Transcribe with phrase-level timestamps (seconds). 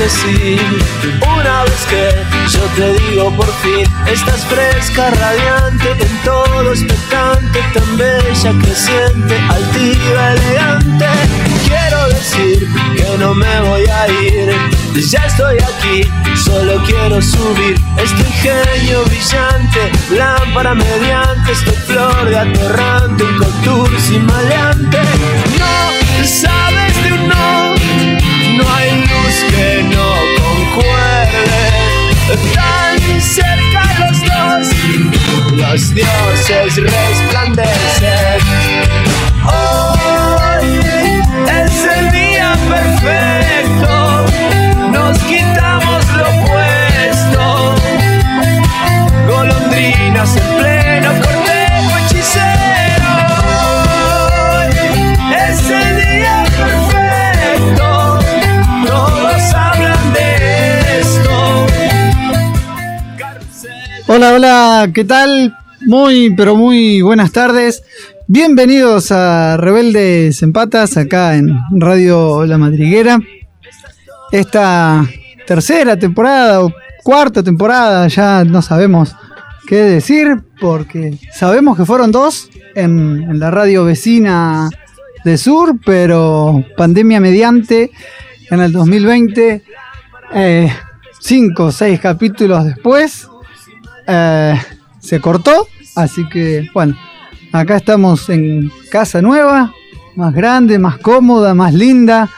[0.00, 0.58] decir
[1.20, 2.08] una vez que
[2.48, 10.32] yo te digo por fin estás fresca, radiante, en todo expectante, tan bella, creciente, altiva,
[10.32, 11.06] elegante.
[11.68, 12.66] Quiero decir
[12.96, 14.50] que no me voy a ir,
[14.94, 16.10] ya estoy aquí,
[16.44, 24.24] solo quiero subir este ingenio brillante, lámpara mediante, esta flor de atorrante, un contour sin
[24.24, 24.98] maleante.
[25.58, 27.59] No sabes de un no
[35.72, 37.68] los dioses resplandecen.
[39.46, 40.80] Hoy
[41.46, 44.26] es el día perfecto,
[44.90, 47.74] nos quitamos lo puesto.
[49.28, 53.12] Golondrinas en pleno cortejo hechicero.
[54.50, 54.74] Hoy
[55.36, 57.88] es el día perfecto,
[58.86, 61.66] todos hablan de esto.
[64.08, 65.56] Hola, hola, ¿qué tal?
[65.90, 67.82] Muy, pero muy buenas tardes.
[68.28, 73.18] Bienvenidos a Rebeldes en Patas, acá en Radio La Madriguera.
[74.30, 75.04] Esta
[75.48, 79.16] tercera temporada o cuarta temporada, ya no sabemos
[79.66, 84.70] qué decir, porque sabemos que fueron dos en, la radio vecina
[85.24, 87.90] de Sur, pero pandemia mediante,
[88.48, 89.64] en el 2020,
[90.34, 90.72] eh,
[91.18, 93.26] cinco o seis capítulos después,
[94.06, 94.54] eh,
[95.00, 96.96] se cortó, así que bueno,
[97.52, 99.72] acá estamos en casa nueva,
[100.16, 102.28] más grande, más cómoda, más linda,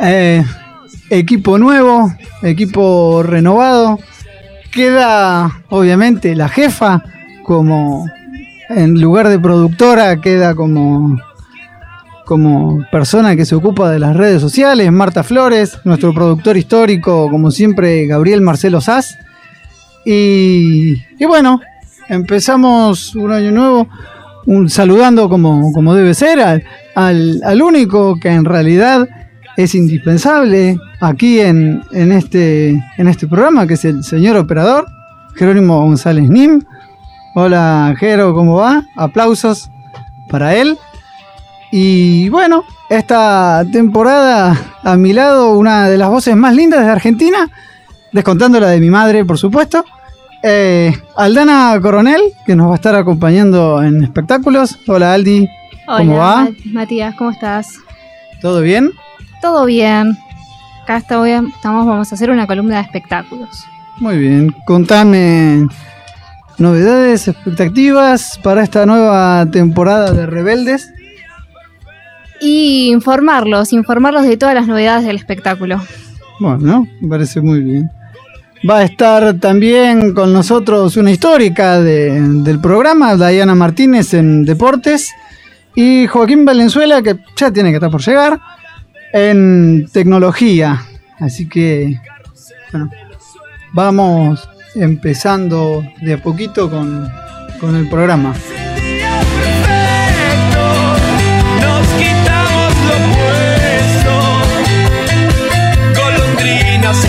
[0.00, 0.44] eh,
[1.10, 2.12] equipo nuevo,
[2.42, 3.98] equipo renovado,
[4.70, 7.02] queda obviamente la jefa
[7.42, 8.06] como
[8.68, 11.16] en lugar de productora, queda como
[12.26, 17.52] como persona que se ocupa de las redes sociales, Marta Flores, nuestro productor histórico, como
[17.52, 19.16] siempre, Gabriel Marcelo Sass.
[20.04, 21.60] Y, y bueno,
[22.08, 23.88] empezamos un año nuevo
[24.46, 26.40] un, saludando como, como debe ser
[26.94, 29.08] al, al, único que en realidad
[29.56, 34.86] es indispensable aquí en, en, este, en este programa, que es el señor operador,
[35.34, 36.62] Jerónimo González Nim.
[37.34, 38.84] Hola, Jero, ¿cómo va?
[38.96, 39.70] Aplausos
[40.30, 40.78] para él.
[41.72, 47.50] Y bueno, esta temporada a mi lado, una de las voces más lindas de Argentina,
[48.12, 49.84] descontando la de mi madre, por supuesto.
[50.42, 54.78] Eh, Aldana Coronel, que nos va a estar acompañando en espectáculos.
[54.86, 55.48] Hola Aldi,
[55.86, 56.44] ¿cómo va?
[56.44, 57.74] Ma- Matías, ¿cómo estás?
[58.40, 58.92] ¿Todo bien?
[59.40, 60.16] Todo bien.
[60.84, 61.28] Acá estamos,
[61.64, 63.64] vamos a hacer una columna de espectáculos.
[63.98, 65.66] Muy bien, contame
[66.58, 70.90] novedades, expectativas para esta nueva temporada de Rebeldes.
[72.40, 75.80] Y informarlos, informarlos de todas las novedades del espectáculo.
[76.38, 77.90] Bueno, me parece muy bien.
[78.68, 85.10] Va a estar también con nosotros una histórica de- del programa, Diana Martínez en Deportes,
[85.74, 88.40] y Joaquín Valenzuela, que ya tiene que estar por llegar,
[89.12, 90.82] en Tecnología.
[91.20, 92.00] Así que,
[92.72, 92.90] bueno,
[93.72, 97.08] vamos empezando de a poquito con,
[97.60, 98.34] con el programa.
[101.60, 102.74] nos quitamos.
[105.94, 107.08] Golondrinas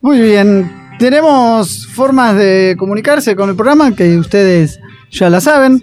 [0.00, 4.80] Muy bien, tenemos formas de comunicarse con el programa que ustedes
[5.10, 5.82] ya la saben.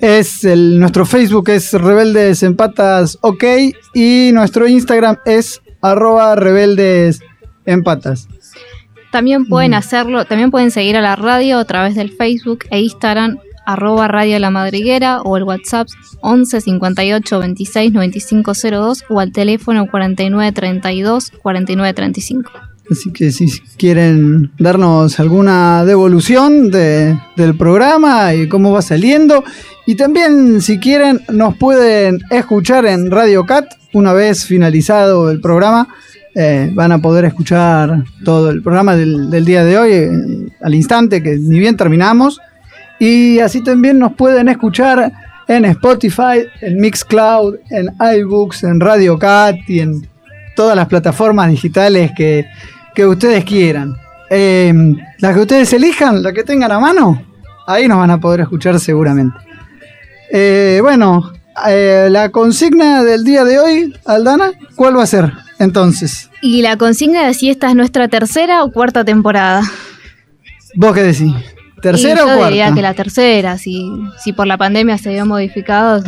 [0.00, 3.44] Es el, nuestro Facebook es Rebeldes en Patas OK
[3.94, 7.20] y nuestro Instagram es arroba rebeldes
[7.66, 8.26] en patas.
[9.12, 9.74] También pueden Mm.
[9.74, 14.38] hacerlo, también pueden seguir a la radio a través del Facebook e Instagram, arroba Radio
[14.38, 15.88] La Madriguera o el WhatsApp
[16.22, 22.50] 11 58 26 95 02 o al teléfono 49 32 49 35.
[22.90, 23.46] Así que si
[23.78, 29.44] quieren darnos alguna devolución de- del programa y cómo va saliendo.
[29.86, 35.88] Y también si quieren nos pueden escuchar en Radio Cat una vez finalizado el programa.
[36.36, 40.10] eh, van a poder escuchar todo el programa del, del día de hoy eh,
[40.62, 42.38] al instante que ni bien terminamos.
[43.00, 45.12] Y así también nos pueden escuchar
[45.48, 47.88] en Spotify, en Mixcloud, en
[48.20, 50.06] iBooks, en Radio Cat y en
[50.54, 52.46] todas las plataformas digitales que,
[52.94, 53.96] que ustedes quieran.
[54.30, 54.72] Eh,
[55.18, 57.22] la que ustedes elijan, la que tengan a mano,
[57.66, 59.36] ahí nos van a poder escuchar seguramente.
[60.32, 61.32] Eh, bueno,
[61.68, 66.30] eh, la consigna del día de hoy, Aldana, ¿cuál va a ser entonces?
[66.42, 69.62] Y la consigna de si esta es nuestra tercera o cuarta temporada.
[70.76, 71.34] ¿Vos qué decís?
[71.82, 72.48] ¿Tercera Y o yo cuarta?
[72.48, 73.90] diría que la tercera, si,
[74.22, 76.02] si por la pandemia se vio modificado,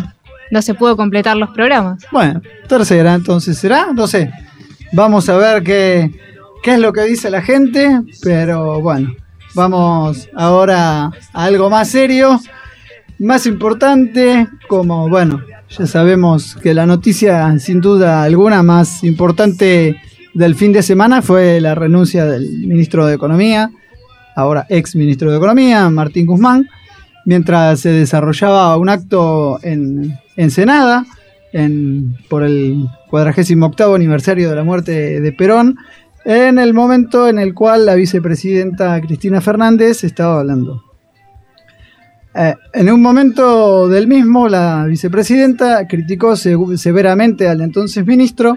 [0.51, 2.05] no se pudo completar los programas.
[2.13, 4.31] Bueno, tercera, entonces será, no sé.
[4.93, 6.11] Vamos a ver qué,
[6.63, 9.15] qué es lo que dice la gente, pero bueno,
[9.55, 12.41] vamos ahora a algo más serio,
[13.19, 19.97] más importante, como bueno, ya sabemos que la noticia sin duda alguna más importante
[20.35, 23.71] del fin de semana fue la renuncia del ministro de Economía,
[24.37, 26.69] ahora ex ministro de Economía, Martín Guzmán,
[27.27, 31.05] mientras se desarrollaba un acto en Ensenada
[31.53, 35.77] en, por el 48 aniversario de la muerte de Perón,
[36.25, 40.83] en el momento en el cual la vicepresidenta Cristina Fernández estaba hablando.
[42.35, 48.57] Eh, en un momento del mismo, la vicepresidenta criticó se- severamente al entonces ministro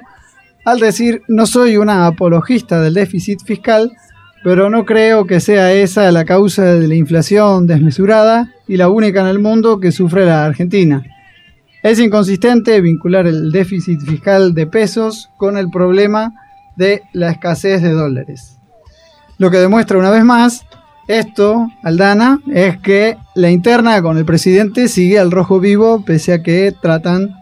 [0.64, 3.92] al decir, no soy una apologista del déficit fiscal,
[4.44, 9.22] pero no creo que sea esa la causa de la inflación desmesurada y la única
[9.22, 11.04] en el mundo que sufre la Argentina.
[11.84, 16.34] Es inconsistente vincular el déficit fiscal de pesos con el problema
[16.76, 18.58] de la escasez de dólares.
[19.38, 20.66] Lo que demuestra una vez más
[21.08, 26.42] esto, Aldana, es que la interna con el presidente sigue al rojo vivo pese a
[26.42, 27.36] que tratan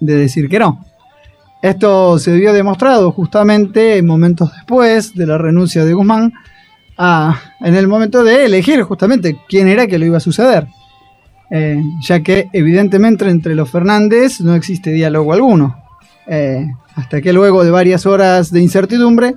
[0.00, 0.84] de decir que no.
[1.62, 6.32] Esto se vio demostrado justamente en momentos después de la renuncia de Guzmán,
[6.98, 10.66] a- en el momento de elegir justamente quién era que lo iba a suceder.
[11.50, 15.79] Eh, ya que evidentemente entre los Fernández no existe diálogo alguno.
[16.32, 19.34] Eh, hasta que luego de varias horas de incertidumbre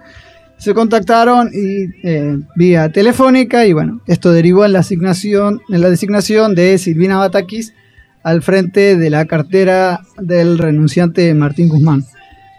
[0.58, 5.90] se contactaron y eh, vía telefónica y bueno, esto derivó en la asignación, en la
[5.90, 7.74] designación de Silvina Batakis
[8.22, 12.06] al frente de la cartera del renunciante Martín Guzmán.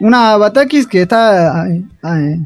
[0.00, 2.40] Una Batakis que está eh, eh,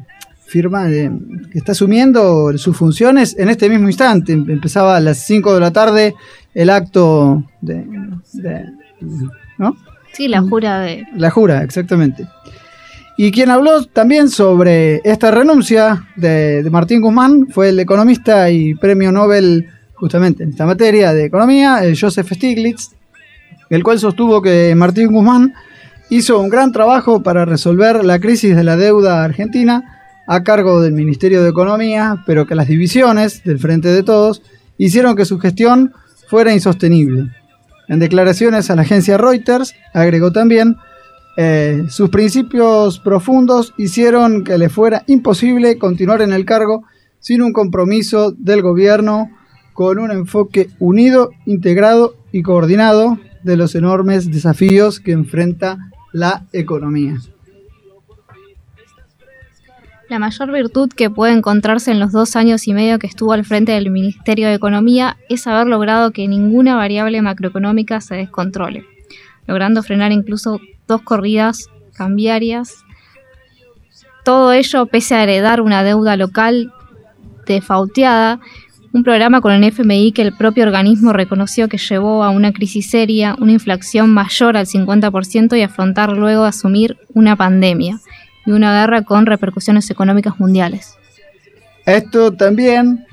[0.46, 1.10] firma eh,
[1.50, 4.34] que está asumiendo sus funciones en este mismo instante.
[4.34, 6.14] Empezaba a las 5 de la tarde
[6.54, 7.84] el acto de,
[8.34, 8.64] de-
[9.58, 9.74] ¿no?
[10.18, 11.06] Sí, la jura de...
[11.14, 12.26] La jura, exactamente.
[13.16, 18.74] Y quien habló también sobre esta renuncia de, de Martín Guzmán fue el economista y
[18.74, 22.96] premio Nobel justamente en esta materia de economía, Joseph Stiglitz,
[23.70, 25.54] el cual sostuvo que Martín Guzmán
[26.10, 30.94] hizo un gran trabajo para resolver la crisis de la deuda argentina a cargo del
[30.94, 34.42] Ministerio de Economía, pero que las divisiones del Frente de Todos
[34.78, 35.92] hicieron que su gestión
[36.26, 37.30] fuera insostenible.
[37.88, 40.76] En declaraciones a la agencia Reuters, agregó también,
[41.36, 46.84] eh, sus principios profundos hicieron que le fuera imposible continuar en el cargo
[47.20, 49.30] sin un compromiso del gobierno
[49.72, 55.78] con un enfoque unido, integrado y coordinado de los enormes desafíos que enfrenta
[56.12, 57.16] la economía.
[60.08, 63.44] La mayor virtud que puede encontrarse en los dos años y medio que estuvo al
[63.44, 68.86] frente del Ministerio de Economía es haber logrado que ninguna variable macroeconómica se descontrole,
[69.46, 72.84] logrando frenar incluso dos corridas cambiarias.
[74.24, 76.72] Todo ello pese a heredar una deuda local
[77.44, 78.40] defauteada,
[78.94, 82.88] un programa con el FMI que el propio organismo reconoció que llevó a una crisis
[82.88, 88.00] seria, una inflación mayor al 50% y afrontar luego asumir una pandemia
[88.48, 90.94] y una guerra con repercusiones económicas mundiales.
[91.84, 93.04] Esto también,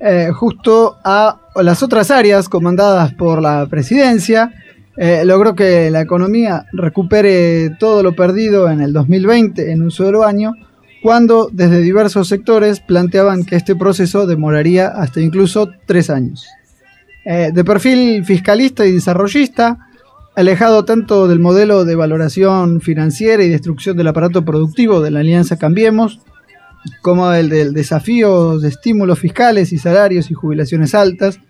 [0.00, 4.52] eh, justo a las otras áreas comandadas por la presidencia,
[4.96, 10.24] eh, logró que la economía recupere todo lo perdido en el 2020 en un solo
[10.24, 10.54] año,
[11.02, 16.48] cuando desde diversos sectores planteaban que este proceso demoraría hasta incluso tres años.
[17.24, 19.86] Eh, de perfil fiscalista y desarrollista,
[20.36, 25.58] alejado tanto del modelo de valoración financiera y destrucción del aparato productivo de la Alianza
[25.58, 26.20] Cambiemos,
[27.02, 31.40] como el del desafío de estímulos fiscales y salarios y jubilaciones altas,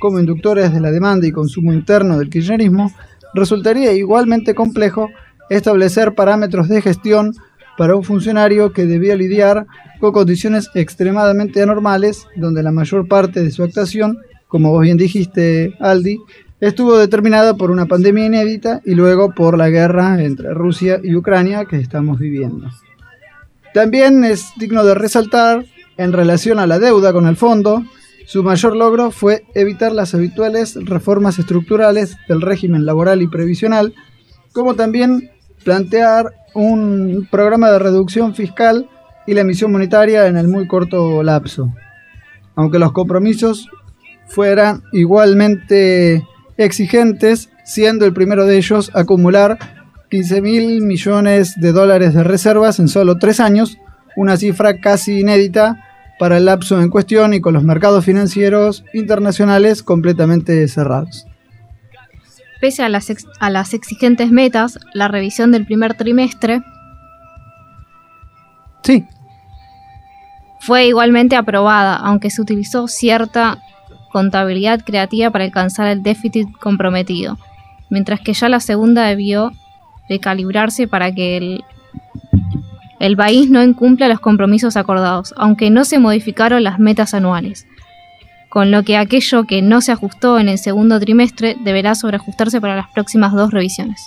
[0.00, 2.92] como inductores de la demanda y consumo interno del kirchnerismo,
[3.34, 5.08] resultaría igualmente complejo
[5.48, 7.34] establecer parámetros de gestión
[7.76, 9.66] para un funcionario que debía lidiar
[10.00, 15.74] con condiciones extremadamente anormales, donde la mayor parte de su actuación, como vos bien dijiste,
[15.80, 16.20] Aldi,
[16.68, 21.66] estuvo determinada por una pandemia inédita y luego por la guerra entre Rusia y Ucrania
[21.66, 22.68] que estamos viviendo.
[23.74, 25.66] También es digno de resaltar,
[25.96, 27.84] en relación a la deuda con el fondo,
[28.26, 33.94] su mayor logro fue evitar las habituales reformas estructurales del régimen laboral y previsional,
[34.52, 35.30] como también
[35.62, 38.88] plantear un programa de reducción fiscal
[39.26, 41.72] y la emisión monetaria en el muy corto lapso.
[42.54, 43.68] Aunque los compromisos
[44.28, 49.58] fueran igualmente exigentes, siendo el primero de ellos acumular
[50.10, 53.78] 15 mil millones de dólares de reservas en solo tres años,
[54.16, 55.84] una cifra casi inédita
[56.18, 61.26] para el lapso en cuestión y con los mercados financieros internacionales completamente cerrados.
[62.60, 66.62] Pese a las, a las exigentes metas, la revisión del primer trimestre
[68.82, 69.04] sí.
[70.60, 73.58] fue igualmente aprobada, aunque se utilizó cierta
[74.14, 77.36] contabilidad creativa para alcanzar el déficit comprometido,
[77.90, 79.50] mientras que ya la segunda debió
[80.08, 81.64] recalibrarse para que el,
[83.00, 87.66] el país no incumpla los compromisos acordados, aunque no se modificaron las metas anuales,
[88.50, 92.76] con lo que aquello que no se ajustó en el segundo trimestre deberá sobreajustarse para
[92.76, 94.00] las próximas dos revisiones.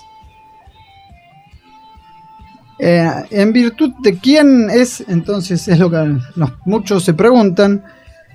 [2.80, 6.16] Eh, en virtud de quién es, entonces es lo que
[6.64, 7.84] muchos se preguntan,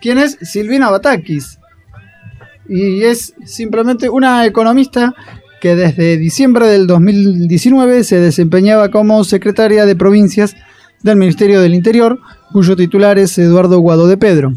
[0.02, 1.58] ¿quién es Silvina Batakis?
[2.68, 5.14] Y es simplemente una economista
[5.60, 10.56] que desde diciembre del 2019 se desempeñaba como secretaria de provincias
[11.02, 12.18] del Ministerio del Interior,
[12.52, 14.52] cuyo titular es Eduardo Guado de Pedro.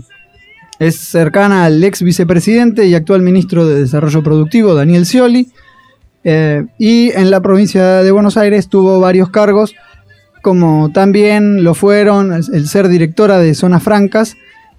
[0.80, 5.50] Es cercana al ex vicepresidente y actual ministro de Desarrollo Productivo, Daniel Scioli,
[6.24, 9.76] eh, y en la provincia de Buenos Aires tuvo varios cargos,
[10.42, 14.36] como también lo fueron el ser directora de Zonas Francas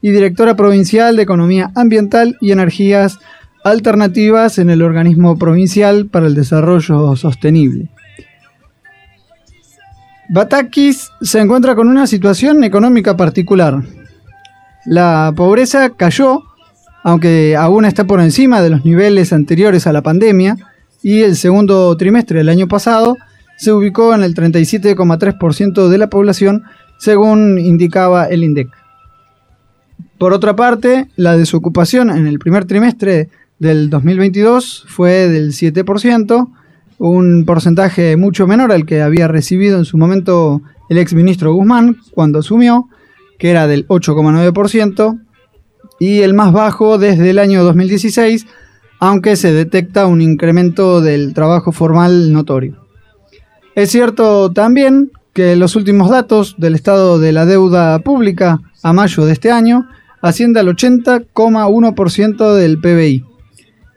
[0.07, 3.19] y directora provincial de Economía Ambiental y Energías
[3.65, 7.91] alternativas en el organismo provincial para el desarrollo sostenible.
[10.29, 13.83] Batakis se encuentra con una situación económica particular.
[14.85, 16.45] La pobreza cayó,
[17.03, 20.57] aunque aún está por encima de los niveles anteriores a la pandemia,
[21.03, 23.17] y el segundo trimestre del año pasado
[23.57, 26.63] se ubicó en el 37,3% de la población,
[26.97, 28.86] según indicaba el INDEC.
[30.19, 36.49] Por otra parte, la desocupación en el primer trimestre del 2022 fue del 7%,
[36.99, 41.99] un porcentaje mucho menor al que había recibido en su momento el ex ministro Guzmán
[42.13, 42.89] cuando asumió,
[43.39, 45.21] que era del 8,9%,
[46.01, 48.47] y el más bajo desde el año 2016,
[48.99, 52.87] aunque se detecta un incremento del trabajo formal notorio.
[53.75, 59.27] Es cierto también que los últimos datos del estado de la deuda pública a mayo
[59.27, 59.87] de este año
[60.21, 63.25] asciende al 80,1% del PBI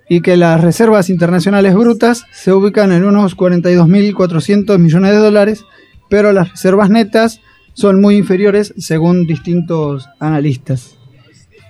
[0.10, 5.66] y que las reservas internacionales brutas se ubican en unos 42.400 millones de dólares,
[6.10, 7.42] pero las reservas netas
[7.74, 10.98] son muy inferiores según distintos analistas.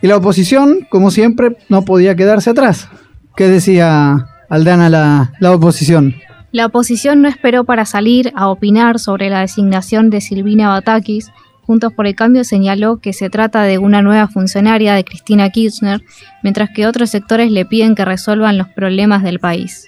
[0.01, 2.87] Y la oposición, como siempre, no podía quedarse atrás.
[3.35, 6.15] ¿Qué decía Aldana la, la oposición?
[6.51, 11.31] La oposición no esperó para salir a opinar sobre la designación de Silvina Batakis,
[11.69, 16.01] Juntos por el Cambio señaló que se trata de una nueva funcionaria de Cristina Kirchner,
[16.41, 19.85] mientras que otros sectores le piden que resuelvan los problemas del país.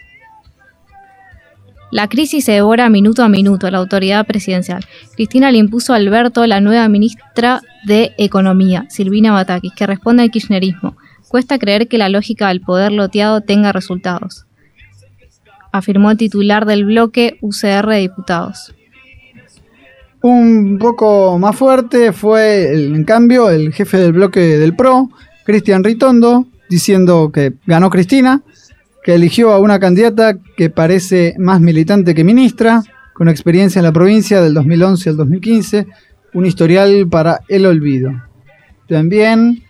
[1.90, 4.86] La crisis se devora minuto a minuto a la autoridad presidencial.
[5.16, 10.30] Cristina le impuso a Alberto la nueva ministra de Economía, Silvina Batakis, que responde al
[10.30, 10.96] kirchnerismo.
[11.30, 14.46] Cuesta creer que la lógica del poder loteado tenga resultados,
[15.72, 18.72] afirmó el titular del bloque UCR de Diputados.
[20.22, 25.10] Un poco más fuerte fue, en cambio, el jefe del bloque del PRO,
[25.46, 28.44] Cristian Ritondo, diciendo que ganó Cristina,
[29.04, 33.92] que eligió a una candidata que parece más militante que ministra, con experiencia en la
[33.92, 35.88] provincia del 2011 al 2015,
[36.34, 38.12] un historial para el olvido.
[38.88, 39.64] También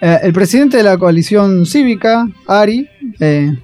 [0.00, 2.88] eh, el presidente de la coalición cívica, ARI,
[3.20, 3.56] eh,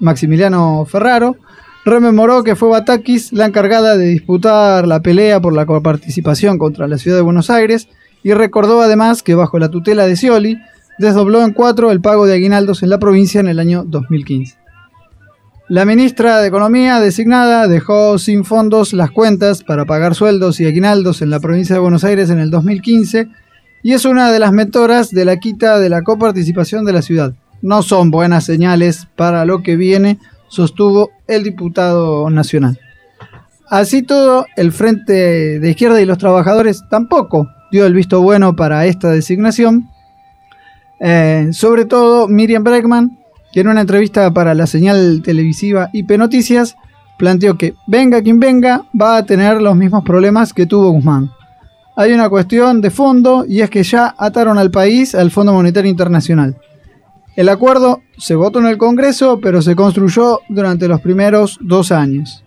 [0.00, 1.36] Maximiliano Ferraro,
[1.84, 6.98] rememoró que fue Batakis la encargada de disputar la pelea por la coparticipación contra la
[6.98, 7.88] ciudad de Buenos Aires
[8.22, 10.58] y recordó además que bajo la tutela de Scioli
[10.98, 14.56] desdobló en cuatro el pago de aguinaldos en la provincia en el año 2015.
[15.68, 21.22] La ministra de Economía designada dejó sin fondos las cuentas para pagar sueldos y aguinaldos
[21.22, 23.28] en la provincia de Buenos Aires en el 2015
[23.82, 27.34] y es una de las mentoras de la quita de la coparticipación de la ciudad.
[27.60, 30.18] No son buenas señales para lo que viene
[30.54, 32.78] sostuvo el diputado nacional.
[33.68, 38.86] Así todo, el Frente de Izquierda y los Trabajadores tampoco dio el visto bueno para
[38.86, 39.88] esta designación.
[41.00, 43.18] Eh, sobre todo Miriam Bregman,
[43.52, 46.76] que en una entrevista para la señal televisiva IP Noticias
[47.18, 51.30] planteó que venga quien venga va a tener los mismos problemas que tuvo Guzmán.
[51.96, 55.90] Hay una cuestión de fondo y es que ya ataron al país al Fondo Monetario
[55.90, 56.56] Internacional.
[57.36, 62.44] El acuerdo se votó en el Congreso, pero se construyó durante los primeros dos años.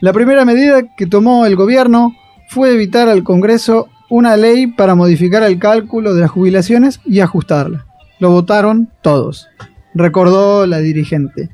[0.00, 2.12] La primera medida que tomó el gobierno
[2.48, 7.84] fue evitar al Congreso una ley para modificar el cálculo de las jubilaciones y ajustarla.
[8.20, 9.46] lo votaron todos,
[9.94, 11.50] recordó la dirigente.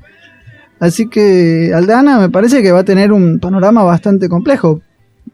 [0.79, 4.81] Así que Aldana me parece que va a tener un panorama bastante complejo,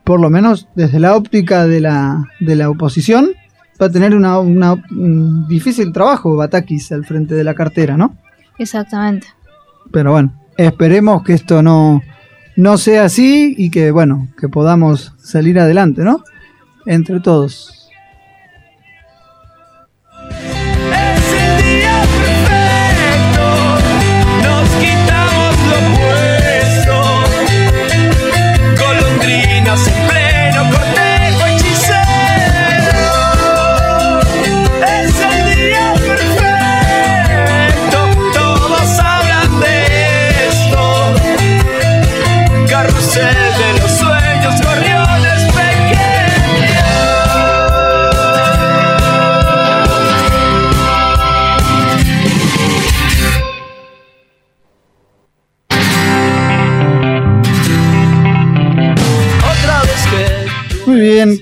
[0.03, 3.31] por lo menos desde la óptica de la, de la oposición,
[3.81, 8.15] va a tener una, una- un difícil trabajo Batakis al frente de la cartera, ¿no?
[8.57, 9.27] Exactamente.
[9.91, 12.01] Pero bueno, esperemos que esto no,
[12.55, 16.23] no sea así y que, bueno, que podamos salir adelante, ¿no?
[16.85, 17.80] Entre todos.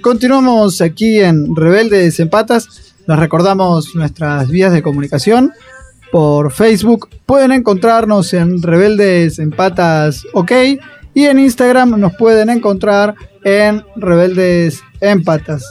[0.01, 2.93] Continuamos aquí en Rebeldes en Patas.
[3.07, 5.53] Les recordamos nuestras vías de comunicación
[6.11, 7.09] por Facebook.
[7.25, 10.51] Pueden encontrarnos en Rebeldes en Patas OK
[11.13, 15.63] y en Instagram nos pueden encontrar en Rebeldes en Patas.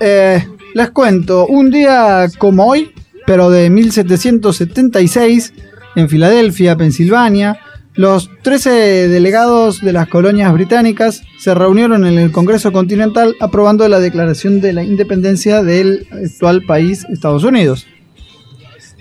[0.00, 2.92] Eh, les cuento, un día como hoy,
[3.26, 5.52] pero de 1776,
[5.96, 7.58] en Filadelfia, Pensilvania,
[7.94, 13.98] los 13 delegados de las colonias británicas se reunieron en el Congreso Continental aprobando la
[13.98, 17.86] declaración de la independencia del actual país Estados Unidos.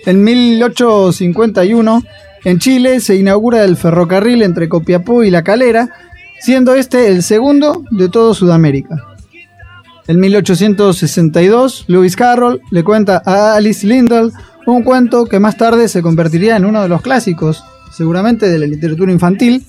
[0.05, 2.03] En 1851,
[2.46, 5.89] en Chile se inaugura el ferrocarril entre Copiapó y La Calera,
[6.39, 9.03] siendo este el segundo de todo Sudamérica.
[10.08, 14.31] En 1862, Lewis Carroll le cuenta a Alice Lindell
[14.66, 18.65] un cuento que más tarde se convertiría en uno de los clásicos, seguramente de la
[18.65, 19.65] literatura infantil,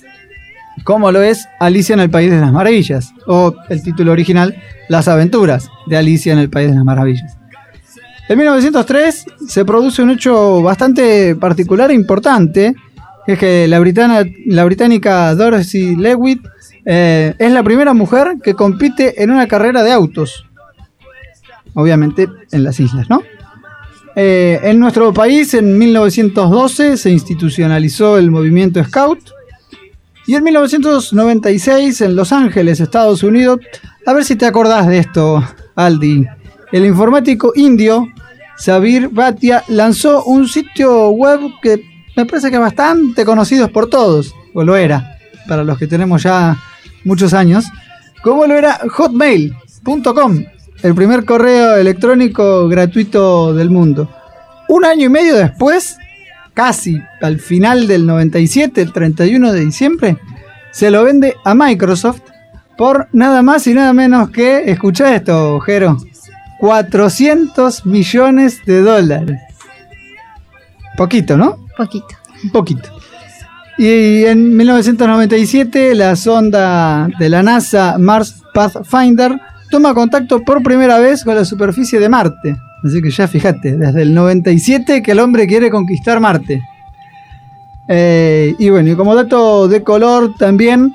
[0.84, 4.56] como lo es Alicia en el País de las Maravillas, o el título original,
[4.88, 7.36] Las aventuras de Alicia en el País de las Maravillas.
[8.28, 12.74] En 1903 se produce un hecho bastante particular e importante,
[13.26, 13.80] que es que la
[14.64, 16.40] británica Dorothy Lewitt
[16.84, 20.46] eh, es la primera mujer que compite en una carrera de autos.
[21.74, 23.20] Obviamente en las islas, ¿no?
[24.16, 29.20] Eh, en nuestro país, en 1912, se institucionalizó el movimiento Scout.
[30.26, 33.60] Y en 1996, en Los Ángeles, Estados Unidos,
[34.06, 35.42] a ver si te acordás de esto,
[35.74, 36.26] Aldi.
[36.72, 38.08] El informático indio
[38.60, 41.82] Sabir Bhatia lanzó un sitio web que
[42.14, 45.16] me parece que es bastante conocido por todos, o lo era,
[45.48, 46.58] para los que tenemos ya
[47.04, 47.64] muchos años,
[48.22, 50.44] como lo era hotmail.com,
[50.82, 54.08] el primer correo electrónico gratuito del mundo.
[54.68, 55.96] Un año y medio después,
[56.54, 60.16] casi al final del 97, el 31 de diciembre,
[60.70, 62.20] se lo vende a Microsoft
[62.78, 65.98] por nada más y nada menos que, escucha esto, Jero,
[66.60, 69.40] 400 millones de dólares.
[70.96, 71.66] Poquito, ¿no?
[71.76, 72.08] Poquito.
[72.42, 72.88] Un poquito.
[73.76, 81.24] Y en 1997 la sonda de la NASA Mars Pathfinder toma contacto por primera vez
[81.24, 82.56] con la superficie de Marte.
[82.84, 86.62] Así que ya fíjate, desde el 97 que el hombre quiere conquistar Marte.
[87.88, 90.94] Eh, y bueno, y como dato de color también,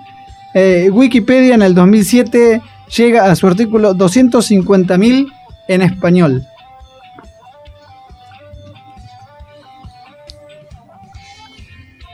[0.54, 2.62] eh, Wikipedia en el 2007
[2.96, 5.28] llega a su artículo 250.000
[5.68, 6.48] en español.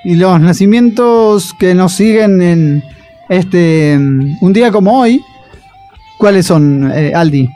[0.03, 2.83] Y los nacimientos que nos siguen en
[3.29, 5.21] este mm, un día como hoy,
[6.21, 7.49] ¿cuáles son, eh, Aldi?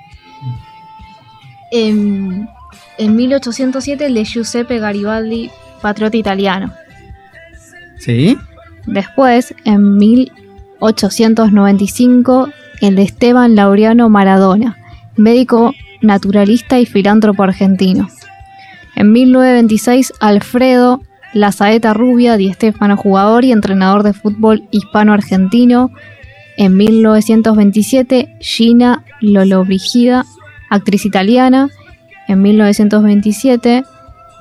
[1.72, 2.50] En,
[2.98, 5.52] en 1807 el de Giuseppe Garibaldi,
[5.84, 6.74] patriota italiano.
[8.00, 8.36] Sí.
[8.88, 12.50] Después, en 1895,
[12.82, 14.80] el de Esteban Laureano Maradona,
[15.16, 18.10] médico naturalista y filántropo argentino.
[18.96, 25.92] En 1926, Alfredo La Saeta Rubia, Di Stefano, jugador y entrenador de fútbol hispano-argentino.
[26.58, 30.26] En 1927, Gina Lollobrigida,
[30.70, 31.70] actriz italiana.
[32.28, 33.84] En 1927,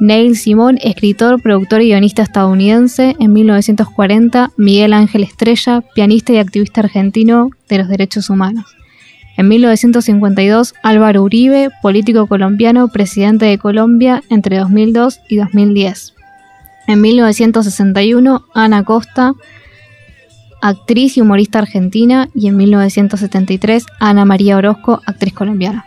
[0.01, 3.17] Neil Simon, escritor, productor y guionista estadounidense.
[3.19, 8.77] En 1940, Miguel Ángel Estrella, pianista y activista argentino de los derechos humanos.
[9.37, 16.15] En 1952, Álvaro Uribe, político colombiano, presidente de Colombia entre 2002 y 2010.
[16.87, 19.33] En 1961, Ana Costa,
[20.65, 22.29] actriz y humorista argentina.
[22.35, 25.85] Y en 1973, Ana María Orozco, actriz colombiana.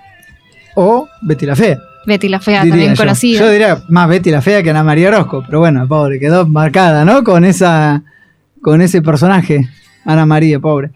[0.76, 1.80] O Betty la Fea.
[2.06, 3.04] Betty la Fea, diría también yo.
[3.04, 3.40] conocida.
[3.40, 7.04] Yo diría más Betty la Fea que Ana María Orozco, pero bueno, pobre, quedó marcada,
[7.04, 7.24] ¿no?
[7.24, 8.04] Con esa
[8.62, 9.68] con ese personaje,
[10.06, 10.92] Ana María, pobre.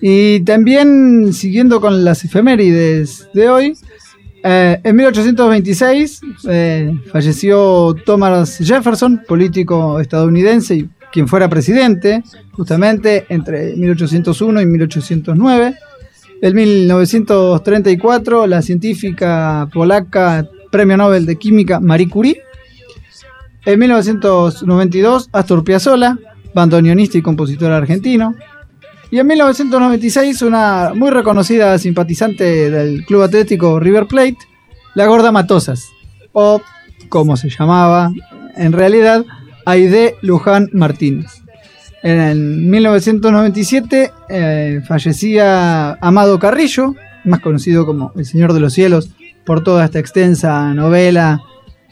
[0.00, 3.74] Y también, siguiendo con las efemérides de hoy,
[4.42, 13.74] eh, en 1826 eh, falleció Thomas Jefferson, político estadounidense y quien fuera presidente, justamente entre
[13.76, 15.74] 1801 y 1809.
[16.42, 22.42] En 1934, la científica polaca Premio Nobel de Química Marie Curie.
[23.64, 26.18] En 1992, Astor Piazzolla,
[26.54, 28.34] bandoneonista y compositor argentino.
[29.10, 34.38] Y en 1996, una muy reconocida simpatizante del club atlético River Plate,
[34.94, 35.90] la Gorda Matosas,
[36.32, 36.60] o
[37.08, 38.10] como se llamaba
[38.56, 39.24] en realidad,
[39.64, 41.41] Aide Luján Martínez.
[42.02, 49.10] En el 1997 eh, fallecía Amado Carrillo, más conocido como El Señor de los Cielos,
[49.44, 51.40] por toda esta extensa novela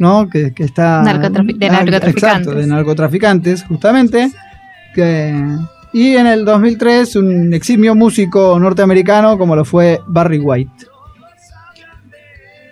[0.01, 0.29] ¿no?
[0.29, 1.03] que, que está...
[1.03, 2.09] De narcotraficantes.
[2.09, 4.31] Exacto, de narcotraficantes, justamente.
[4.94, 5.33] Que,
[5.92, 10.87] y en el 2003 un eximio músico norteamericano como lo fue Barry White.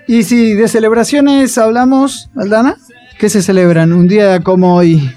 [0.08, 2.76] Y si de celebraciones hablamos, Aldana,
[3.18, 5.10] ¿qué se celebran un día como hoy?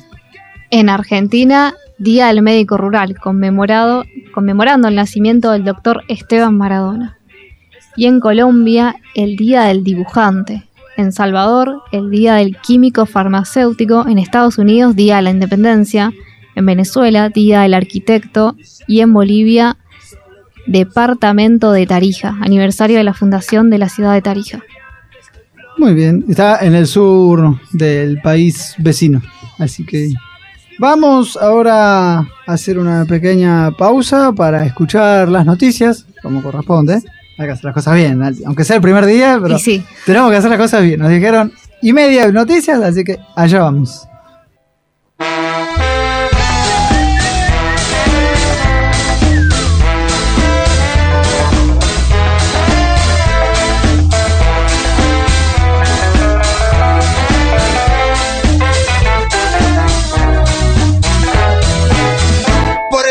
[0.69, 7.19] En Argentina, Día del Médico Rural, conmemorado, conmemorando el nacimiento del doctor Esteban Maradona.
[7.95, 10.63] Y en Colombia, el Día del Dibujante.
[10.97, 14.07] En Salvador, el Día del Químico Farmacéutico.
[14.07, 16.11] En Estados Unidos, Día de la Independencia.
[16.55, 18.55] En Venezuela, Día del Arquitecto.
[18.87, 19.77] Y en Bolivia,
[20.65, 24.63] Departamento de Tarija, aniversario de la fundación de la ciudad de Tarija.
[25.77, 29.21] Muy bien, está en el sur del país vecino.
[29.59, 30.09] Así que
[30.81, 36.95] vamos ahora a hacer una pequeña pausa para escuchar las noticias, como corresponde.
[37.37, 40.37] Hay que hacer las cosas bien, aunque sea el primer día, pero sí, tenemos que
[40.37, 40.99] hacer las cosas bien.
[40.99, 44.07] Nos dijeron y media de noticias, así que allá vamos.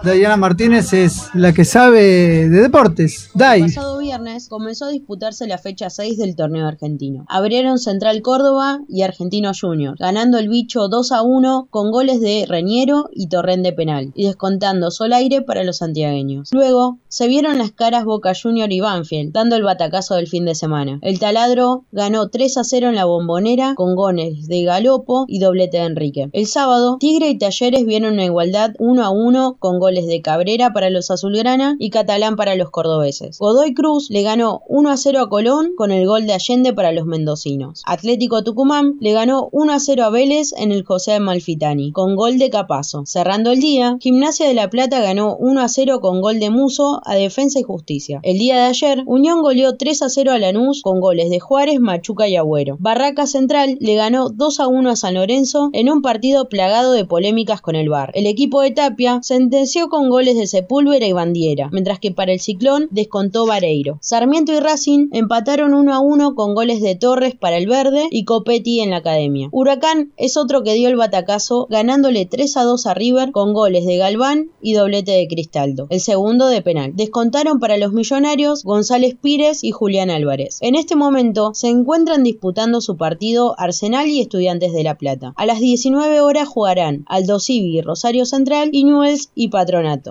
[0.00, 3.30] Dayana Martínez es la que sabe de deportes.
[3.34, 3.62] El Day.
[3.62, 7.24] pasado viernes comenzó a disputarse la fecha 6 del torneo argentino.
[7.28, 12.46] Abrieron Central Córdoba y Argentino Junior, ganando el bicho 2 a 1 con goles de
[12.48, 16.50] Reñero y Torren de penal, y descontando sol aire para los santiagueños.
[16.52, 20.54] Luego, se vieron las caras Boca Junior y Banfield, dando el batacazo del fin de
[20.54, 21.00] semana.
[21.02, 25.78] El taladro ganó 3 a 0 en la bombonera con goles de Galopo y doblete
[25.78, 26.30] de Enrique.
[26.32, 30.72] El sábado, Tigre y Talleres vieron una igualdad 1 a 1 con goles de Cabrera
[30.72, 33.38] para los azulgrana y Catalán para los cordobeses.
[33.38, 36.92] Godoy Cruz le ganó 1 a 0 a Colón con el gol de Allende para
[36.92, 37.82] los mendocinos.
[37.86, 42.38] Atlético Tucumán le ganó 1 a 0 a Vélez en el José Amalfitani con gol
[42.38, 43.04] de Capazo.
[43.06, 47.00] Cerrando el día, Gimnasia de la Plata ganó 1 a 0 con gol de Muso
[47.04, 48.20] a Defensa y Justicia.
[48.22, 51.80] El día de ayer, Unión goleó 3 a 0 a Lanús con goles de Juárez,
[51.80, 52.76] Machuca y Agüero.
[52.78, 57.06] Barraca Central le ganó 2 a 1 a San Lorenzo en un partido plagado de
[57.06, 58.10] polémicas con el VAR.
[58.14, 62.40] El equipo de Tapia sentenció con goles de Sepúlveda y Bandiera, mientras que para el
[62.40, 63.98] Ciclón descontó Vareiro.
[64.00, 68.24] Sarmiento y Racing empataron 1 a 1 con goles de Torres para el Verde y
[68.24, 69.48] Copetti en la Academia.
[69.52, 73.86] Huracán es otro que dio el batacazo ganándole 3 a 2 a River con goles
[73.86, 76.92] de Galván y doblete de Cristaldo, el segundo de penal.
[76.96, 80.58] Descontaron para los millonarios González Pires y Julián Álvarez.
[80.60, 85.34] En este momento se encuentran disputando su partido Arsenal y Estudiantes de La Plata.
[85.36, 89.48] A las 19 horas jugarán Aldo Civi, Rosario Central y Newells y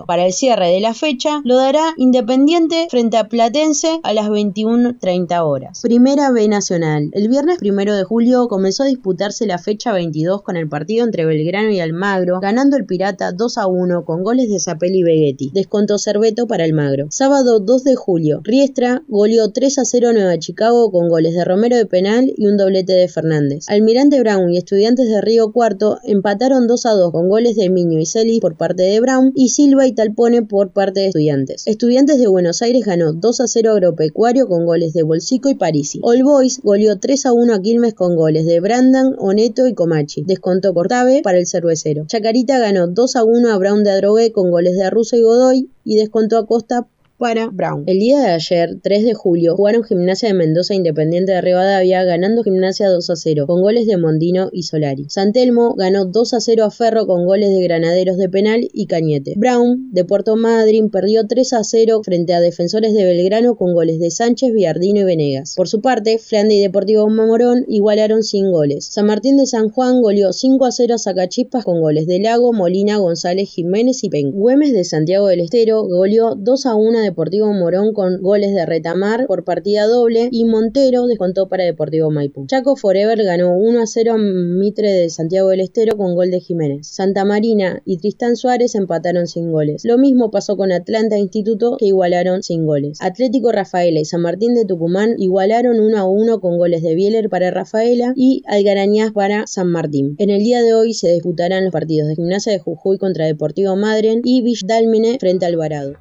[0.06, 5.44] Para el cierre de la fecha lo dará Independiente frente a Platense a las 21.30
[5.44, 5.80] horas.
[5.82, 7.10] Primera B Nacional.
[7.12, 11.24] El viernes primero de julio comenzó a disputarse la fecha 22 con el partido entre
[11.24, 15.50] Belgrano y Almagro, ganando el Pirata 2 a 1 con goles de Zapel y Vegetti.
[15.52, 17.06] Descontó Cerveto para Almagro.
[17.10, 21.44] Sábado 2 de julio, Riestra goleó 3 a 0 a Nueva Chicago con goles de
[21.44, 23.64] Romero de penal y un doblete de Fernández.
[23.68, 27.98] Almirante Brown y Estudiantes de Río Cuarto empataron 2 a 2 con goles de Miño
[27.98, 31.66] y Celis por parte de Brown y Silva y Talpone por parte de Estudiantes.
[31.66, 36.00] Estudiantes de Buenos Aires ganó 2 a 0 Agropecuario con goles de Bolsico y Parisi.
[36.02, 40.22] All Boys goleó 3 a 1 a Quilmes con goles de Brandan, Oneto y Comachi.
[40.22, 42.04] Descontó Cortave para el cervecero.
[42.06, 45.70] Chacarita ganó 2 a 1 a Brown de Adrogué con goles de Russo y Godoy
[45.84, 46.86] y descontó a Costa
[47.18, 47.82] para Brown.
[47.86, 52.44] El día de ayer, 3 de julio, jugaron Gimnasia de Mendoza Independiente de Rivadavia, ganando
[52.44, 55.06] Gimnasia 2 a 0, con goles de Mondino y Solari.
[55.08, 59.34] Santelmo ganó 2 a 0 a Ferro con goles de Granaderos de penal y Cañete.
[59.36, 63.98] Brown, de Puerto Madryn, perdió 3 a 0 frente a Defensores de Belgrano con goles
[63.98, 65.54] de Sánchez, Viardino y Venegas.
[65.56, 68.86] Por su parte, Flande y Deportivo Mamorón igualaron sin goles.
[68.90, 72.52] San Martín de San Juan goleó 5 a 0 a Zacachispas con goles de Lago,
[72.52, 74.30] Molina, González, Jiménez y Pen.
[74.30, 78.64] Güemes de Santiago del Estero goleó 2 a 1 a Deportivo Morón con goles de
[78.64, 82.46] Retamar por partida doble y Montero descontó para Deportivo Maipú.
[82.46, 86.40] Chaco Forever ganó 1 a 0 a Mitre de Santiago del Estero con gol de
[86.40, 86.86] Jiménez.
[86.86, 89.82] Santa Marina y Tristán Suárez empataron sin goles.
[89.84, 92.98] Lo mismo pasó con Atlanta Instituto que igualaron sin goles.
[93.00, 97.28] Atlético Rafaela y San Martín de Tucumán igualaron 1 a 1 con goles de Bieler
[97.28, 100.14] para Rafaela y Algarañaz para San Martín.
[100.18, 103.76] En el día de hoy se disputarán los partidos de Gimnasia de Jujuy contra Deportivo
[103.76, 105.94] Madren y Dálmine frente al Alvarado.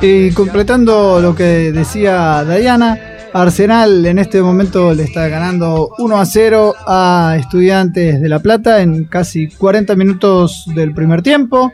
[0.00, 2.98] Y completando lo que decía Diana,
[3.32, 8.80] Arsenal en este momento le está ganando 1 a 0 a Estudiantes de La Plata
[8.80, 11.72] en casi 40 minutos del primer tiempo.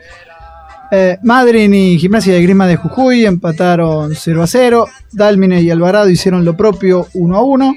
[0.91, 4.85] Eh, Madrid y Gimnasia de Grima de Jujuy empataron 0 a 0.
[5.11, 7.75] Dálmine y Alvarado hicieron lo propio 1 a 1.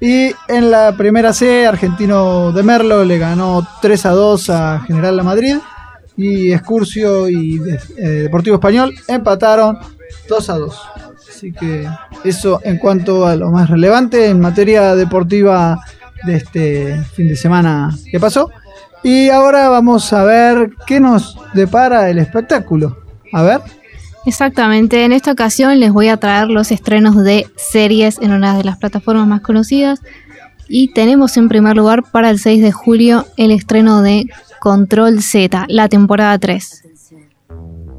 [0.00, 5.16] Y en la primera C, Argentino de Merlo le ganó 3 a 2 a General
[5.16, 5.56] La Madrid
[6.20, 7.60] y Excursio y
[7.96, 9.78] eh, Deportivo Español empataron
[10.28, 10.80] 2 a 2.
[11.28, 11.88] Así que
[12.24, 15.80] eso en cuanto a lo más relevante en materia deportiva
[16.24, 18.50] de este fin de semana que pasó.
[19.02, 22.98] Y ahora vamos a ver qué nos depara el espectáculo.
[23.32, 23.60] A ver.
[24.26, 28.64] Exactamente, en esta ocasión les voy a traer los estrenos de series en una de
[28.64, 30.00] las plataformas más conocidas.
[30.68, 34.26] Y tenemos en primer lugar para el 6 de julio el estreno de
[34.60, 36.84] Control Z, la temporada 3.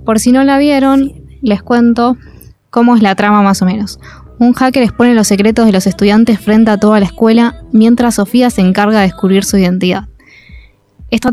[0.06, 2.17] Por si no la vieron, les cuento
[2.69, 4.00] cómo es la trama más o menos.
[4.38, 8.50] Un hacker expone los secretos de los estudiantes frente a toda la escuela, mientras Sofía
[8.50, 10.08] se encarga de descubrir su identidad.
[11.10, 11.32] Esta,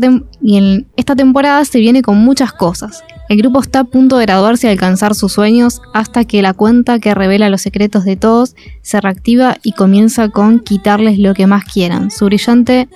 [0.97, 3.03] esta temporada se viene con muchas cosas.
[3.29, 6.99] El grupo está a punto de graduarse y alcanzar sus sueños hasta que la cuenta
[6.99, 11.65] que revela los secretos de todos se reactiva y comienza con quitarles lo que más
[11.65, 12.89] quieran, su brillante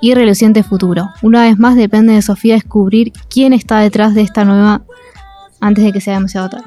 [0.00, 1.08] y reluciente futuro.
[1.22, 4.82] Una vez más depende de Sofía descubrir quién está detrás de esta nueva
[5.60, 6.64] antes de que sea demasiado tarde.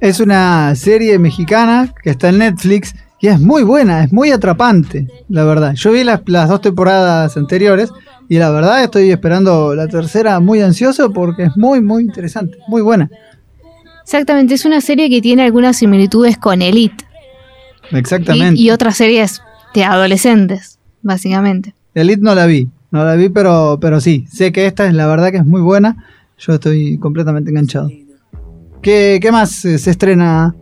[0.00, 5.06] Es una serie mexicana que está en Netflix y es muy buena, es muy atrapante,
[5.28, 5.72] la verdad.
[5.74, 7.90] Yo vi las, las dos temporadas anteriores
[8.28, 12.82] y la verdad estoy esperando la tercera muy ansioso porque es muy, muy interesante, muy
[12.82, 13.08] buena.
[14.02, 17.04] Exactamente, es una serie que tiene algunas similitudes con Elite.
[17.90, 18.60] Exactamente.
[18.60, 19.40] Y, y otras series
[19.74, 21.74] de adolescentes, básicamente.
[21.96, 25.06] Elite no la vi, no la vi, pero, pero sí, sé que esta es la
[25.06, 26.04] verdad que es muy buena.
[26.38, 27.90] Yo estoy completamente enganchado.
[28.82, 30.54] ¿Qué, qué más se estrena?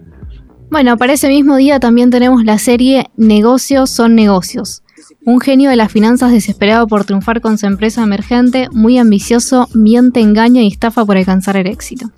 [0.70, 4.84] Bueno, para ese mismo día también tenemos la serie Negocios son negocios.
[5.24, 10.20] Un genio de las finanzas desesperado por triunfar con su empresa emergente, muy ambicioso, miente,
[10.20, 12.12] engaña y estafa por alcanzar el éxito.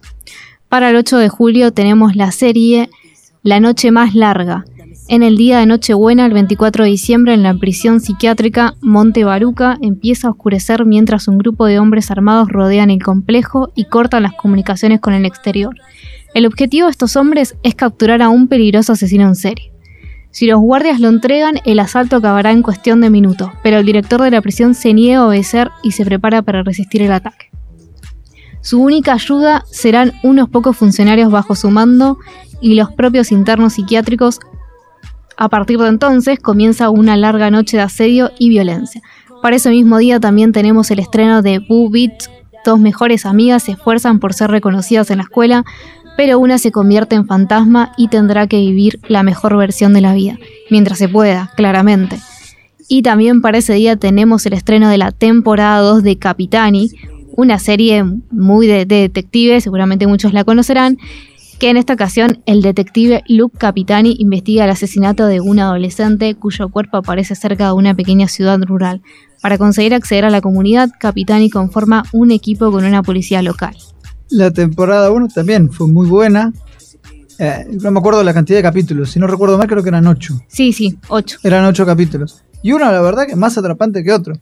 [0.69, 2.91] Para el 8 de julio tenemos la serie
[3.43, 4.67] La Noche Más Larga,
[5.09, 9.79] en el día de Nochebuena, el 24 de diciembre, en la prisión psiquiátrica Monte Baruca,
[9.81, 14.33] empieza a oscurecer mientras un grupo de hombres armados rodean el complejo y cortan las
[14.33, 15.77] comunicaciones con el exterior.
[16.35, 19.73] El objetivo de estos hombres es capturar a un peligroso asesino en serie.
[20.31, 24.21] Si los guardias lo entregan, el asalto acabará en cuestión de minutos, pero el director
[24.21, 27.51] de la prisión se niega a obedecer y se prepara para resistir el ataque.
[28.61, 32.19] Su única ayuda serán unos pocos funcionarios bajo su mando
[32.61, 34.41] y los propios internos psiquiátricos
[35.37, 39.03] a partir de entonces comienza una larga noche de asedio y violencia.
[39.43, 42.25] Para ese mismo día también tenemos el estreno de Boo Beat
[42.67, 45.65] dos mejores amigas se esfuerzan por ser reconocidas en la escuela,
[46.17, 50.15] pero una se convierte en fantasma y tendrá que vivir la mejor versión de la
[50.15, 50.39] vida,
[50.71, 52.19] mientras se pueda, claramente.
[52.89, 56.91] Y también para ese día tenemos el estreno de la temporada 2 de Capitani,
[57.37, 60.99] una serie muy de, de detective, seguramente muchos la conocerán,
[61.59, 66.69] que en esta ocasión el detective Luke Capitani investiga el asesinato de un adolescente cuyo
[66.69, 69.03] cuerpo aparece cerca de una pequeña ciudad rural.
[69.41, 73.77] Para conseguir acceder a la comunidad, Capitani conforma un equipo con una policía local.
[74.29, 76.53] La temporada 1 también fue muy buena.
[77.39, 79.11] Eh, no me acuerdo la cantidad de capítulos.
[79.11, 80.43] Si no recuerdo mal, creo que eran 8.
[80.49, 81.39] Sí, sí, 8.
[81.43, 82.43] Eran 8 capítulos.
[82.63, 84.35] Y uno, la verdad, que es más atrapante que otro.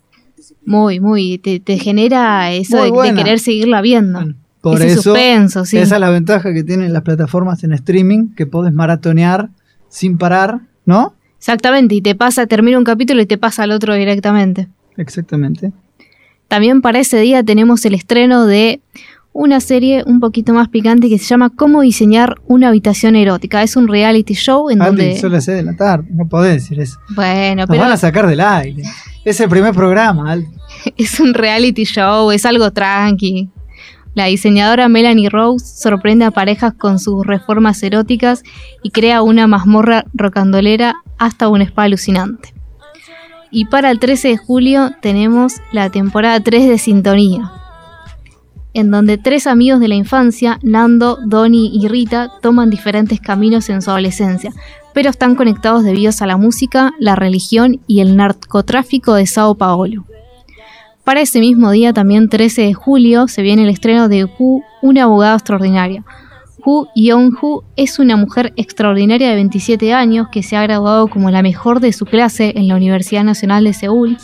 [0.65, 1.39] Muy, muy.
[1.39, 4.21] Te, te genera eso Muy de, querer seguirla viendo.
[4.21, 5.77] Bueno, por Ese eso, suspenso, sí.
[5.77, 9.51] esa es la ventaja que tienen las plataformas en streaming, que podés maratonear
[9.91, 11.13] sin parar, ¿no?
[11.37, 14.69] Exactamente, y te pasa, termina un capítulo y te pasa al otro directamente.
[14.97, 15.71] Exactamente.
[16.49, 18.81] También para ese día tenemos el estreno de
[19.35, 23.63] una serie un poquito más picante que se llama Cómo diseñar una habitación erótica.
[23.63, 25.21] Es un reality show en Aldi, donde...
[25.21, 26.99] son las 6 de la tarde, no podés decir eso.
[27.15, 28.83] Bueno, Nos pero van a sacar del aire.
[29.27, 30.49] Es el primer programa, Aldi.
[30.97, 33.51] es un reality show, es algo tranqui.
[34.15, 38.45] La diseñadora Melanie Rose sorprende a parejas con sus reformas eróticas
[38.83, 42.55] y crea una mazmorra rocandolera hasta un spa alucinante.
[43.51, 47.53] Y para el 13 de julio tenemos la temporada 3 de Sintonía,
[48.73, 53.83] en donde tres amigos de la infancia, Nando, Donnie y Rita, toman diferentes caminos en
[53.83, 54.53] su adolescencia,
[54.93, 60.05] pero están conectados debido a la música, la religión y el narcotráfico de Sao Paulo.
[61.05, 65.03] Para ese mismo día, también 13 de julio, se viene el estreno de Who, una
[65.03, 66.03] abogada extraordinaria.
[66.65, 71.43] Who Yeon-Hu es una mujer extraordinaria de 27 años que se ha graduado como la
[71.43, 74.17] mejor de su clase en la Universidad Nacional de Seúl.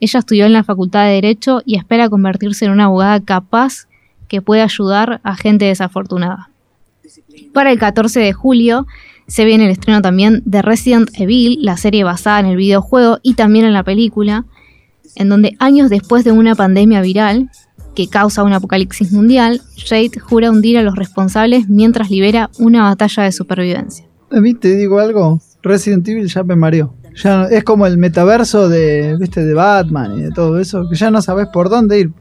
[0.00, 3.86] Ella estudió en la Facultad de Derecho y espera convertirse en una abogada capaz
[4.26, 6.50] que pueda ayudar a gente desafortunada.
[7.52, 8.86] Para el 14 de julio
[9.28, 13.34] se viene el estreno también de Resident Evil, la serie basada en el videojuego y
[13.34, 14.44] también en la película,
[15.14, 17.50] en donde años después de una pandemia viral
[17.94, 23.22] que causa un apocalipsis mundial, Jade jura hundir a los responsables mientras libera una batalla
[23.22, 24.06] de supervivencia.
[24.30, 26.94] A mí te digo algo, Resident Evil ya me mareó.
[27.14, 29.44] Ya es como el metaverso de, ¿viste?
[29.44, 32.12] de Batman y de todo eso, que ya no sabes por dónde ir.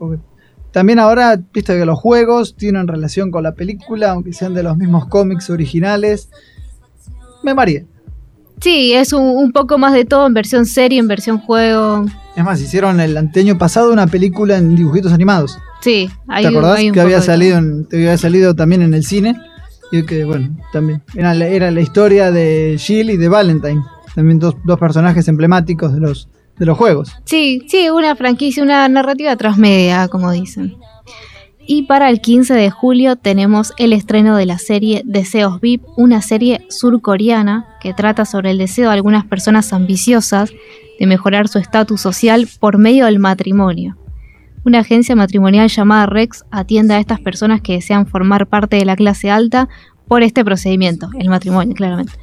[0.72, 4.78] También ahora, viste que los juegos tienen relación con la película, aunque sean de los
[4.78, 6.30] mismos cómics originales.
[7.44, 7.86] Me mareé.
[8.62, 12.06] Sí, es un, un poco más de todo en versión serie, en versión juego.
[12.36, 15.58] Es más, hicieron el anteño pasado una película en dibujitos animados.
[15.82, 16.80] Sí, hay ¿Te acordás?
[16.80, 19.36] hay un que había salido, en- que había salido también en el cine.
[19.92, 21.04] Y que, bueno, también.
[21.16, 23.84] Era la, era la historia de Jill y de Valentine.
[24.16, 27.12] También dos, dos personajes emblemáticos de los, de los juegos.
[27.26, 30.76] Sí, sí, una franquicia, una narrativa transmedia, como dicen.
[31.68, 36.22] Y para el 15 de julio tenemos el estreno de la serie Deseos VIP, una
[36.22, 40.52] serie surcoreana que trata sobre el deseo de algunas personas ambiciosas
[41.00, 43.98] de mejorar su estatus social por medio del matrimonio.
[44.64, 48.96] Una agencia matrimonial llamada Rex atiende a estas personas que desean formar parte de la
[48.96, 49.68] clase alta
[50.08, 52.14] por este procedimiento, el matrimonio, claramente.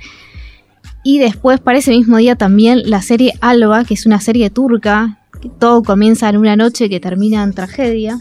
[1.02, 5.18] Y después, para ese mismo día, también la serie Alba, que es una serie turca,
[5.40, 8.20] que todo comienza en una noche que termina en tragedia,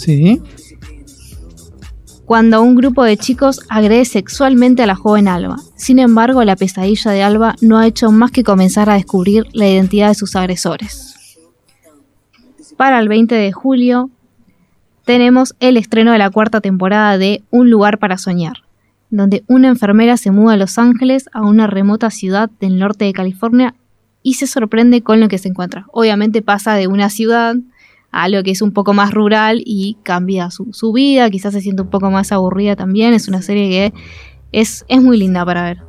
[0.00, 0.40] Sí.
[2.24, 5.56] cuando un grupo de chicos agrede sexualmente a la joven Alba.
[5.76, 9.68] Sin embargo, la pesadilla de Alba no ha hecho más que comenzar a descubrir la
[9.68, 11.16] identidad de sus agresores.
[12.76, 14.10] Para el 20 de julio
[15.04, 18.62] tenemos el estreno de la cuarta temporada de Un lugar para soñar,
[19.10, 23.12] donde una enfermera se muda a Los Ángeles, a una remota ciudad del norte de
[23.12, 23.74] California,
[24.22, 25.86] y se sorprende con lo que se encuentra.
[25.92, 27.56] Obviamente pasa de una ciudad
[28.12, 31.60] a algo que es un poco más rural y cambia su, su vida, quizás se
[31.60, 33.14] siente un poco más aburrida también.
[33.14, 33.94] Es una serie que
[34.52, 35.82] es, es muy linda para ver,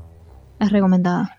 [0.60, 1.38] es recomendada.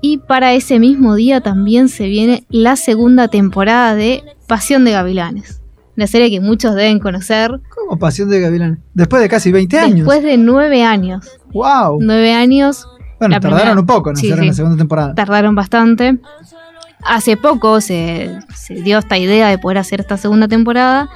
[0.00, 5.60] Y para ese mismo día también se viene la segunda temporada de Pasión de Gavilanes.
[5.96, 7.60] Una serie que muchos deben conocer.
[7.68, 8.82] Como Pasión de Gavilán.
[8.94, 9.94] Después de casi 20 años.
[9.98, 11.30] Después de nueve años.
[11.52, 11.98] ¡Wow!
[12.00, 12.88] Nueve años
[13.20, 14.46] Bueno, tardaron primera- un poco en sí, hacer sí.
[14.48, 15.14] la segunda temporada.
[15.14, 16.18] tardaron bastante.
[17.04, 18.38] Hace poco se,
[18.84, 21.08] dio esta idea de poder hacer esta segunda temporada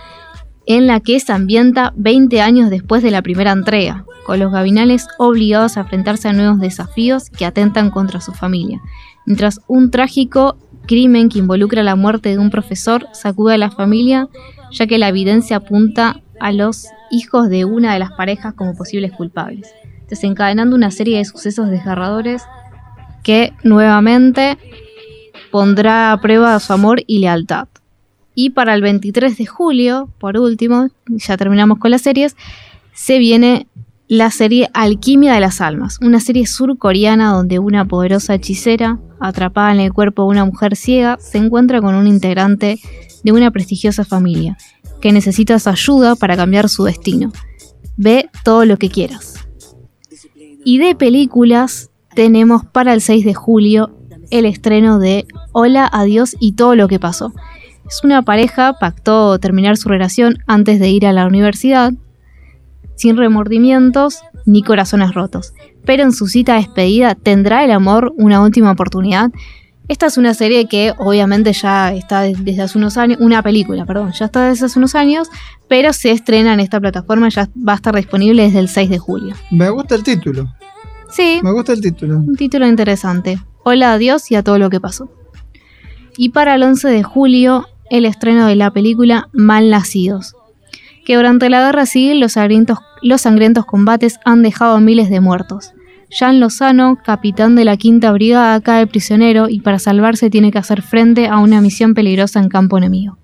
[0.67, 5.07] en la que se ambienta 20 años después de la primera entrega, con los gavinales
[5.19, 8.81] obligados a enfrentarse a nuevos desafíos que atentan contra su familia,
[9.27, 10.57] mientras un trágico
[10.87, 14.29] crimen que involucra la muerte de un profesor sacude a la familia,
[14.73, 19.13] ya que la evidencia apunta a los hijos de una de las parejas como posibles
[19.13, 19.73] culpables,
[20.09, 22.43] desencadenando una serie de sucesos desgarradores
[23.23, 24.59] que nuevamente
[25.57, 27.67] pondrá a prueba su amor y lealtad.
[28.35, 32.37] Y para el 23 de julio, por último, ya terminamos con las series,
[32.93, 33.67] se viene
[34.07, 39.81] la serie Alquimia de las Almas, una serie surcoreana donde una poderosa hechicera, atrapada en
[39.81, 42.79] el cuerpo de una mujer ciega, se encuentra con un integrante
[43.25, 44.59] de una prestigiosa familia,
[45.01, 47.33] que necesita su ayuda para cambiar su destino.
[47.97, 49.37] Ve todo lo que quieras.
[50.67, 53.97] Y de películas tenemos para el 6 de julio
[54.31, 57.33] el estreno de Hola, adiós y todo lo que pasó.
[57.87, 61.93] Es una pareja, pactó terminar su relación antes de ir a la universidad,
[62.97, 65.53] sin remordimientos ni corazones rotos.
[65.85, 69.31] Pero en su cita de despedida, ¿tendrá el amor una última oportunidad?
[69.89, 74.13] Esta es una serie que obviamente ya está desde hace unos años, una película, perdón,
[74.19, 75.29] ya está desde hace unos años,
[75.69, 78.99] pero se estrena en esta plataforma, ya va a estar disponible desde el 6 de
[78.99, 79.37] julio.
[79.53, 80.53] Me gusta el título.
[81.09, 81.39] Sí.
[81.41, 82.19] Me gusta el título.
[82.19, 83.39] Un título interesante.
[83.69, 85.11] Hola a Dios y a todo lo que pasó.
[86.17, 90.37] Y para el 11 de julio, el estreno de la película Mal Nacidos,
[91.05, 95.73] que durante la guerra civil los sangrientos, los sangrientos combates han dejado miles de muertos.
[96.11, 100.81] Jean Lozano, capitán de la quinta brigada, cae prisionero y para salvarse tiene que hacer
[100.81, 103.19] frente a una misión peligrosa en campo enemigo.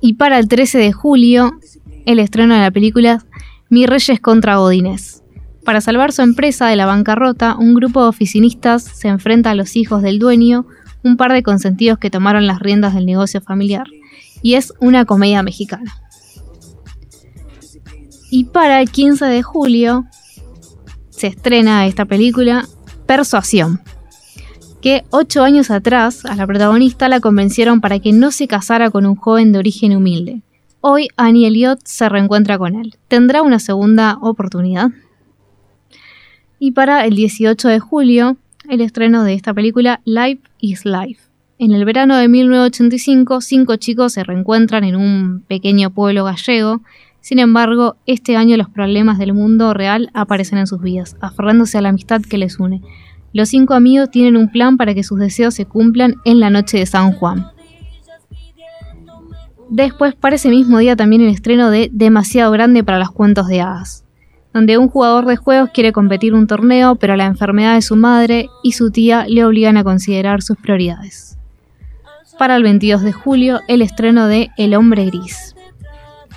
[0.00, 1.58] Y para el 13 de julio,
[2.06, 3.24] el estreno de la película
[3.68, 5.24] Mi Reyes contra Godines.
[5.68, 9.76] Para salvar su empresa de la bancarrota, un grupo de oficinistas se enfrenta a los
[9.76, 10.64] hijos del dueño,
[11.04, 13.86] un par de consentidos que tomaron las riendas del negocio familiar.
[14.40, 15.94] Y es una comedia mexicana.
[18.30, 20.06] Y para el 15 de julio
[21.10, 22.66] se estrena esta película
[23.04, 23.82] Persuasión,
[24.80, 29.04] que ocho años atrás a la protagonista la convencieron para que no se casara con
[29.04, 30.40] un joven de origen humilde.
[30.80, 32.96] Hoy Annie Elliot se reencuentra con él.
[33.06, 34.92] ¿Tendrá una segunda oportunidad?
[36.58, 38.36] Y para el 18 de julio,
[38.68, 41.22] el estreno de esta película Life is Life.
[41.58, 46.82] En el verano de 1985, cinco chicos se reencuentran en un pequeño pueblo gallego
[47.20, 51.82] sin embargo, este año los problemas del mundo real aparecen en sus vidas, aferrándose a
[51.82, 52.80] la amistad que les une.
[53.32, 56.78] Los cinco amigos tienen un plan para que sus deseos se cumplan en la noche
[56.78, 57.48] de San Juan.
[59.68, 63.60] Después, para ese mismo día, también el estreno de Demasiado Grande para los Cuentos de
[63.60, 64.04] Hadas,
[64.52, 68.48] donde un jugador de juegos quiere competir un torneo, pero la enfermedad de su madre
[68.62, 71.38] y su tía le obligan a considerar sus prioridades.
[72.38, 75.54] Para el 22 de julio, el estreno de El Hombre Gris,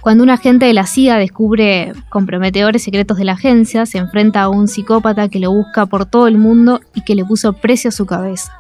[0.01, 4.49] cuando un agente de la CIA descubre comprometedores secretos de la agencia, se enfrenta a
[4.49, 7.91] un psicópata que lo busca por todo el mundo y que le puso precio a
[7.91, 8.51] su cabeza.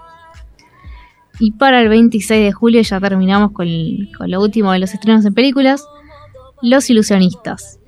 [1.39, 5.33] Y para el 26 de julio ya terminamos con, lo último de los estrenos en
[5.33, 5.83] películas,
[6.61, 7.79] Los Ilusionistas.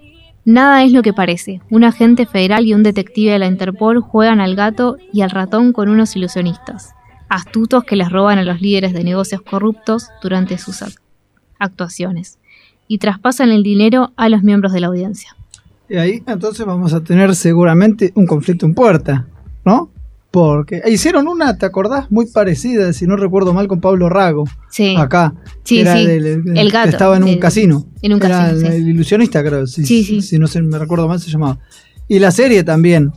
[0.46, 1.62] Nada es lo que parece.
[1.70, 5.72] Un agente federal y un detective de la Interpol juegan al gato y al ratón
[5.72, 6.94] con unos ilusionistas,
[7.30, 10.84] astutos que les roban a los líderes de negocios corruptos durante sus
[11.60, 12.40] actuaciones
[12.90, 15.34] y traspasan el dinero a los miembros de la audiencia.
[15.88, 19.26] Y ahí entonces vamos a tener seguramente un conflicto en puerta,
[19.64, 19.90] ¿no?
[20.34, 22.10] Porque hicieron una, ¿te acordás?
[22.10, 24.46] Muy parecida, si no recuerdo mal, con Pablo Rago.
[24.72, 24.96] Sí.
[24.98, 25.36] Acá.
[25.64, 26.06] Sí, era sí.
[26.06, 26.90] el gato.
[26.90, 27.86] estaba en un casino.
[28.02, 28.70] En un era casino.
[28.72, 29.68] El, ilusionista, creo.
[29.68, 30.24] Sí, sí.
[30.24, 31.60] Si no se, me recuerdo mal, se llamaba.
[32.08, 33.12] Y la serie también,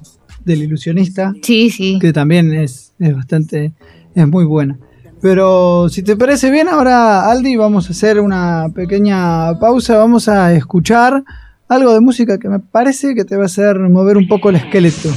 [0.45, 1.33] del ilusionista.
[1.41, 1.99] Sí, sí.
[2.03, 3.73] Que también es, es bastante.
[4.15, 4.79] Es muy buena.
[5.23, 10.53] Pero si te parece bien, ahora Aldi, vamos a hacer una pequeña pausa, vamos a
[10.53, 11.25] escuchar
[11.67, 14.57] algo de música que me parece que te va a hacer mover un poco el
[14.57, 15.09] esqueleto.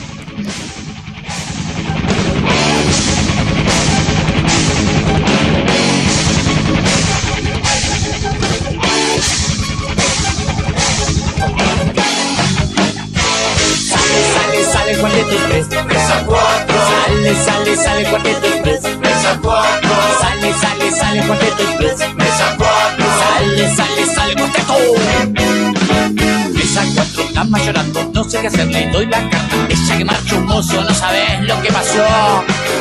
[28.39, 29.55] No qué hacer, le doy la carta.
[29.69, 32.05] Ella que marcha un mozo, no sabes lo que pasó.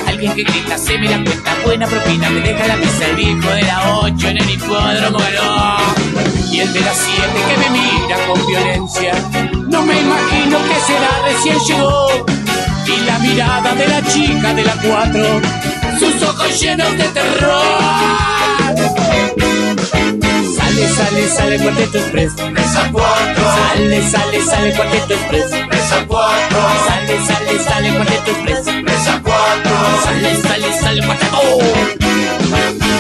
[0.06, 3.48] Alguien que grita, se me la cuenta, buena propina, me deja la mesa el viejo
[3.48, 5.78] de la 8 en el hipódromo ganó.
[6.50, 9.14] Y el de la 7 que me mira con violencia,
[9.68, 12.26] no me imagino que será recién llegó.
[12.86, 15.40] Y la mirada de la chica de la 4,
[15.98, 18.38] sus ojos llenos de terror.
[20.78, 22.36] Sale, sale, sale Cuarteto Express.
[22.52, 23.44] Mesa 4.
[23.74, 25.50] Sale, sale, sale Cuarteto Express.
[25.50, 26.58] Mesa 4.
[26.86, 28.66] Sale, sale, sale Cuarteto Express.
[28.84, 29.72] Mesa 4.
[30.04, 31.38] Sale, sale, sale Cuarteto.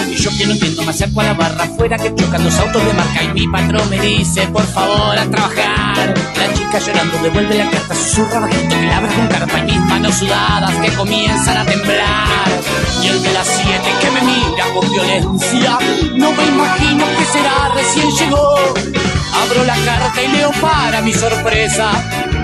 [0.08, 2.84] Y yo que no entiendo, me acerco a la barra afuera que chocan los autos
[2.84, 6.14] de marca y mi patrón me dice, por favor, a trabajar.
[7.22, 11.66] Devuelve la carta, susurra bajito abra con carpa y mis manos sudadas que comienzan a
[11.66, 12.48] temblar.
[13.02, 15.78] Y el de las siete que me mira con violencia,
[16.14, 18.56] no me imagino que será, recién llegó.
[19.42, 21.90] Abro la carta y leo para mi sorpresa,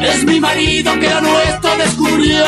[0.02, 2.44] es mi marido que lo nuestro descubrió.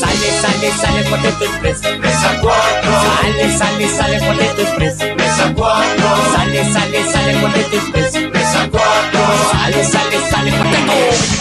[0.00, 1.82] Sale, sale, sale Cuarteto Express.
[1.98, 2.92] Mesa 4.
[3.02, 4.98] Sale, sale, sale Cuarteto Express.
[5.16, 5.76] Mesa 4.
[6.32, 8.14] Sale, sale, sale Cuarteto Express.
[8.32, 8.80] Mesa 4.
[9.52, 11.38] Sale, sale, sale Cuarteto.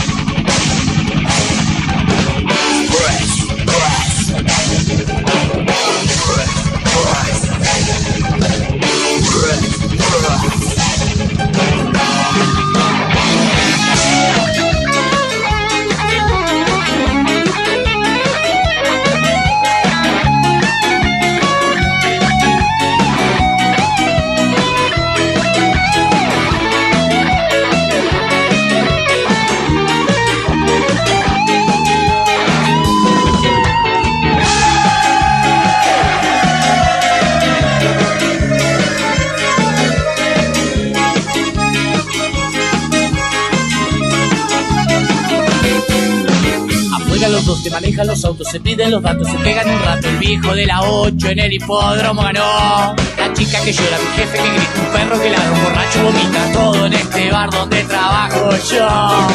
[47.63, 50.07] Te manejan los autos, se piden los datos, se pegan un rato.
[50.07, 52.95] El viejo de la 8 en el hipódromo ganó.
[53.17, 56.51] La chica que llora, mi jefe que grita, un perro que ladra, un borracho vomita.
[56.53, 59.27] Todo en este bar donde trabajo yo.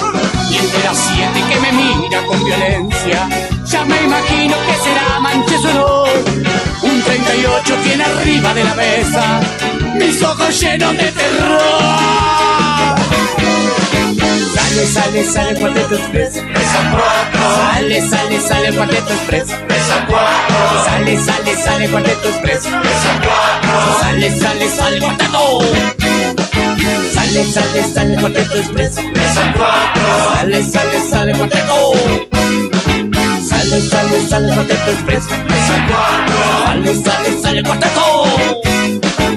[0.51, 3.29] Y de las 7 que me mira con violencia.
[3.67, 6.03] Ya me imagino que será manches o no.
[6.83, 9.41] Un 38 tiene arriba de la mesa.
[9.95, 12.23] Mis ojos llenos de terror.
[14.55, 16.52] Sale, sale, sale Cuarteto Express.
[16.73, 17.55] Mesa 4.
[17.55, 19.49] Sale, sale, sale Cuarteto Express.
[19.69, 20.85] Mesa 4.
[20.85, 22.65] Sale, sale, sale Cuarteto Express.
[22.65, 24.01] Mesa 4.
[24.01, 25.61] Sale, sale, sale Cuarteto.
[27.13, 28.97] Sale, sale, sale Cuarteto Express.
[29.03, 30.03] Mesa 4.
[30.35, 31.93] Sale, sale, sale Cuarteto.
[33.43, 35.27] Sale, sale, sale Cuarteto Express.
[35.29, 36.35] Mesa 4.
[36.65, 38.25] Sale, sale, sale Cuarteto.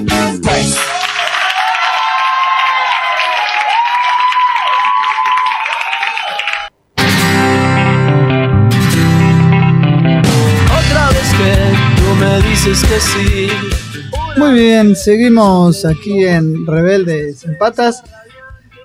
[0.08, 1.05] Express.
[12.68, 13.48] Dices que sí.
[14.36, 18.02] Muy bien, seguimos aquí en Rebeldes en Patas.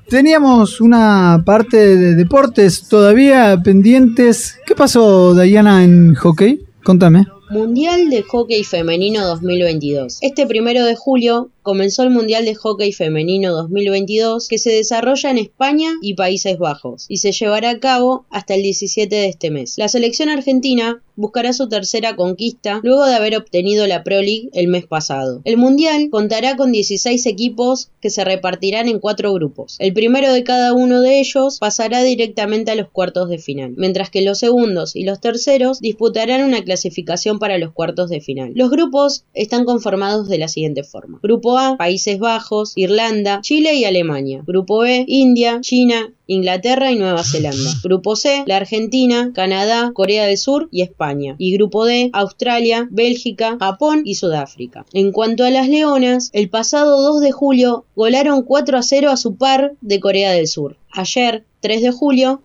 [0.08, 4.56] Teníamos una parte de deportes todavía pendientes.
[4.68, 6.64] ¿Qué pasó, Diana, en hockey?
[6.84, 7.26] Contame.
[7.50, 10.20] Mundial de Hockey Femenino 2022.
[10.22, 15.38] Este primero de julio comenzó el Mundial de Hockey Femenino 2022 que se desarrolla en
[15.38, 19.76] España y Países Bajos y se llevará a cabo hasta el 17 de este mes.
[19.78, 24.68] La selección argentina buscará su tercera conquista luego de haber obtenido la Pro League el
[24.68, 25.42] mes pasado.
[25.44, 29.76] El Mundial contará con 16 equipos que se repartirán en cuatro grupos.
[29.80, 34.10] El primero de cada uno de ellos pasará directamente a los cuartos de final, mientras
[34.10, 38.54] que los segundos y los terceros disputarán una clasificación para los cuartos de final.
[38.56, 41.20] Los grupos están conformados de la siguiente forma.
[41.22, 44.44] Grupo A, Países Bajos, Irlanda, Chile y Alemania.
[44.46, 47.72] Grupo B, India, China, Inglaterra y Nueva Zelanda.
[47.84, 51.36] Grupo C, la Argentina, Canadá, Corea del Sur y España.
[51.38, 54.86] Y Grupo D, Australia, Bélgica, Japón y Sudáfrica.
[54.94, 59.18] En cuanto a las Leonas, el pasado 2 de julio golaron 4 a 0 a
[59.18, 60.78] su par de Corea del Sur.
[60.92, 62.42] Ayer, 3 de julio,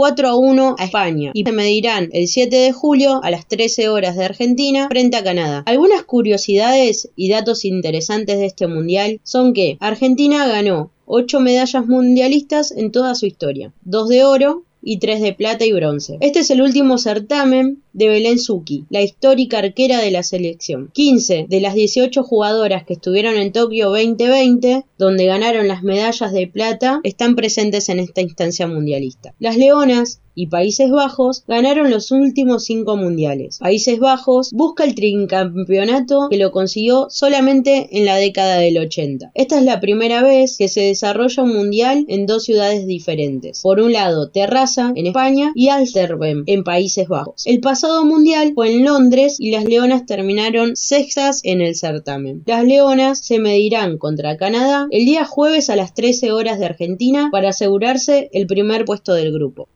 [0.00, 1.30] 4 a 1 a España.
[1.34, 5.22] Y se medirán el 7 de julio a las 13 horas de Argentina frente a
[5.22, 5.62] Canadá.
[5.66, 12.72] Algunas curiosidades y datos interesantes de este mundial son que Argentina ganó 8 medallas mundialistas
[12.72, 16.16] en toda su historia, 2 de oro y 3 de plata y bronce.
[16.20, 20.90] Este es el último certamen de Belén Suki, la histórica arquera de la selección.
[20.92, 26.46] 15 de las 18 jugadoras que estuvieron en Tokio 2020, donde ganaron las medallas de
[26.46, 29.34] plata, están presentes en esta instancia mundialista.
[29.38, 33.58] Las Leonas y Países Bajos ganaron los últimos cinco mundiales.
[33.58, 39.32] Países Bajos busca el tricampeonato que lo consiguió solamente en la década del 80.
[39.34, 43.60] Esta es la primera vez que se desarrolla un mundial en dos ciudades diferentes.
[43.60, 47.46] Por un lado, Terraza en España y Amsterdam en Países Bajos.
[47.46, 52.44] El pasado mundial fue en Londres y las Leonas terminaron sextas en el certamen.
[52.46, 57.28] Las Leonas se medirán contra Canadá el día jueves a las 13 horas de Argentina
[57.30, 59.68] para asegurarse el primer puesto del grupo.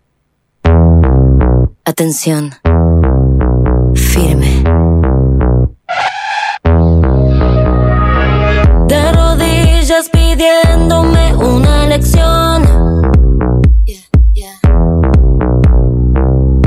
[1.87, 2.51] Atención.
[3.95, 4.64] Firme.
[8.89, 12.64] De rodillas pidiéndome una lección.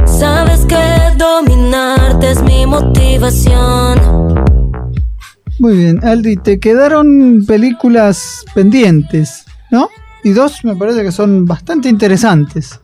[0.05, 0.77] Sabes que
[1.17, 3.99] dominarte es mi motivación.
[5.57, 9.89] Muy bien, Aldi, te quedaron películas pendientes, ¿no?
[10.23, 12.79] Y dos me parece que son bastante interesantes.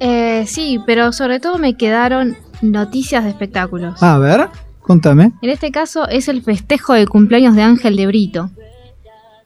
[0.00, 4.02] Eh, sí, pero sobre todo me quedaron noticias de espectáculos.
[4.02, 4.48] A ver,
[4.80, 5.32] contame.
[5.42, 8.50] En este caso es el festejo de cumpleaños de Ángel de Brito,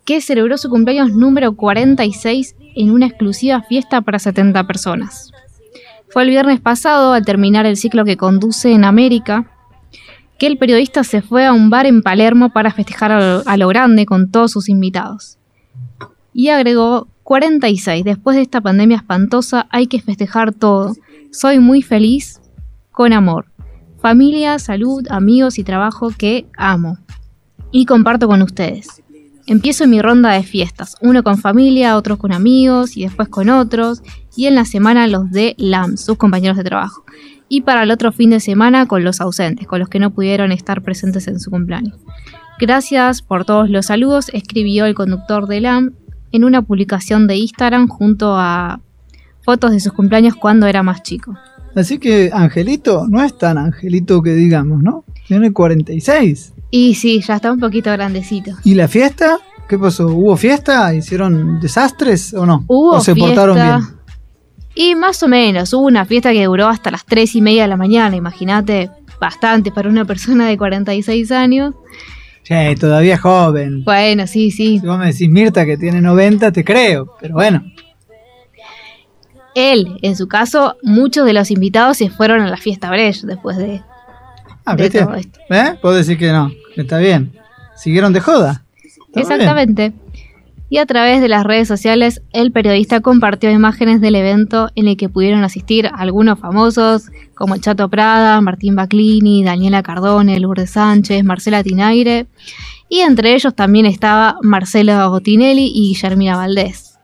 [0.04, 5.32] que celebró su cumpleaños número 46 en una exclusiva fiesta para 70 personas.
[6.10, 9.50] Fue el viernes pasado, al terminar el ciclo que conduce en América,
[10.38, 13.56] que el periodista se fue a un bar en Palermo para festejar a lo, a
[13.56, 15.36] lo grande con todos sus invitados.
[16.32, 18.04] Y agregó 46.
[18.04, 20.94] Después de esta pandemia espantosa hay que festejar todo.
[21.30, 22.40] Soy muy feliz
[22.90, 23.52] con amor.
[24.00, 26.96] Familia, salud, amigos y trabajo que amo.
[27.70, 29.02] Y comparto con ustedes.
[29.46, 34.02] Empiezo mi ronda de fiestas, uno con familia, otro con amigos y después con otros,
[34.34, 37.04] y en la semana los de LAM, sus compañeros de trabajo.
[37.50, 40.50] Y para el otro fin de semana con los ausentes, con los que no pudieron
[40.50, 41.98] estar presentes en su cumpleaños.
[42.58, 45.92] Gracias por todos los saludos, escribió el conductor de LAM
[46.32, 48.80] en una publicación de Instagram junto a
[49.42, 51.34] fotos de sus cumpleaños cuando era más chico.
[51.74, 55.04] Así que Angelito no es tan Angelito que digamos, ¿no?
[55.26, 56.52] Tiene 46.
[56.70, 58.52] Y sí, ya está un poquito grandecito.
[58.64, 59.38] ¿Y la fiesta?
[59.68, 60.08] ¿Qué pasó?
[60.08, 60.94] ¿Hubo fiesta?
[60.94, 62.64] ¿Hicieron desastres o no?
[62.66, 63.98] Hubo ¿O se fiesta, portaron bien?
[64.74, 67.68] Y más o menos, hubo una fiesta que duró hasta las 3 y media de
[67.68, 71.74] la mañana, imagínate, bastante para una persona de 46 años.
[72.48, 73.84] Che, todavía es joven.
[73.84, 74.78] Bueno, sí, sí.
[74.78, 77.14] Si vos me decís Mirta que tiene 90, te creo.
[77.20, 77.62] Pero bueno,
[79.54, 83.58] Él, en su caso, muchos de los invitados se fueron a la fiesta Brecht después
[83.58, 83.82] de...
[84.64, 85.40] ah, De todo esto.
[85.50, 85.74] ¿Eh?
[85.82, 87.32] Puedo decir que no, que está bien.
[87.76, 88.64] Siguieron de joda.
[89.14, 89.94] Está bien.
[90.70, 94.96] Y a través de las redes sociales, el periodista compartió imágenes del evento en el
[94.96, 101.62] que pudieron asistir algunos famosos como Chato Prada, Martín Baclini, Daniela Cardone, Lourdes Sánchez, Marcela
[101.62, 102.26] Tinaire,
[102.90, 106.98] y entre ellos también estaba Marcelo Gotinelli y Guillermina Valdés.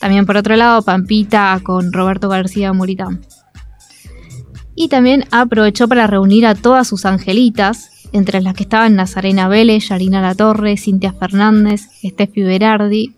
[0.00, 3.24] También por otro lado, Pampita con Roberto García Muritán.
[4.74, 9.88] Y también aprovechó para reunir a todas sus angelitas, entre las que estaban Nazarena Vélez,
[9.88, 13.12] Yarina La Torre, Cintia Fernández, Steffi Berardi,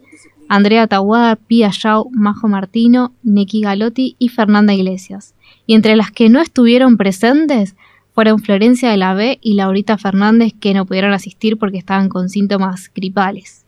[0.49, 5.35] Andrea Tahuada, Pia Yao, Majo Martino, Neki Galotti y Fernanda Iglesias.
[5.67, 7.77] Y entre las que no estuvieron presentes
[8.15, 12.31] fueron Florencia de la B y Laurita Fernández que no pudieron asistir porque estaban con
[12.31, 13.67] síntomas gripales.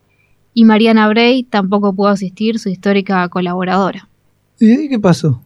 [0.55, 4.09] Y Mariana Bray tampoco pudo asistir, su histórica colaboradora.
[4.59, 5.43] ¿Y qué pasó?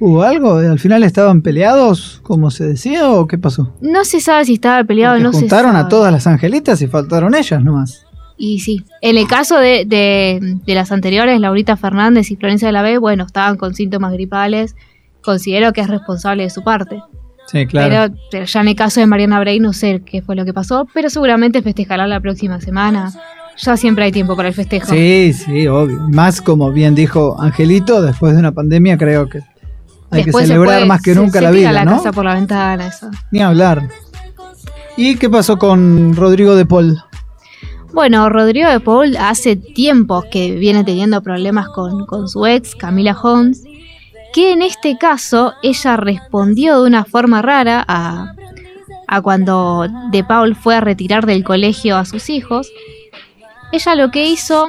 [0.00, 0.56] ¿Hubo algo?
[0.56, 3.74] ¿Al final estaban peleados, como se decía, o qué pasó?
[3.80, 6.86] No se sabe si estaba peleado, Porque no se juntaron a todas las angelitas y
[6.86, 8.04] faltaron ellas nomás.
[8.36, 12.72] Y sí, en el caso de, de- de las anteriores, Laurita Fernández y Florencia de
[12.72, 14.76] la B, bueno, estaban con síntomas gripales.
[15.22, 17.02] Considero que es responsable de su parte.
[17.48, 20.44] Sí, Pero, pero ya en el caso de Mariana Bray no sé qué fue lo
[20.44, 23.10] que pasó, pero seguramente festejará la próxima semana.
[23.56, 24.86] Ya siempre hay tiempo para el festejo.
[24.92, 25.98] Sí, sí, obvio.
[26.12, 29.40] Más como bien dijo Angelito, después de una pandemia creo que
[30.10, 31.92] hay Después que celebrar puede- más que nunca se la vida, la ¿no?
[31.96, 33.10] casa por la ventana, eso.
[33.30, 33.88] Ni hablar.
[34.96, 36.98] ¿Y qué pasó con Rodrigo de Paul?
[37.92, 43.16] Bueno, Rodrigo de Paul hace tiempo que viene teniendo problemas con, con su ex, Camila
[43.20, 43.62] Holmes,
[44.34, 48.34] que en este caso ella respondió de una forma rara a,
[49.06, 52.70] a cuando De Paul fue a retirar del colegio a sus hijos.
[53.72, 54.68] Ella lo que hizo,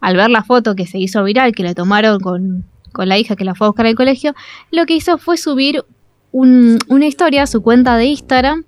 [0.00, 3.36] al ver la foto que se hizo viral, que le tomaron con, con la hija
[3.36, 4.34] que la fue a buscar al colegio,
[4.70, 5.82] lo que hizo fue subir
[6.30, 8.64] un- una historia a su cuenta de Instagram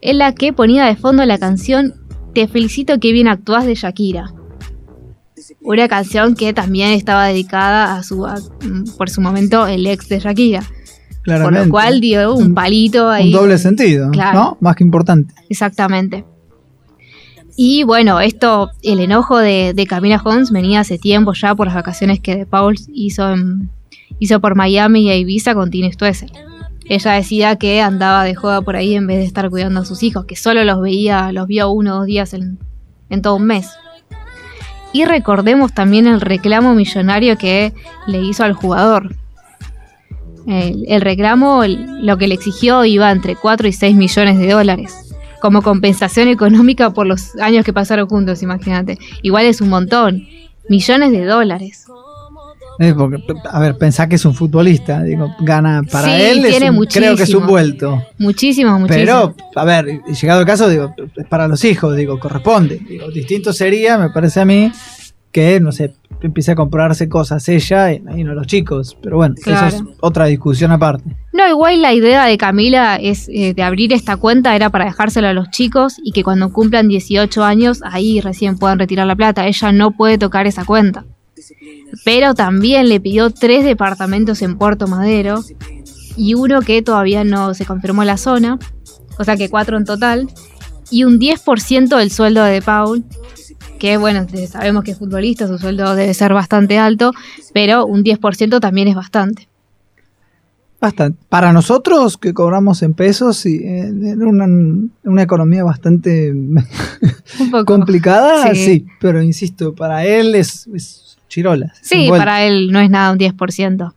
[0.00, 1.94] en la que ponía de fondo la canción
[2.34, 4.34] Te felicito que bien actúas de Shakira.
[5.62, 8.36] Una canción que también estaba dedicada a su a-
[8.98, 10.60] por su momento el ex de Shakira.
[10.60, 11.64] Por Claramente.
[11.66, 13.26] lo cual dio un palito ahí.
[13.34, 14.38] Un doble sentido, Claro.
[14.38, 14.58] ¿no?
[14.60, 15.34] Más que importante.
[15.48, 16.24] Exactamente.
[17.56, 22.20] Y bueno, esto, el enojo de, Camila Holmes venía hace tiempo ya por las vacaciones
[22.20, 23.70] que Paul hizo, en-
[24.18, 26.30] hizo por Miami y Ibiza con Tine Stoessel.
[26.88, 30.02] Ella decía que andaba de joda por ahí en vez de estar cuidando a sus
[30.02, 32.58] hijos, que solo los veía, los vio uno o dos días en,
[33.08, 33.70] en todo un mes.
[34.92, 37.72] Y recordemos también el reclamo millonario que
[38.06, 39.16] le hizo al jugador.
[40.46, 45.05] El, reclamo, lo que le exigió iba entre 4 y 6 millones de dólares
[45.46, 48.98] como compensación económica por los años que pasaron juntos, imagínate.
[49.22, 50.26] Igual es un montón.
[50.68, 51.86] Millones de dólares.
[52.98, 55.02] Porque, a ver, pensá que es un futbolista.
[55.04, 56.44] Digo, gana para Sí, él.
[56.44, 58.02] es tiene un- creo que es un vuelto.
[58.18, 59.04] Muchísimo, muchísimo.
[59.06, 62.80] Pero, a ver, llegado el caso, digo, es para los hijos, digo, corresponde.
[62.86, 64.72] Digo, distinto sería, me parece a mí,
[65.30, 68.96] que, no sé, empiece a comprarse cosas ella y, no los chicos.
[69.02, 69.66] Pero bueno, Claro.
[69.68, 71.16] eso es otra discusión aparte.
[71.32, 75.30] No, igual la idea de Camila es eh, de abrir esta cuenta era para dejársela
[75.30, 79.46] a los chicos y que cuando cumplan 18 años ahí recién puedan retirar la plata.
[79.46, 81.04] Ella no puede tocar esa cuenta.
[82.04, 85.42] Pero también le pidió tres departamentos en Puerto Madero
[86.16, 88.58] y uno que todavía no se confirmó la zona,
[89.18, 90.28] o sea que cuatro en total,
[90.90, 93.04] y un 10% del sueldo de Paul,
[93.78, 97.12] que bueno, sabemos que es futbolista, su sueldo debe ser bastante alto,
[97.52, 99.48] pero un 10% también es bastante.
[100.80, 101.18] Bastante.
[101.30, 104.46] Para nosotros que cobramos en pesos y eh, en una,
[105.04, 106.32] una economía bastante
[107.40, 107.64] Un poco.
[107.64, 108.64] complicada, Sí.
[108.64, 108.86] sí.
[109.00, 111.72] pero insisto, para él es, es chirola.
[111.80, 113.92] es Sí, para él no es nada un 10%.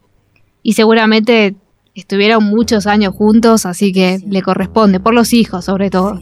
[0.63, 1.55] Y seguramente
[1.95, 6.21] estuvieron muchos años juntos, así que le corresponde, por los hijos sobre todo.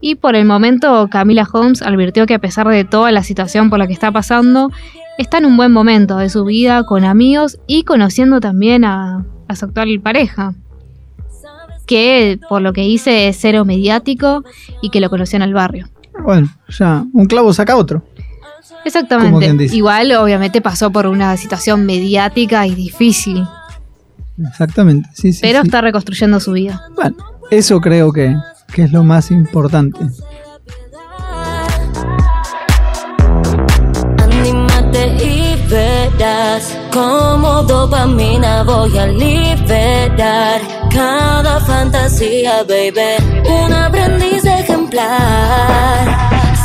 [0.00, 3.78] Y por el momento, Camila Holmes advirtió que a pesar de toda la situación por
[3.78, 4.70] la que está pasando,
[5.18, 9.56] está en un buen momento de su vida con amigos y conociendo también a, a
[9.56, 10.54] su actual pareja.
[11.86, 14.44] Que por lo que dice es cero mediático
[14.82, 15.88] y que lo conoció en el barrio.
[16.22, 18.04] Bueno, ya, un clavo saca otro.
[18.84, 19.74] Exactamente.
[19.74, 23.46] Igual, obviamente, pasó por una situación mediática y difícil.
[24.46, 25.40] Exactamente, sí, sí.
[25.42, 25.66] pero sí.
[25.66, 26.82] está reconstruyendo su vida.
[26.94, 27.16] Bueno,
[27.50, 28.36] eso creo que,
[28.72, 29.98] que es lo más importante.
[34.22, 40.60] Anímate y verás como dopamina voy a liberar
[40.92, 43.16] cada fantasía, baby.
[43.48, 46.06] Un aprendiz ejemplar,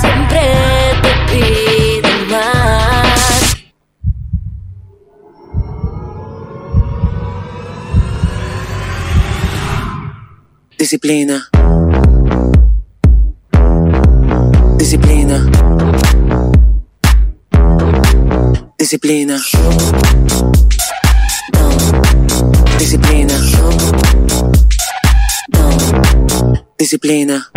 [0.01, 0.41] siempre
[1.01, 3.55] te pido más.
[10.77, 11.49] Disciplina.
[14.83, 15.49] Disciplina.
[18.77, 19.37] Disciplina.
[22.77, 23.33] Disciplina.
[26.77, 27.49] Disciplina.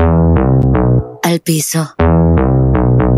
[1.24, 1.96] Al piso,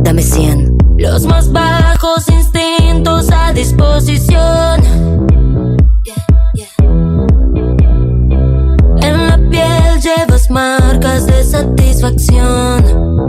[0.04, 0.78] dame 100.
[0.96, 4.80] Los más bajos instintos a disposición.
[9.02, 13.27] En la piel llevas marcas de satisfacción.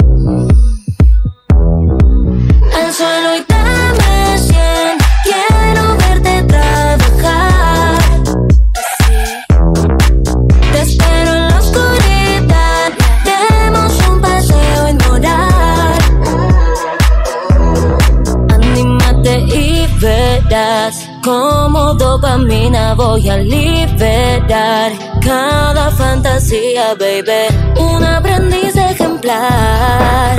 [22.99, 24.91] Voy a liberar
[25.23, 27.47] cada fantasía, baby.
[27.79, 30.35] Un aprendiz ejemplar.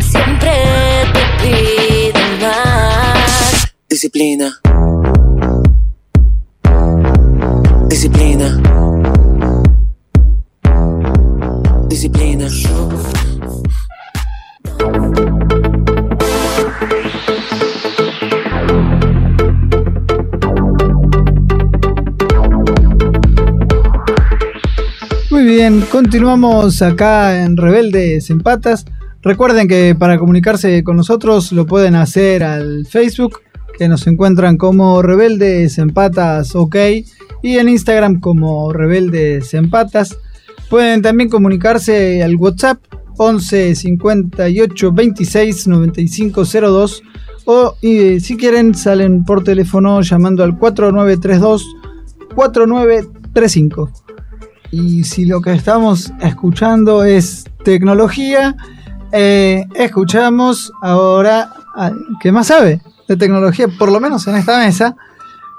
[0.00, 0.52] Siempre
[1.12, 3.74] te pido más.
[3.88, 4.60] Disciplina.
[25.94, 28.84] Continuamos acá en Rebeldes en Patas.
[29.22, 33.38] Recuerden que para comunicarse con nosotros lo pueden hacer al Facebook,
[33.78, 36.74] que nos encuentran como Rebeldes en Patas OK,
[37.44, 40.18] y en Instagram como Rebeldes en Patas.
[40.68, 42.78] Pueden también comunicarse al WhatsApp
[43.16, 47.02] 11 58 26 95 02
[47.44, 51.64] o y, si quieren salen por teléfono llamando al 4932
[52.34, 54.03] 4935.
[54.76, 58.56] Y si lo que estamos escuchando es tecnología,
[59.12, 63.68] eh, escuchamos ahora, a- ¿qué más sabe de tecnología?
[63.78, 64.96] Por lo menos en esta mesa,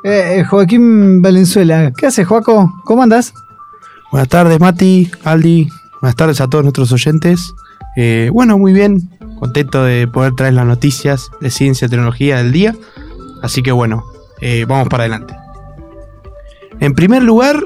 [0.04, 1.94] eh, Joaquín Valenzuela.
[1.98, 2.74] ¿Qué hace, Joaco?
[2.84, 3.34] ¿Cómo andas?
[4.12, 5.70] Buenas tardes, Mati, Aldi.
[6.02, 7.54] Buenas tardes a todos nuestros oyentes.
[7.96, 9.10] Eh, bueno, muy bien.
[9.40, 12.76] Contento de poder traer las noticias de ciencia y tecnología del día.
[13.42, 14.04] Así que bueno,
[14.68, 15.34] vamos para adelante.
[16.82, 17.64] En primer lugar,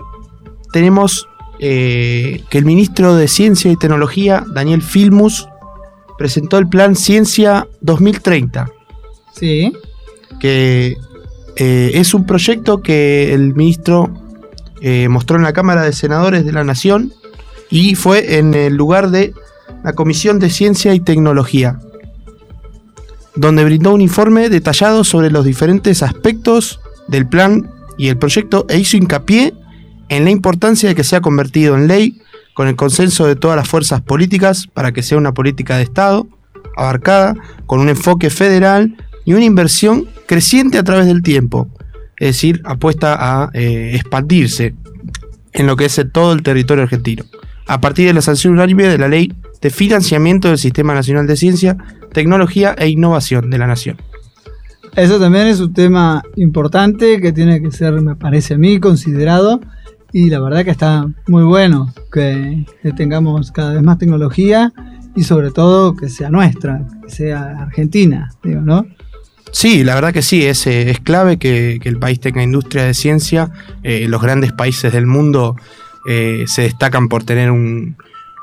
[0.71, 1.27] tenemos
[1.59, 5.47] eh, que el ministro de Ciencia y Tecnología, Daniel Filmus,
[6.17, 8.69] presentó el plan Ciencia 2030
[9.33, 9.71] Sí.
[10.39, 10.97] que
[11.55, 14.09] eh, es un proyecto que el ministro
[14.81, 17.13] eh, mostró en la Cámara de Senadores de la Nación
[17.69, 19.33] y fue en el lugar de
[19.83, 21.79] la Comisión de Ciencia y Tecnología,
[23.35, 28.77] donde brindó un informe detallado sobre los diferentes aspectos del plan y el proyecto e
[28.79, 29.53] hizo hincapié
[30.09, 32.21] en la importancia de que sea convertido en ley
[32.53, 36.27] con el consenso de todas las fuerzas políticas para que sea una política de Estado
[36.75, 37.35] abarcada
[37.65, 38.95] con un enfoque federal
[39.25, 41.67] y una inversión creciente a través del tiempo,
[42.17, 44.75] es decir, apuesta a eh, expandirse
[45.53, 47.23] en lo que es todo el territorio argentino,
[47.67, 51.35] a partir de la sanción unánime de la Ley de Financiamiento del Sistema Nacional de
[51.35, 51.77] Ciencia,
[52.13, 53.97] Tecnología e Innovación de la Nación.
[54.95, 59.61] Eso también es un tema importante que tiene que ser, me parece a mí, considerado.
[60.11, 62.65] Y la verdad que está muy bueno que,
[62.97, 64.73] tengamos cada vez más tecnología
[65.15, 68.85] y sobre todo que sea nuestra, que sea argentina, digo, ¿no?
[69.51, 72.85] Sí, la verdad que sí, es, eh, es clave que, que el país tenga industria
[72.85, 73.51] de ciencia.
[73.83, 75.55] Eh, los grandes países del mundo
[76.07, 77.97] eh, se destacan por tener un,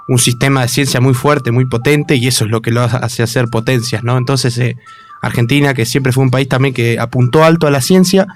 [0.09, 3.23] un sistema de ciencia muy fuerte, muy potente, y eso es lo que lo hace
[3.23, 4.19] hacer potencias, ¿no?
[4.19, 4.61] Entonces,
[5.23, 8.27] Argentina, que siempre fue un país también que apuntó alto a la ciencia,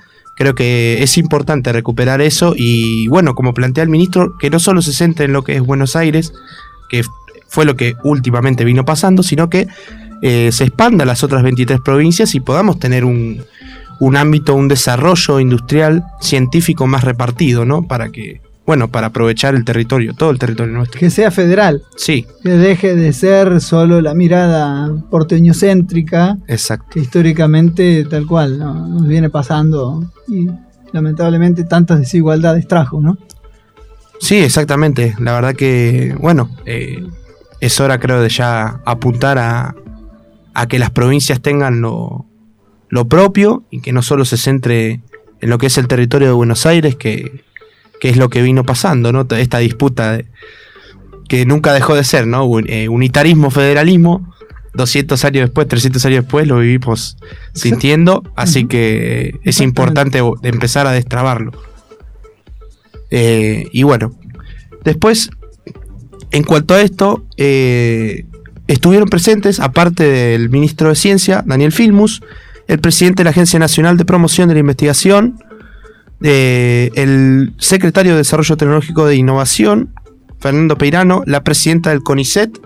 [0.41, 4.81] creo que es importante recuperar eso y, bueno, como plantea el ministro, que no solo
[4.81, 6.33] se centre en lo que es Buenos Aires,
[6.89, 7.05] que
[7.47, 9.67] fue lo que últimamente vino pasando, sino que
[10.23, 13.45] eh, se expanda a las otras 23 provincias y podamos tener un,
[13.99, 17.83] un ámbito, un desarrollo industrial, científico más repartido, ¿no?
[17.83, 18.41] Para que,
[18.71, 21.01] bueno, para aprovechar el territorio, todo el territorio nuestro.
[21.01, 26.87] Que sea federal, Sí, que deje de ser solo la mirada porteñocéntrica exacto.
[26.93, 28.87] que históricamente tal cual ¿no?
[28.87, 30.47] nos viene pasando y
[30.93, 33.19] lamentablemente tantas desigualdades trajo, ¿no?
[34.21, 35.17] Sí, exactamente.
[35.19, 37.05] La verdad que, bueno, eh,
[37.59, 39.75] es hora creo de ya apuntar a,
[40.55, 42.25] a que las provincias tengan lo,
[42.89, 45.01] lo propio y que no solo se centre
[45.41, 47.50] en lo que es el territorio de Buenos Aires, que,
[48.01, 49.27] que es lo que vino pasando, ¿no?
[49.37, 50.27] Esta disputa de-
[51.29, 52.45] que nunca dejó de ser, ¿no?
[52.45, 54.35] Un- eh, unitarismo, federalismo.
[54.75, 57.17] 200 años después, 300 años después lo vivimos
[57.55, 59.65] sintiendo, así que es Exactamente.
[59.65, 61.51] importante empezar a destrabarlo.
[63.11, 64.13] Eh, y bueno,
[64.85, 65.31] después,
[66.31, 68.25] en cuanto a esto, eh,
[68.69, 72.23] estuvieron presentes, aparte del ministro de Ciencia, Daniel Filmus,
[72.69, 75.43] el presidente de la Agencia Nacional de Promoción de la Investigación,
[76.23, 79.95] eh, el secretario de Desarrollo Tecnológico de Innovación,
[80.39, 82.61] Fernando Peirano, la presidenta del CONICET,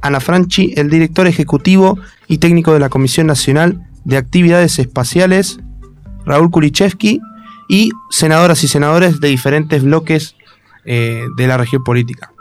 [0.00, 1.98] Ana Franchi, el director ejecutivo
[2.28, 5.58] y técnico de la Comisión Nacional de Actividades Espaciales,
[6.24, 7.20] Raúl Kulichevsky,
[7.68, 10.36] y senadoras y senadores de diferentes bloques
[10.84, 12.32] eh, de la región política.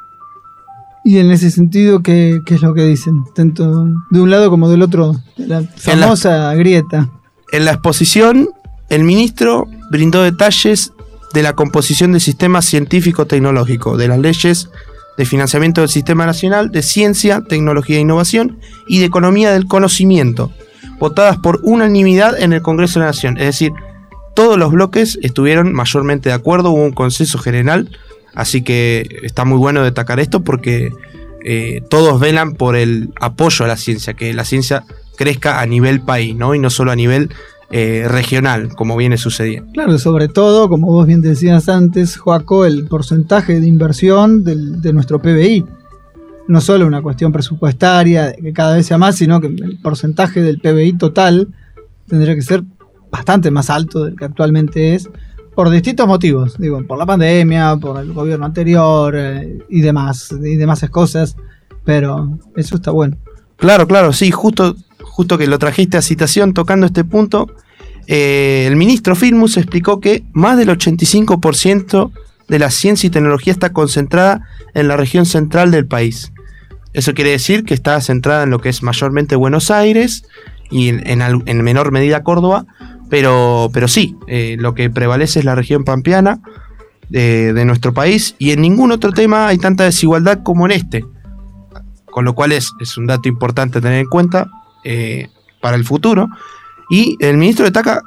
[1.03, 3.23] Y en ese sentido, ¿qué, qué es lo que dicen?
[3.35, 7.09] Tanto de un lado como del otro, la famosa grieta.
[7.51, 8.49] En la exposición,
[8.89, 10.93] el ministro brindó detalles
[11.33, 14.69] de la composición del sistema científico-tecnológico, de las leyes
[15.17, 20.51] de financiamiento del Sistema Nacional de Ciencia, Tecnología e Innovación y de Economía del Conocimiento,
[20.99, 23.37] votadas por unanimidad en el Congreso de la Nación.
[23.37, 23.71] Es decir,
[24.35, 27.89] todos los bloques estuvieron mayormente de acuerdo, hubo un consenso general,
[28.33, 30.91] así que está muy bueno destacar esto porque
[31.45, 34.83] eh, todos velan por el apoyo a la ciencia, que la ciencia
[35.15, 36.55] crezca a nivel país, ¿no?
[36.55, 37.29] Y no solo a nivel
[37.71, 39.71] eh, regional, como viene sucediendo.
[39.73, 44.93] Claro, sobre todo, como vos bien decías antes, Joaco, el porcentaje de inversión del- de
[44.93, 45.65] nuestro PBI.
[46.47, 50.59] No solo una cuestión presupuestaria, que cada vez sea más, sino que el porcentaje del
[50.59, 51.47] PBI total
[52.07, 52.63] tendría que ser
[53.11, 55.09] bastante más alto del que actualmente es,
[55.55, 56.57] por distintos motivos.
[56.59, 61.35] Digo, por la pandemia, por el gobierno anterior eh, y demás, y demás cosas.
[61.83, 63.17] Pero eso está bueno.
[63.57, 64.75] Claro, claro, sí, justo,
[65.15, 67.47] justo que lo trajiste a citación tocando este punto,
[68.05, 72.11] eh, el ministro Filmus explicó que más del 85%
[72.49, 76.33] de la ciencia y tecnología está concentrada en la región central del país.
[76.91, 80.25] Eso quiere decir que está centrada en lo que es mayormente Buenos Aires
[80.69, 82.65] y en, menor medida Córdoba,
[83.09, 86.41] pero, pero sí, eh, lo que prevalece es la región pampeana
[87.07, 91.05] de, de nuestro país y en ningún otro tema hay tanta desigualdad como en este
[92.05, 94.49] con lo cual es, es un dato importante tener en cuenta
[94.85, 95.27] eh,
[95.61, 96.29] para el futuro.
[96.89, 98.01] Y el ministro destaca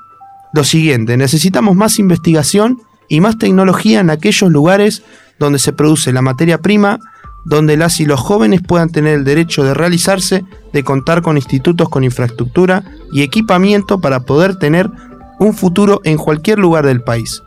[0.55, 5.03] lo siguiente, necesitamos más investigación y más tecnología en aquellos lugares
[5.39, 6.99] donde se produce la materia prima,
[7.45, 11.89] donde las y los jóvenes puedan tener el derecho de realizarse, de contar con institutos
[11.89, 14.91] con infraestructura y equipamiento para poder tener
[15.39, 17.43] un futuro en cualquier lugar del país.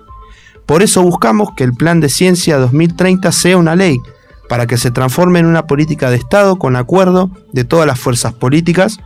[0.66, 3.98] Por eso buscamos que el Plan de Ciencia 2030 sea una ley,
[4.52, 8.34] para que se transforme en una política de Estado con acuerdo de todas las fuerzas
[8.34, 9.00] políticas.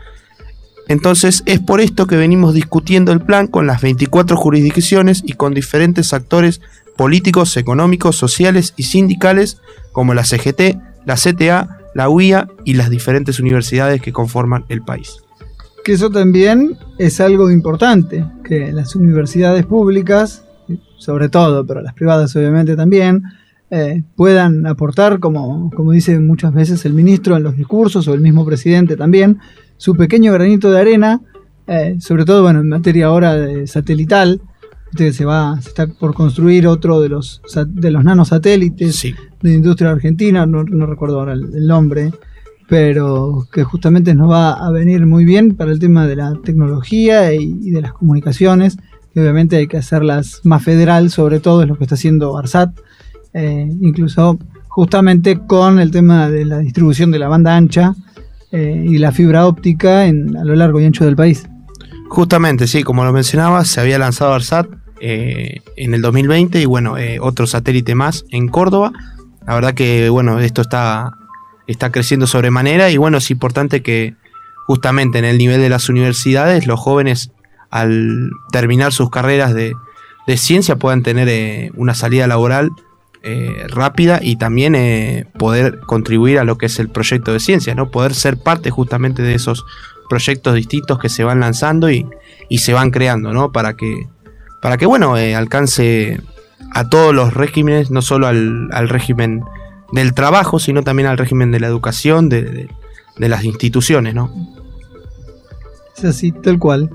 [0.87, 5.53] Entonces es por esto que venimos discutiendo el plan con las 24 jurisdicciones y con
[5.53, 6.61] diferentes actores
[6.95, 9.59] políticos, económicos, sociales y sindicales
[9.91, 15.17] como la CGT, la CTA, la UIA y las diferentes universidades que conforman el país.
[15.83, 20.43] que eso también es algo importante, que las universidades públicas,
[20.97, 23.21] sobre todo, pero las privadas obviamente también,
[23.71, 28.21] eh, puedan aportar, como, como dice muchas veces el ministro en los discursos o el
[28.21, 29.39] mismo presidente también,
[29.77, 31.21] su pequeño granito de arena,
[31.67, 34.39] eh, sobre todo bueno, en materia ahora de satelital,
[34.95, 39.13] que se va, se está por construir otro de los de los nanosatélites Sí.
[39.41, 42.11] de industria argentina, no, no recuerdo ahora el, el nombre,
[42.67, 47.33] pero que justamente nos va a venir muy bien para el tema de la tecnología
[47.33, 48.77] y, y de las comunicaciones,
[49.13, 52.71] que obviamente hay que hacerlas más federal, sobre todo es lo que está haciendo ARSAT,
[53.35, 57.93] eh, incluso justamente con el tema de la distribución de la banda ancha
[58.51, 61.47] eh, y la fibra óptica en, a lo largo y ancho del país.
[62.09, 64.67] Justamente, sí, como lo mencionaba, se había lanzado ARSAT
[65.01, 68.93] eh, en el 2020 y bueno, eh, otro satélite más en Córdoba.
[69.45, 71.11] La verdad que bueno, esto está,
[71.67, 74.15] está creciendo sobremanera y bueno, es importante que
[74.67, 77.31] justamente en el nivel de las universidades los jóvenes
[77.69, 79.73] al terminar sus carreras de,
[80.27, 82.71] de ciencia puedan tener eh, una salida laboral
[83.25, 87.73] eh, rápida y también eh, poder contribuir a lo que es el proyecto de ciencia,
[87.75, 87.89] ¿no?
[87.91, 89.65] Poder ser parte justamente de esos
[90.09, 92.05] proyectos distintos que se van lanzando y,
[92.49, 93.51] y se van creando, ¿no?
[93.51, 94.07] Para que,
[94.61, 96.21] para que bueno, eh, alcance
[96.71, 99.43] a todos los regímenes, no solo al, al régimen
[99.91, 102.69] del trabajo, sino también al régimen de la educación, de, de-
[103.17, 104.29] de las instituciones, ¿no?
[105.97, 106.89] Es así, tal cual.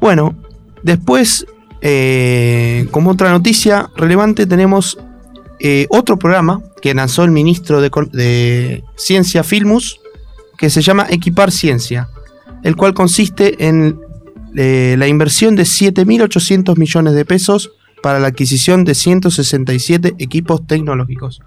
[0.00, 0.34] Bueno,
[0.82, 1.46] después,
[1.80, 4.98] eh, como otra noticia relevante, tenemos
[5.58, 10.00] eh, otro programa que lanzó el ministro de, Ciencia Filmus,
[10.58, 12.08] que se llama Equipar Ciencia,
[12.62, 13.98] el cual consiste en
[14.54, 17.72] eh, la inversión de 7.800 millones de pesos
[18.02, 21.40] para la adquisición de 167 equipos tecnológicos.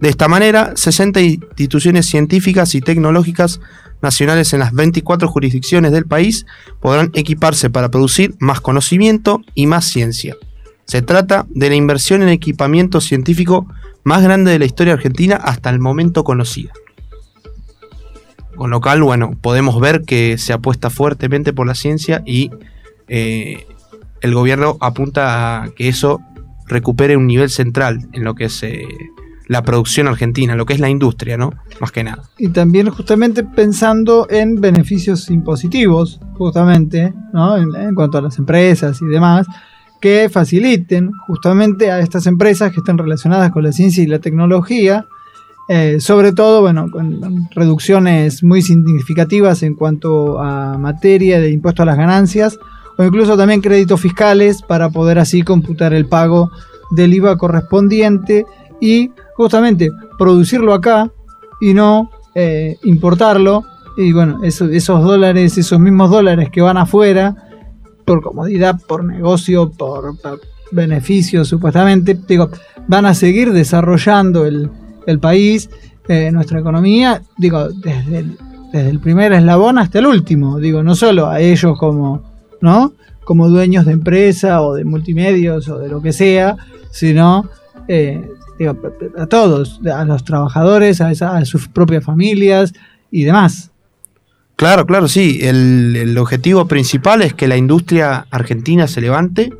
[0.00, 3.60] De esta manera, 60 instituciones científicas y tecnológicas
[4.04, 6.46] nacionales en las 24 jurisdicciones del país
[6.80, 10.36] podrán equiparse para producir más conocimiento y más ciencia.
[10.84, 13.66] Se trata de la inversión en equipamiento científico
[14.04, 16.72] más grande de la historia argentina hasta el momento conocida.
[18.54, 22.50] Con lo cual, bueno, podemos ver que se apuesta fuertemente por la ciencia y
[23.08, 23.66] eh,
[24.20, 26.20] el gobierno apunta a que eso
[26.66, 28.62] recupere un nivel central en lo que es
[29.54, 31.52] la producción argentina, en lo que es la industria, ¿no?
[31.80, 32.24] Más que nada.
[32.38, 37.56] Y también justamente pensando en beneficios impositivos, justamente, ¿no?
[37.56, 39.46] en, cuanto a las empresas y demás,
[40.00, 45.06] que faciliten justamente a estas empresas que estén relacionadas con la ciencia y la tecnología,
[45.68, 51.86] eh, sobre todo, bueno, con reducciones muy significativas en cuanto a materia de impuesto a
[51.86, 52.58] las ganancias,
[52.98, 56.50] o incluso también créditos fiscales para poder así computar el pago
[56.90, 58.46] del IVA correspondiente
[58.80, 61.10] y justamente producirlo acá
[61.60, 63.64] y no eh, importarlo.
[63.96, 67.36] Y bueno, eso- esos dólares, esos mismos dólares que van afuera,
[68.04, 70.14] por comodidad, por negocio, por,
[70.72, 72.50] beneficio supuestamente, digo,
[72.88, 74.70] van a seguir desarrollando el,
[75.06, 75.70] el país,
[76.08, 78.36] eh, nuestra economía, digo, desde el,
[78.72, 82.22] desde el primer eslabón hasta el último, digo, no solo a ellos como,
[82.60, 82.92] ¿no?
[83.24, 86.56] Como dueños de empresa o de multimedios o de lo que sea,
[86.90, 87.48] sino
[87.88, 88.28] eh,
[89.18, 92.72] a todos, a los trabajadores, a, esa- a sus propias familias
[93.10, 93.70] y demás.
[94.56, 95.40] Claro, claro, sí.
[95.42, 99.52] El, el objetivo principal es que la industria argentina se levante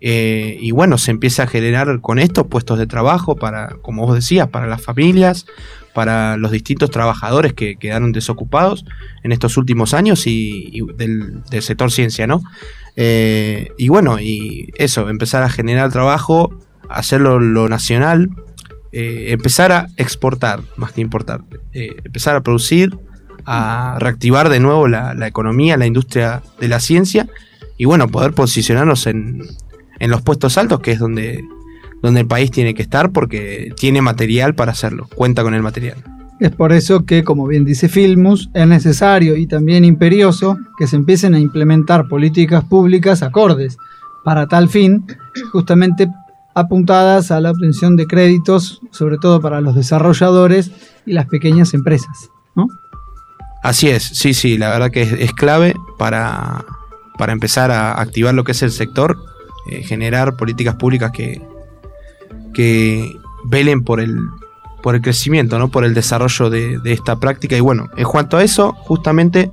[0.00, 4.16] eh, y bueno, se empiece a generar con esto puestos de trabajo para, como vos
[4.16, 5.46] decías, para las familias,
[5.94, 8.84] para los distintos trabajadores que quedaron desocupados
[9.22, 12.42] en estos últimos años y, y del, del sector ciencia, ¿no?
[12.96, 16.50] Eh, y bueno, y eso, empezar a generar trabajo,
[16.88, 18.30] hacerlo lo nacional,
[18.92, 22.98] eh, empezar a exportar, más que importar, eh, empezar a producir,
[23.46, 27.26] a reactivar de nuevo la, la economía, la industria de la ciencia
[27.76, 29.42] y bueno, poder posicionarnos en,
[29.98, 31.42] en los puestos altos, que es donde,
[32.02, 35.96] donde el país tiene que estar porque tiene material para hacerlo, cuenta con el material.
[36.40, 40.96] Es por eso que, como bien dice Filmus, es necesario y también imperioso que se
[40.96, 43.76] empiecen a implementar políticas públicas acordes
[44.24, 45.04] para tal fin,
[45.52, 46.08] justamente
[46.54, 50.70] apuntadas a la obtención de créditos, sobre todo para los desarrolladores
[51.06, 52.30] y las pequeñas empresas.
[52.54, 52.68] ¿no?
[53.62, 56.64] Así es, sí, sí, la verdad que es, clave para,
[57.18, 59.18] para empezar a activar lo que es el sector,
[59.70, 61.40] eh, generar políticas públicas que,
[62.52, 64.18] que velen por el,
[64.82, 65.70] por el crecimiento, ¿no?
[65.70, 67.56] por el desarrollo de, de esta práctica.
[67.56, 69.52] Y bueno, en cuanto a eso, justamente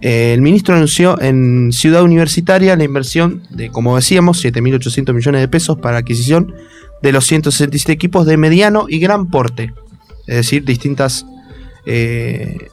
[0.00, 5.48] eh, el ministro anunció en Ciudad Universitaria la inversión de, como decíamos, 7.800 millones de
[5.48, 6.54] pesos para adquisición
[7.02, 9.72] de los 167 equipos de mediano y gran porte,
[10.26, 11.26] es decir, distintas...
[11.86, 12.68] eh,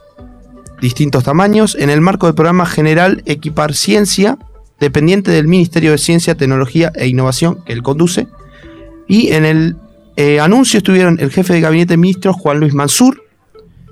[0.80, 4.38] distintos tamaños en el marco del programa general Equipar Ciencia,
[4.80, 8.28] dependiente del Ministerio de Ciencia, Tecnología e Innovación, que él conduce.
[9.06, 9.76] Y en el
[10.16, 13.22] eh, anuncio estuvieron el jefe de gabinete de ministros, Juan Luis Mansur,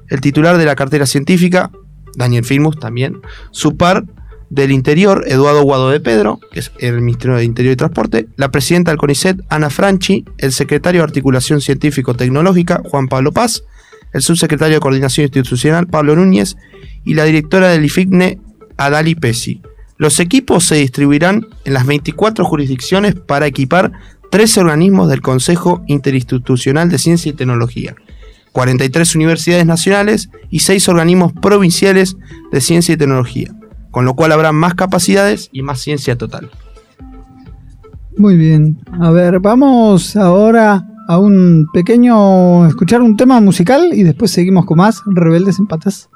[0.09, 1.71] el titular de la cartera científica,
[2.17, 3.21] Daniel Filmus también,
[3.53, 4.05] su par
[4.51, 8.51] del Interior, Eduardo Guado de Pedro, que es el Ministerio de Interior y Transporte, la
[8.51, 13.65] presidenta del CONICET, Ana Franchi, el secretario de Articulación Científico-Tecnológica, Juan Pablo Paz,
[14.13, 16.57] el subsecretario de Coordinación Institucional, Pablo Núñez,
[17.05, 18.39] y la directora del IFICNE,
[18.77, 19.63] Adali Pesi.
[19.99, 23.93] Los equipos se distribuirán en las 24 jurisdicciones para equipar
[24.31, 27.95] 13 organismos del Consejo Interinstitucional de Ciencia y Tecnología.
[28.57, 32.17] 43 universidades nacionales y 6 organismos provinciales
[32.51, 33.55] de ciencia y tecnología,
[33.91, 36.51] con lo cual habrá más capacidades y más ciencia total.
[38.17, 44.31] Muy bien, a ver, vamos ahora a un pequeño escuchar un tema musical y después
[44.31, 46.09] seguimos con más Rebeldes en Patas.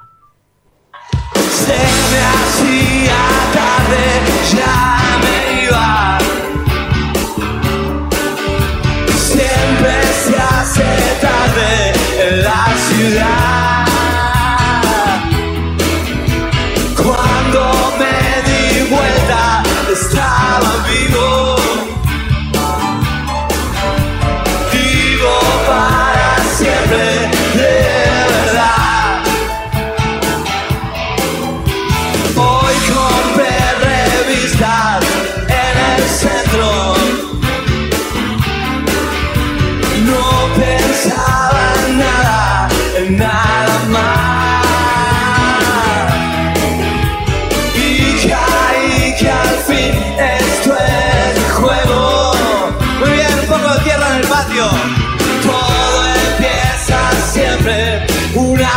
[12.91, 13.70] to life.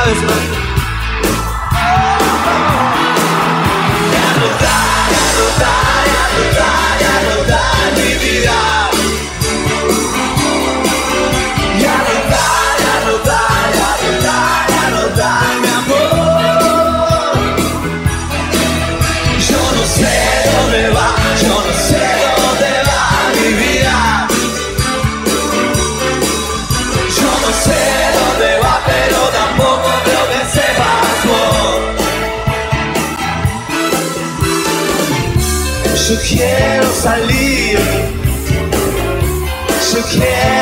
[0.05, 0.54] flowers
[40.17, 40.54] Yeah.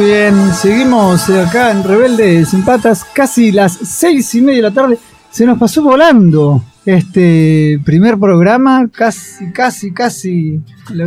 [0.00, 2.64] Bien, seguimos acá en Rebelde Sin
[3.12, 4.98] casi las seis y media de la tarde.
[5.30, 10.62] Se nos pasó volando este primer programa, casi, casi, casi.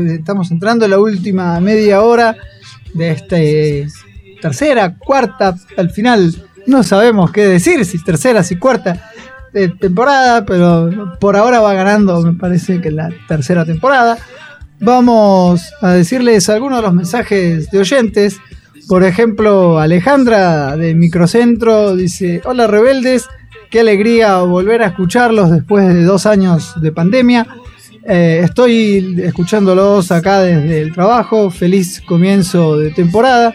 [0.10, 2.36] Estamos entrando en la última media hora
[2.94, 3.88] de este
[4.40, 6.36] tercera, cuarta, al final
[6.68, 9.10] no sabemos qué decir, si tercera, si cuarta
[9.56, 14.20] eh, temporada, pero por ahora va ganando, me parece que la tercera temporada.
[14.80, 18.40] Vamos a decirles algunos de los mensajes de oyentes.
[18.88, 23.28] Por ejemplo, Alejandra de Microcentro dice, hola rebeldes,
[23.70, 27.48] qué alegría volver a escucharlos después de dos años de pandemia.
[28.06, 33.54] Eh, estoy escuchándolos acá desde el trabajo, feliz comienzo de temporada.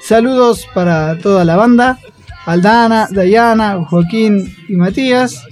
[0.00, 1.98] Saludos para toda la banda,
[2.46, 5.44] Aldana, Dayana, Joaquín y Matías.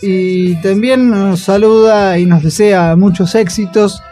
[0.00, 4.02] Y también nos saluda y nos desea muchos éxitos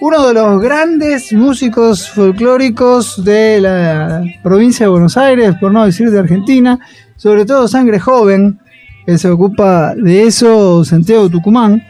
[0.00, 6.10] uno de los grandes músicos folclóricos de la provincia de Buenos Aires, por no decir
[6.10, 6.78] de Argentina,
[7.16, 8.60] sobre todo Sangre Joven,
[9.04, 11.82] que se ocupa de eso, Santiago Tucumán.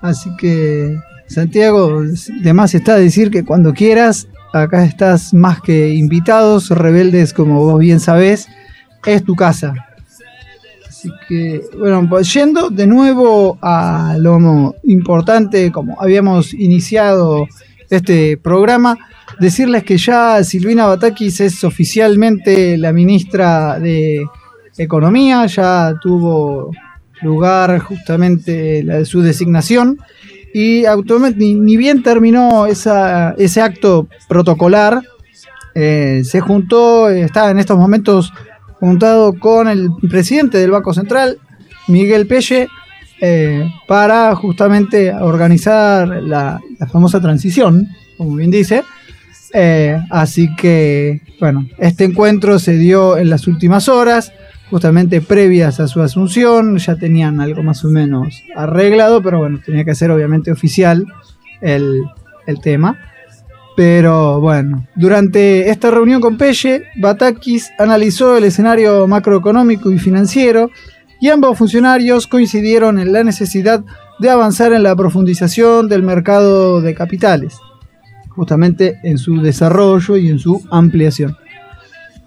[0.00, 0.96] Así que,
[1.26, 7.60] Santiago, de más está decir que cuando quieras, acá estás más que invitados, rebeldes, como
[7.60, 8.48] vos bien sabés,
[9.04, 9.74] es tu casa.
[11.00, 17.46] Así que, bueno, pues yendo de nuevo a lo importante, como habíamos iniciado
[17.88, 18.98] este programa,
[19.38, 24.26] decirles que ya Silvina Batakis es oficialmente la ministra de
[24.76, 26.70] Economía, ya tuvo
[27.22, 29.98] lugar justamente la de su designación
[30.52, 30.84] y
[31.36, 35.00] ni, ni bien terminó esa, ese acto protocolar,
[35.74, 38.34] eh, se juntó, está en estos momentos
[38.80, 41.38] juntado con el presidente del Banco Central,
[41.86, 42.66] Miguel Pelle,
[43.20, 46.58] eh, para justamente organizar la,
[46.90, 48.82] famosa transición, como bien dice.
[49.52, 54.32] Eh, así que, bueno, este encuentro se dio en las últimas horas,
[54.70, 59.84] justamente previas a su asunción, ya tenían algo más o menos arreglado, pero bueno, tenía
[59.84, 61.04] que ser obviamente oficial
[61.60, 62.02] el,
[62.46, 62.96] el tema.
[63.80, 70.70] Pero bueno, durante esta reunión con Pelle, Batakis analizó el escenario macroeconómico y financiero
[71.18, 73.82] y ambos funcionarios coincidieron en la necesidad
[74.18, 77.56] de avanzar en la profundización del mercado de capitales,
[78.28, 81.38] justamente en su desarrollo y en su ampliación.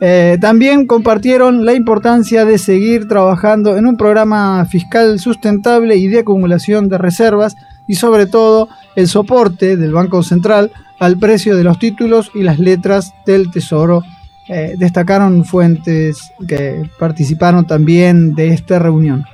[0.01, 6.21] Eh, también compartieron la importancia de seguir trabajando en un programa fiscal sustentable y de
[6.21, 7.53] acumulación de reservas
[7.87, 10.71] y sobre todo el soporte del Banco Central
[11.03, 14.03] al precio de los títulos y las letras del Tesoro.
[14.47, 19.25] Eh, destacaron fuentes que participaron también de esta reunión.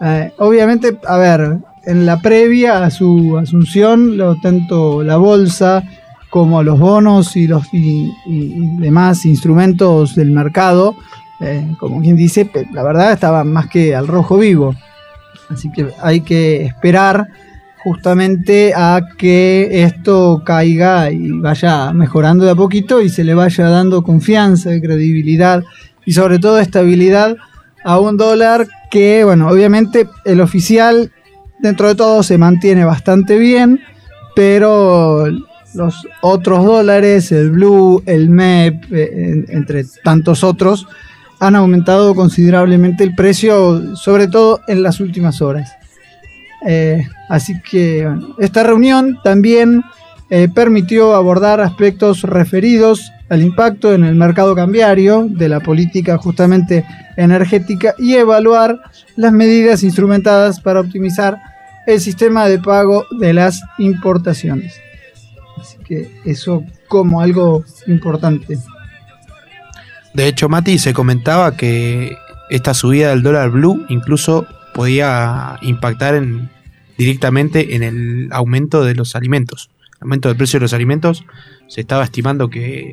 [0.00, 5.82] Eh, obviamente, a ver, en la previa a su asunción, lo, tanto la bolsa
[6.30, 8.08] como los bonos y los y,
[8.78, 10.94] demás instrumentos del mercado,
[11.40, 14.76] eh, como quien dice, la verdad estaban más que al rojo vivo.
[15.50, 17.26] Así que hay que esperar
[17.86, 23.68] justamente a que esto caiga y vaya mejorando de a poquito y se le vaya
[23.68, 25.62] dando confianza, credibilidad
[26.04, 27.36] y sobre todo estabilidad
[27.84, 31.12] a un dólar que, bueno, obviamente el oficial
[31.60, 33.78] dentro de todo se mantiene bastante bien,
[34.34, 35.26] pero
[35.74, 40.88] los otros dólares, el Blue, el MEP, eh, en- entre tantos otros,
[41.38, 45.70] han aumentado considerablemente el precio, sobre todo en las últimas horas.
[46.64, 48.08] Eh, así que
[48.38, 49.82] esta reunión también
[50.30, 56.84] eh, permitió abordar aspectos referidos al impacto en el mercado cambiario de la política justamente
[57.16, 58.80] energética y evaluar
[59.16, 61.38] las medidas instrumentadas para optimizar
[61.86, 64.80] el sistema de pago de las importaciones.
[65.60, 68.58] Así que eso como algo importante.
[70.12, 72.16] De hecho, Mati, se comentaba que
[72.50, 74.46] esta subida del dólar blue incluso
[74.76, 76.50] podía impactar en-
[76.98, 79.70] directamente en el aumento de los alimentos.
[79.96, 81.24] El aumento del precio de los alimentos
[81.66, 82.92] se estaba estimando que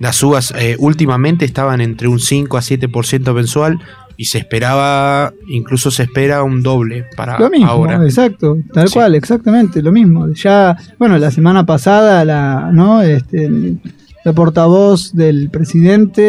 [0.00, 3.78] las subas eh, últimamente estaban entre un 5 a 7% mensual
[4.16, 8.04] y se esperaba, incluso se espera un doble para Lo mismo, ahora.
[8.04, 8.94] exacto, tal Sí.
[8.94, 10.28] cual, exactamente, lo mismo.
[10.34, 13.00] Ya, bueno, la semana pasada la, ¿no?
[13.02, 13.48] Este,
[14.24, 16.22] la portavoz del presidente,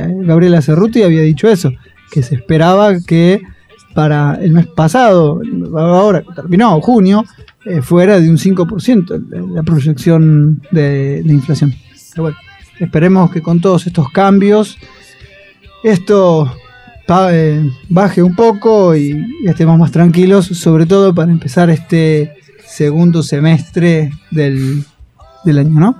[0.00, 1.72] eh, Gabriela Cerruti, había dicho eso,
[2.12, 3.40] que se esperaba que
[3.96, 5.40] para el mes pasado,
[5.74, 7.24] ahora terminó, junio,
[7.64, 11.72] eh, fuera de un 5% la- proyección de, inflación.
[12.16, 12.36] Bueno,
[12.78, 14.76] esperemos que con todos estos cambios
[15.82, 16.52] esto
[17.32, 22.34] eh, baje un poco y, y estemos más tranquilos, sobre todo para empezar este
[22.66, 24.84] segundo semestre del,
[25.44, 25.96] del año, ¿no?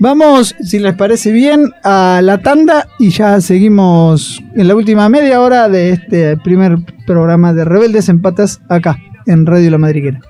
[0.00, 5.40] Vamos, si les parece bien, a la tanda y ya seguimos en la última media
[5.40, 10.20] hora de este primer programa de Rebeldes en Patas acá, en Radio La Madriguera.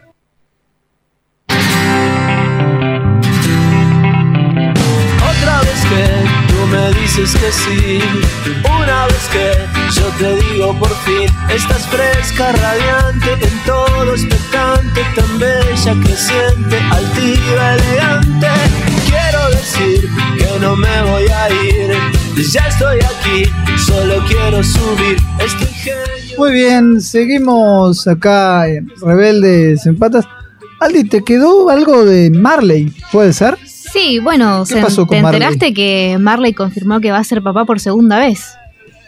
[5.16, 6.04] Otra vez que
[6.52, 8.00] tú me dices que sí,
[8.64, 15.38] una vez que yo te digo por fin, estás fresca, radiante, en todo expectante, tan
[15.38, 19.03] bella, creciente, altiva, elegante.
[19.14, 20.08] Quiero decir
[20.38, 21.92] que no me voy a ir,
[22.50, 23.50] ya estoy aquí,
[23.86, 26.38] solo quiero subir este ingenio.
[26.38, 30.24] Muy bien, seguimos acá en Rebeldes en Patas.
[30.80, 32.92] Aldi, ¿te quedó algo de Marley?
[33.12, 33.56] ¿Puede ser?
[33.64, 35.42] Sí, bueno, ¿Qué se- pasó con te Marley?
[35.42, 38.44] enteraste que Marley confirmó que va a ser papá por segunda vez.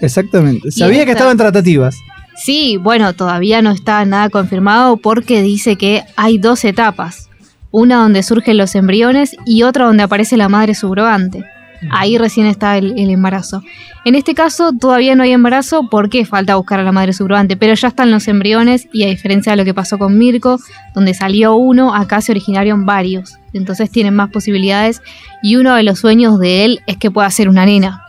[0.01, 0.71] Exactamente.
[0.71, 1.97] Sabía que esta- estaba en tratativas.
[2.37, 7.29] Sí, bueno, todavía no está nada confirmado porque dice que hay dos etapas.
[7.71, 11.45] Una donde surgen los embriones y otra donde aparece la madre subrogante.
[11.91, 13.63] Ahí recién está el, el embarazo.
[14.05, 17.75] En este caso todavía no hay embarazo porque falta buscar a la madre subrogante, pero
[17.75, 20.59] ya están los embriones y a diferencia de lo que pasó con Mirko,
[20.95, 23.39] donde salió uno, acá se originaron varios.
[23.53, 25.03] Entonces tienen más posibilidades
[25.43, 28.03] y uno de los sueños de él es que pueda ser una nena.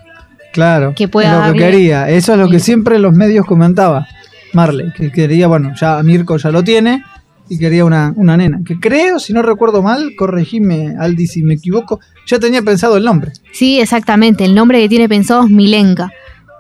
[0.54, 0.94] Claro.
[0.96, 2.10] Que pueda es lo que quería.
[2.10, 4.08] Eso es lo que siempre los medios comentaba.
[4.54, 7.04] Marley, que quería, bueno, ya Mirko ya lo tiene
[7.50, 8.60] y quería una, una nena.
[8.66, 13.04] Que creo, si no recuerdo mal, corregime Aldi si me equivoco, ya tenía pensado el
[13.04, 13.32] nombre.
[13.52, 14.46] Sí, exactamente.
[14.46, 16.12] El nombre que tiene pensado es Milenka,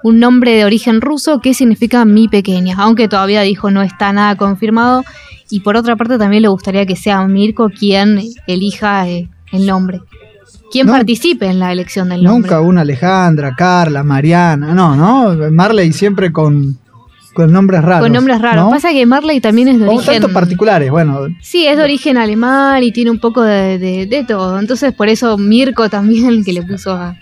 [0.04, 4.36] un nombre de origen ruso que significa mi pequeña, aunque todavía dijo no está nada
[4.36, 5.04] confirmado.
[5.50, 10.02] Y por otra parte también le gustaría que sea Mirko quien elija eh, el nombre.
[10.70, 10.92] Quien No.
[10.94, 12.50] participe en la elección del nombre.
[12.52, 15.50] Nunca una Alejandra, Carla, Mariana, no, ¿no?
[15.52, 16.78] Marley siempre con,
[17.38, 18.02] con nombres raros.
[18.02, 18.66] Con nombres raros.
[18.66, 18.72] ¿no?
[18.72, 20.14] Pasa que Marley también es de O origen.
[20.22, 21.28] tanto particulares, bueno.
[21.42, 24.58] Sí, es de origen alemán y tiene un poco de, de- de todo.
[24.60, 27.16] Entonces, por eso Mirko también que le puso a.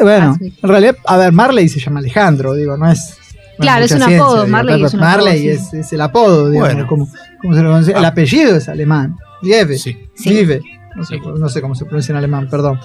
[0.00, 0.52] Bueno, Ah, sí.
[0.62, 3.16] en realidad, a ver, Marley se llama Alejandro, digo, no es.
[3.58, 5.48] no Claro, es un apodo, digo, Marley es un apodo, Marley sí.
[5.48, 6.86] es, es el apodo, digamos, Bueno.
[6.88, 7.08] como,
[7.40, 7.92] como se lo conoce.
[7.92, 8.08] El Ah.
[8.08, 9.16] apellido es alemán.
[9.42, 9.78] Vive.
[9.78, 9.96] Sí.
[10.24, 10.60] Vive.
[10.94, 11.20] No sé, Sí.
[11.38, 12.78] no sé cómo se pronuncia en alemán, perdón.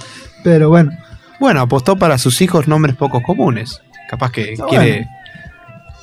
[0.43, 0.91] Pero bueno.
[1.39, 3.81] Bueno, apostó para sus hijos nombres poco comunes.
[4.09, 5.07] Capaz que Está quiere, bueno.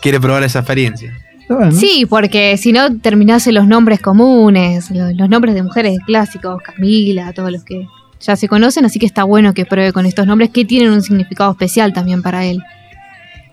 [0.02, 1.12] Quiere probar esa experiencia.
[1.48, 1.72] bueno.
[1.72, 7.32] Sí, porque si no terminase los nombres comunes, lo- los, nombres de mujeres clásicos, Camila,
[7.32, 7.86] todos los que
[8.20, 11.02] ya se conocen, así que está bueno que pruebe con estos nombres que tienen un
[11.02, 12.62] significado especial también para él.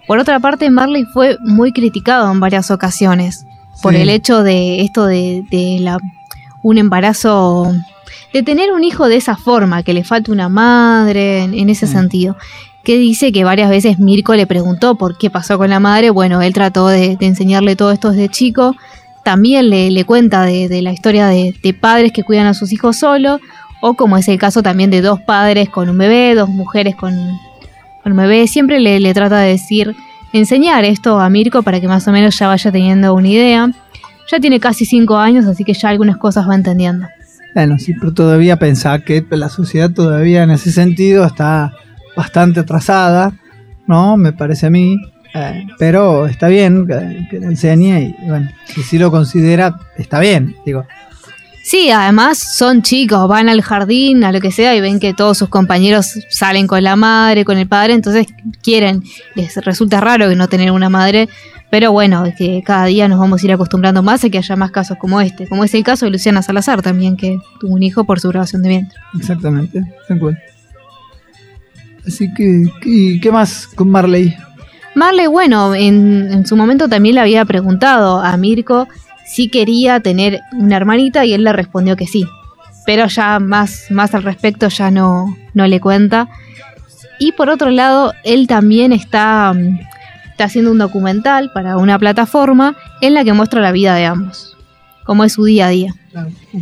[0.07, 3.45] Por otra parte, Marley fue muy criticado en varias ocasiones
[3.81, 4.01] por Sí.
[4.01, 5.97] el hecho de esto de, de la,
[6.63, 7.73] un embarazo,
[8.33, 11.87] de tener un hijo de esa forma, que le falta una madre, en, en ese
[11.87, 11.93] Sí.
[11.93, 12.37] sentido.
[12.88, 16.09] Que dice que varias veces Mirko le preguntó por qué pasó con la madre.
[16.09, 18.77] Bueno, él trató de, enseñarle todo esto desde chico.
[19.26, 23.41] También le, cuenta de, la historia de, padres que cuidan a sus hijos solo,
[23.81, 27.14] o como es el caso también de dos padres con un bebé, dos mujeres con,
[28.03, 28.47] con un bebé.
[28.47, 29.93] Siempre le, le trata de decir,
[30.31, 33.69] enseñar esto a Mirko para que más o menos ya vaya teniendo una idea.
[34.31, 37.05] Ya tiene casi cinco años, así que ya algunas cosas va entendiendo.
[37.53, 41.73] Bueno, sí, pero todavía pensar que la sociedad todavía en ese sentido está
[42.18, 43.34] bastante atrasada,
[43.88, 44.18] ¿no?
[44.18, 44.98] Me parece a mí.
[45.34, 50.56] Eh, pero está bien que, que le enseñe y bueno, si lo considera, está bien,
[50.65, 50.85] digo.
[51.68, 55.38] Sí, además son chicos, van al jardín, a lo que sea, y ven que todos
[55.38, 58.26] sus compañeros salen con la madre, con el padre, entonces
[58.64, 59.03] quieren,
[59.35, 61.27] les resulta raro que no tener una madre,
[61.69, 64.56] pero bueno, es que cada día nos vamos a ir acostumbrando más a que haya
[64.56, 67.84] más casos como este, como es el caso de Luciana Salazar también, que tuvo un
[67.84, 68.98] hijo por su grabación de vientre.
[69.19, 69.84] Exactamente,
[70.22, 70.39] cual.
[72.07, 74.35] Así que, ¿y qué más con Marley?
[74.95, 78.88] Marley, bueno, en, en su momento también le había preguntado a Mirko
[79.27, 82.25] si quería tener una hermanita y él le respondió que sí.
[82.85, 86.29] Pero ya más, más al respecto ya no, no le cuenta.
[87.19, 89.79] Y por otro lado, él también está, mm,
[90.31, 94.56] está haciendo un documental para una plataforma en la que muestra la vida de ambos,
[95.07, 95.95] como es su día a día.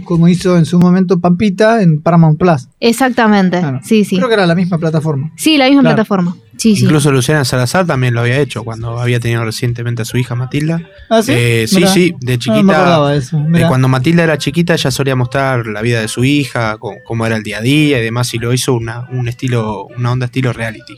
[0.04, 2.68] Como hizo en su momento Pampita en Paramount Plus.
[2.80, 3.80] Exactamente, Claro.
[3.84, 4.16] sí, sí.
[4.18, 5.32] Creo que era la misma plataforma.
[5.36, 5.96] Sí, la misma Claro.
[5.96, 6.38] plataforma.
[6.58, 6.84] Sí, sí.
[6.86, 10.82] Incluso Luciana Salazar también lo había hecho cuando había tenido recientemente a su hija Matilda.
[11.10, 11.34] Ah, sí.
[11.36, 12.60] Eh, sí, de No me chiquita.
[12.60, 13.40] acordaba de eso.
[13.40, 13.68] mirá.
[13.68, 17.36] cuando Matilda era chiquita, ella solía mostrar la vida de su hija, co- cómo era
[17.36, 20.54] el día a día y demás, y lo hizo una, un estilo, una onda estilo
[20.54, 20.96] reality.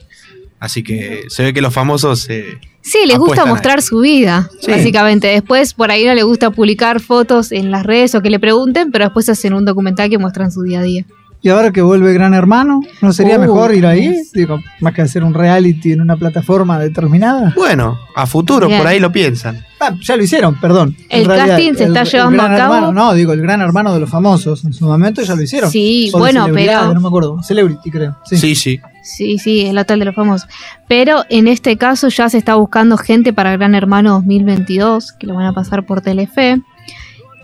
[0.59, 4.71] Así que se ve que los famosos eh, Sí, les gusta mostrar su vida, Sí.
[4.71, 5.27] básicamente.
[5.27, 8.91] Después por ahí no le gusta publicar fotos en las redes o que le pregunten,
[8.91, 11.05] pero después hacen un documental que muestran su día a día.
[11.39, 14.11] Y ahora que vuelve Gran Hermano, ¿no sería Uh, mejor ir ahí?
[14.33, 17.53] Digo, más que hacer un reality en una plataforma determinada.
[17.55, 18.79] Bueno, a futuro, Bien.
[18.79, 19.63] por ahí lo piensan.
[19.79, 20.95] Ah, ya lo hicieron, perdón.
[21.09, 22.73] El En realidad, casting se el- está el llevando Gran a cabo.
[22.75, 24.65] Hermano, no, digo, el gran hermano de los famosos.
[24.65, 25.69] En su momento ya lo hicieron.
[25.69, 27.43] Sí, bueno, pero- No me acuerdo.
[27.43, 28.17] Celebrity, creo.
[28.25, 28.37] Sí.
[28.37, 28.79] Sí, sí.
[29.07, 30.47] Sí, sí, el hotel de los famosos.
[30.87, 35.35] Pero en este caso ya se está buscando gente para Gran Hermano 2022, que lo
[35.35, 36.61] van a pasar por Telefe.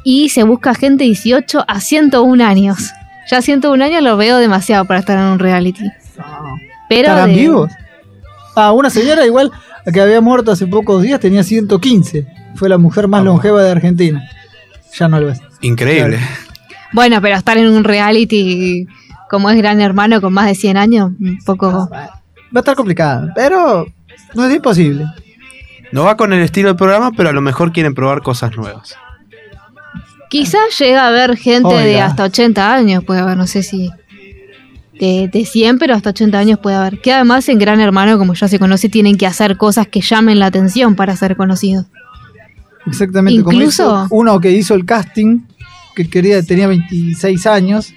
[0.03, 2.91] Y se busca gente 18 a 101 años.
[3.31, 5.85] Ya 101 años lo veo demasiado para estar en un reality.
[6.89, 7.71] Pero ¿Estarán de- vivos?
[8.55, 9.51] Ah, una señora igual
[9.91, 12.27] que había muerto hace pocos días tenía 115.
[12.55, 14.21] Fue la mujer más longeva de Argentina.
[14.99, 15.39] Ya no lo es.
[15.61, 16.19] Increíble.
[16.91, 18.85] Bueno, pero estar en un reality
[19.33, 21.89] como es Gran Hermano con más de 100 años, un poco...
[21.91, 22.11] Va
[22.53, 23.87] a estar complicada, pero
[24.35, 25.07] no es imposible.
[25.91, 28.95] No va con el estilo del programa, pero a lo mejor quieren probar cosas nuevas.
[30.29, 33.89] Quizás llega a haber gente de hasta 80 años, puede haber, no sé si
[34.99, 37.01] de, de 100, pero hasta 80 años puede haber.
[37.01, 40.37] Que además en Gran Hermano, como ya se conoce, tienen que hacer cosas que llamen
[40.37, 41.87] la atención para ser conocidos.
[42.85, 43.41] Exactamente.
[43.41, 45.39] como Incluso- hizo uno que hizo el casting,
[45.95, 47.93] que quería, tenía 26 años,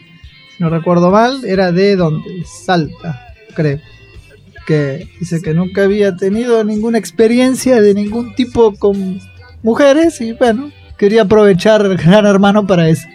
[0.58, 3.80] no recuerdo mal, era de donde, Salta, creo.
[4.66, 9.20] Que dice que nunca había tenido ninguna experiencia de ningún tipo con
[9.62, 13.06] mujeres y bueno, quería aprovechar Gran Hermano para eso.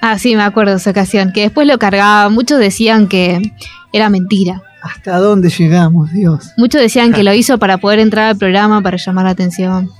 [0.00, 2.28] Ah, sí, me acuerdo de esa ocasión, que después lo cargaba.
[2.28, 3.40] Muchos decían que
[3.92, 4.62] era mentira.
[4.82, 6.52] ¿Hasta dónde llegamos, Dios?
[6.56, 9.90] Muchos decían que lo hizo para poder entrar al programa, para llamar la atención.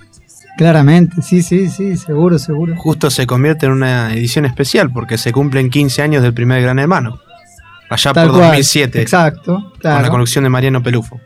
[0.57, 2.75] Claramente, sí, sí, sí, seguro, seguro.
[2.77, 6.79] Justo se convierte en una edición especial porque se cumplen 15 años del primer Gran
[6.79, 7.21] Hermano.
[7.91, 8.49] Allá Tal por cual.
[8.49, 9.03] 2007.
[9.03, 10.11] Exacto, Con la claro.
[10.11, 11.21] conducción de Mariano Pelufo.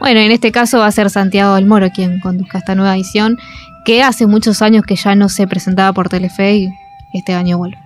[0.00, 3.38] Bueno, en este caso va a ser Santiago del Moro quien conduzca esta nueva edición,
[3.84, 6.68] que hace muchos años que ya no se presentaba por Telefe y
[7.12, 7.78] este año vuelve.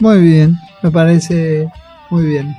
[0.00, 1.68] Muy bien, me parece
[2.10, 2.56] muy bien.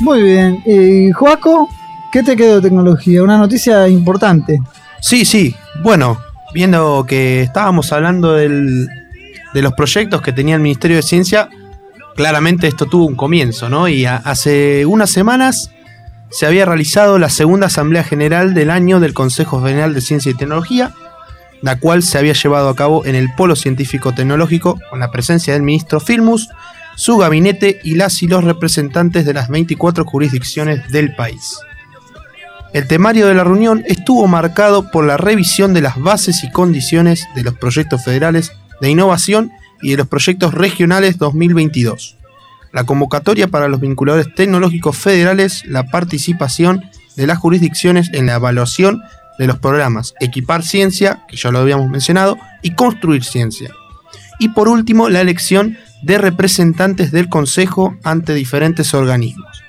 [0.00, 0.62] Muy bien.
[0.66, 1.68] Eh, Joaco,
[2.12, 3.22] ¿qué te quedó de tecnología?
[3.22, 4.58] Una noticia importante.
[5.00, 5.54] Sí, sí.
[5.82, 6.18] Bueno,
[6.54, 8.88] viendo que estábamos hablando del-
[9.52, 11.48] de los proyectos que tenía el Ministerio de Ciencia,
[12.16, 13.88] claramente esto tuvo un comienzo, ¿no?
[13.88, 15.70] Y hace unas semanas
[16.30, 20.34] se había realizado la segunda Asamblea General del año del Consejo Federal de Ciencia y
[20.34, 20.92] Tecnología,
[21.62, 25.52] la cual se había llevado a cabo en el Polo Científico Tecnológico con la presencia
[25.52, 26.48] del ministro Filmus,
[27.00, 31.56] su gabinete y las y los representantes de las 24 jurisdicciones del país.
[32.74, 37.26] El temario de la reunión estuvo marcado por la revisión de las bases y condiciones
[37.34, 38.52] de los proyectos federales
[38.82, 39.50] de innovación
[39.80, 42.18] y de los proyectos regionales 2022,
[42.70, 46.84] la convocatoria para los vinculadores tecnológicos federales, la participación
[47.16, 49.02] de las jurisdicciones en la evaluación
[49.38, 53.70] de los programas Equipar Ciencia, que ya lo habíamos mencionado, y Construir Ciencia.
[54.38, 59.62] Y por último, la elección de representantes del Consejo ante diferentes organismos.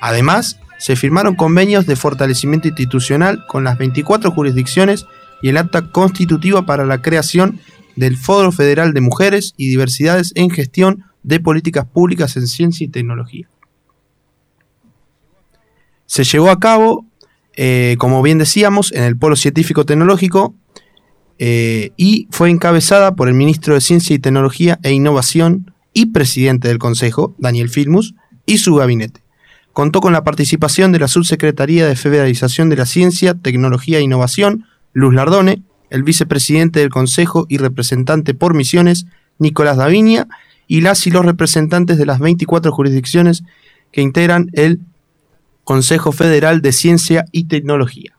[0.00, 5.06] Además, se firmaron convenios de fortalecimiento institucional con las 24 jurisdicciones
[5.42, 7.60] y el acta constitutiva para la creación
[7.96, 12.88] del Foro Federal de Mujeres y Diversidades en Gestión de Políticas Públicas en Ciencia y
[12.88, 13.48] Tecnología.
[16.06, 17.06] Se llevó a cabo,
[17.56, 20.54] eh, como bien decíamos, en el Polo Científico Tecnológico
[21.38, 26.68] eh, y fue encabezada por el ministro de Ciencia y Tecnología e Innovación y presidente
[26.68, 28.14] del Consejo, Daniel Filmus,
[28.46, 29.20] y su gabinete
[29.78, 34.66] contó con la participación de la Subsecretaría de Federalización de la Ciencia, Tecnología e Innovación,
[34.92, 39.06] Luz Lardone, el vicepresidente del Consejo y representante por misiones,
[39.38, 40.26] Nicolás Davinia,
[40.66, 43.44] y las y los representantes de las 24 jurisdicciones
[43.92, 44.80] que integran el
[45.62, 48.16] Consejo Federal de Ciencia y Tecnología.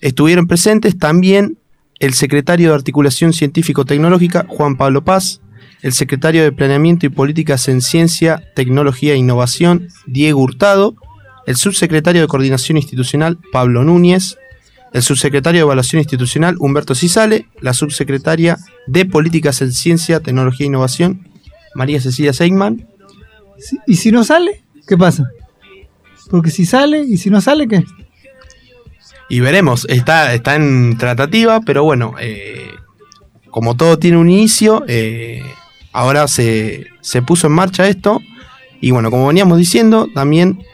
[0.00, 1.57] Estuvieron presentes también
[2.00, 5.40] el secretario de Articulación Científico-Tecnológica, Juan Pablo Paz,
[5.82, 10.96] el secretario de Planeamiento y Políticas en Ciencia, Tecnología e Innovación, Diego Hurtado,
[11.46, 14.36] el subsecretario de Coordinación Institucional, Pablo Núñez,
[14.92, 20.68] el subsecretario de Evaluación Institucional, Humberto Cisale, la subsecretaria de Políticas en Ciencia, Tecnología e
[20.68, 21.28] Innovación,
[21.74, 22.86] María Cecilia Seigman,
[23.86, 24.64] ¿Y si no sale?
[24.86, 25.24] ¿Qué pasa?
[26.30, 27.84] Porque si sale y si no sale, ¿qué?
[29.28, 32.70] Y veremos, está, está en tratativa, pero bueno, eh,
[33.50, 35.42] como todo tiene un inicio, eh,
[35.92, 38.20] ahora se, se puso en marcha esto,
[38.80, 40.64] y bueno, como veníamos diciendo, también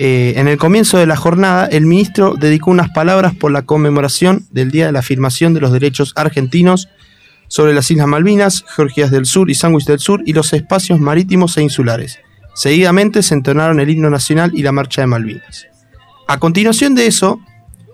[0.00, 4.46] eh, en el comienzo de la jornada, el ministro dedicó unas palabras por la conmemoración
[4.52, 6.88] del Día de la Afirmación de los Derechos Argentinos
[7.48, 11.56] sobre las Islas Malvinas, Georgias del Sur y Sandwich del Sur y los espacios marítimos
[11.56, 12.20] e insulares.
[12.54, 15.66] Seguidamente se entonaron el himno nacional y la marcha de Malvinas.
[16.28, 17.40] A continuación de eso,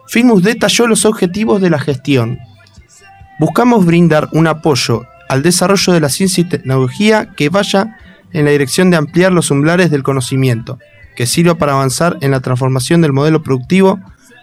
[0.07, 2.39] Filmus detalló los objetivos de la gestión.
[3.39, 7.99] Buscamos brindar un apoyo al desarrollo de la ciencia y tecnología que vaya
[8.33, 10.79] en la dirección de ampliar los umbrales del conocimiento,
[11.17, 14.01] que sirva para avanzar en la transformación del modelo productivo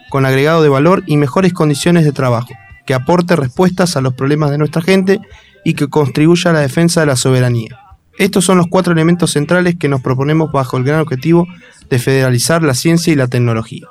[0.10, 2.50] con agregado de valor y mejores condiciones de trabajo,
[2.86, 5.20] que aporte respuestas a los problemas de nuestra gente
[5.64, 7.80] y que contribuya a la defensa de la soberanía.
[8.18, 11.48] Estos son los cuatro elementos centrales que nos proponemos bajo el gran objetivo
[11.90, 13.88] de federalizar la ciencia y la tecnología.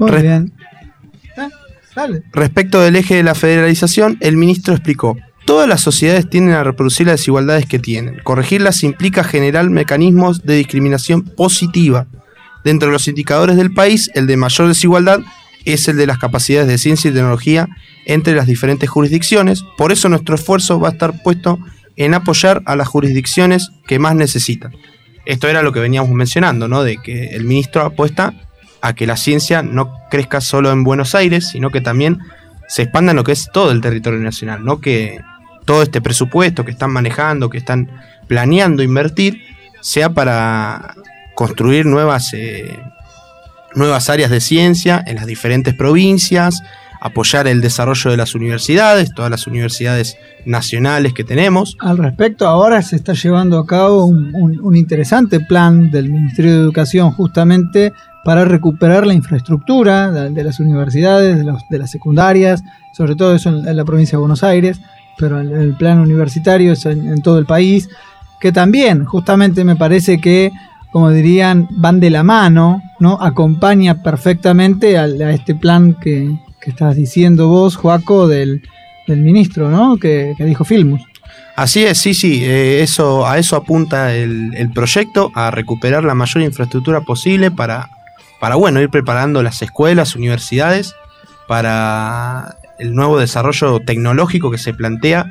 [0.00, 0.52] Muy Re- bien.
[1.36, 1.48] Eh,
[1.94, 2.22] Dale.
[2.32, 7.06] Respecto del eje de la federalización, el ministro explicó, todas las sociedades tienden a reproducir
[7.06, 8.18] las desigualdades que tienen.
[8.22, 12.06] Corregirlas implica generar mecanismos de discriminación positiva.
[12.64, 15.20] Dentro de los indicadores del país, el de mayor desigualdad
[15.64, 17.68] es el de las capacidades de ciencia y tecnología
[18.06, 19.62] entre las diferentes jurisdicciones.
[19.76, 21.58] Por eso nuestro esfuerzo va a estar puesto
[21.96, 24.72] en apoyar a las jurisdicciones que más necesitan.
[25.26, 26.82] Esto era lo que veníamos mencionando, ¿no?
[26.82, 28.32] De que el ministro apuesta
[28.82, 32.18] a que la ciencia no crezca solo en Buenos Aires, sino que también
[32.68, 35.20] se expanda en lo que es todo el territorio nacional, no que
[35.64, 37.90] todo este presupuesto que están manejando, que están
[38.26, 39.42] planeando invertir,
[39.80, 40.94] sea para
[41.34, 42.78] construir nuevas, eh,
[43.74, 46.62] nuevas áreas de ciencia en las diferentes provincias,
[47.00, 51.76] apoyar el desarrollo de las universidades, todas las universidades nacionales que tenemos.
[51.80, 57.10] Al respecto, ahora se está llevando a cabo un, interesante plan del Ministerio de Educación
[57.12, 57.92] justamente
[58.24, 63.48] para recuperar la infraestructura de, las universidades, de, los- de las secundarias, sobre todo eso
[63.48, 64.80] en, la provincia de Buenos Aires,
[65.18, 67.88] pero el, plan universitario es en, todo el país,
[68.40, 70.50] que también justamente me parece que,
[70.92, 73.18] como dirían, van de la mano, ¿no?
[73.20, 78.62] Acompaña perfectamente al- a, este plan que, que estás diciendo vos, Joaco, del,
[79.08, 79.96] ministro, ¿no?
[79.96, 81.00] Que, dijo Filmus.
[81.56, 86.44] Así es, sí, sí, eh, eso, a eso apunta el proyecto, a recuperar la mayor
[86.44, 87.90] infraestructura posible para,
[88.40, 90.94] para, bueno, ir preparando las escuelas, universidades,
[91.46, 95.26] para el nuevo desarrollo tecnológico que se plantea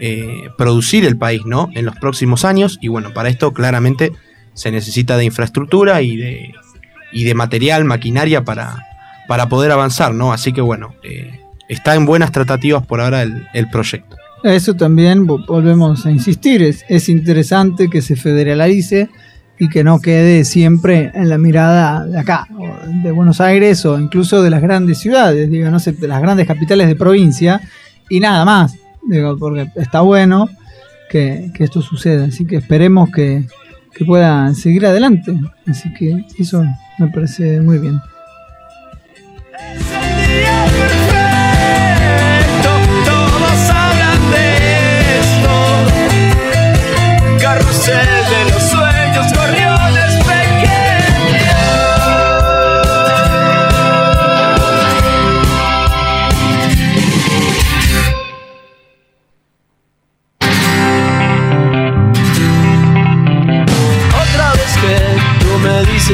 [0.00, 1.68] eh, producir el país, ¿no?
[1.74, 4.12] En los próximos años, y bueno, para esto claramente
[4.54, 6.54] se necesita de infraestructura y de,
[7.12, 8.84] y de material, maquinaria para,
[9.28, 10.32] para poder avanzar, ¿no?
[10.32, 14.16] Así que bueno, eh, está en buenas tratativas por ahora el, el proyecto.
[14.42, 19.08] Eso también vo- volvemos a insistir, es, es interesante que se federalice
[19.58, 22.46] y que no quede siempre en la mirada de acá,
[23.02, 26.46] de Buenos Aires o incluso de las grandes ciudades, digo, no sé, de las grandes
[26.46, 27.60] capitales de provincia
[28.08, 28.76] y nada más,
[29.08, 30.48] digo, porque está bueno
[31.10, 33.44] que, que esto suceda, así que esperemos que,
[33.92, 35.34] que pueda seguir adelante,
[35.66, 36.62] así que eso
[36.98, 38.00] me parece muy bien.
[47.84, 48.17] Todos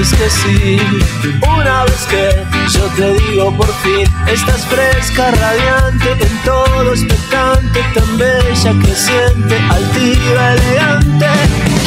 [0.05, 0.79] dices que sí,
[1.59, 8.19] una vez que yo te digo por fin, estás fresca, radiante, en todo expectante, tan
[8.19, 11.27] bella, creciente, altiva, elegante.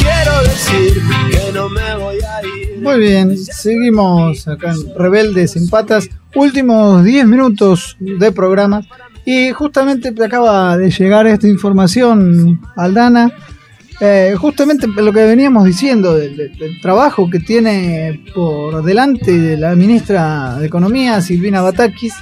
[0.00, 2.82] Quiero decir que no me voy a ir.
[2.82, 6.08] Muy bien, seguimos acá en Rebeldes en Patas.
[6.34, 8.82] Últimos 10 minutos de programa.
[9.24, 13.30] Y justamente te acaba de llegar esta información, Aldana.
[14.00, 20.66] Eh, justamente lo que veníamos diciendo del, trabajo que tiene por delante la ministra de
[20.66, 22.14] Economía, Silvina Batakis,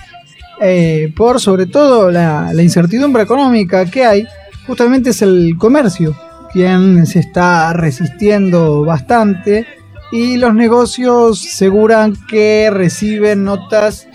[0.61, 4.27] eh, por sobre todo la, la incertidumbre económica que hay,
[4.67, 6.17] justamente es el comercio
[6.53, 9.67] quien se está resistiendo bastante
[10.13, 14.09] y los negocios aseguran que reciben notas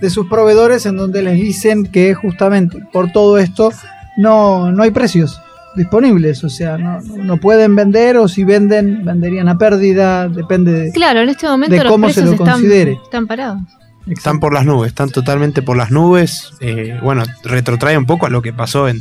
[0.00, 3.72] de sus proveedores en donde les dicen que justamente por todo esto
[4.16, 5.40] no, no hay precios
[5.76, 10.92] disponibles, o sea, no, no pueden vender o si venden, venderían a pérdida, depende de...
[10.92, 12.98] Claro, en este momento De los cómo se lo están, considere.
[13.04, 13.62] están parados.
[14.06, 16.52] Están por las nubes, están totalmente por las nubes.
[16.60, 19.00] Eh, bueno, retrotrae un poco a lo que pasó en,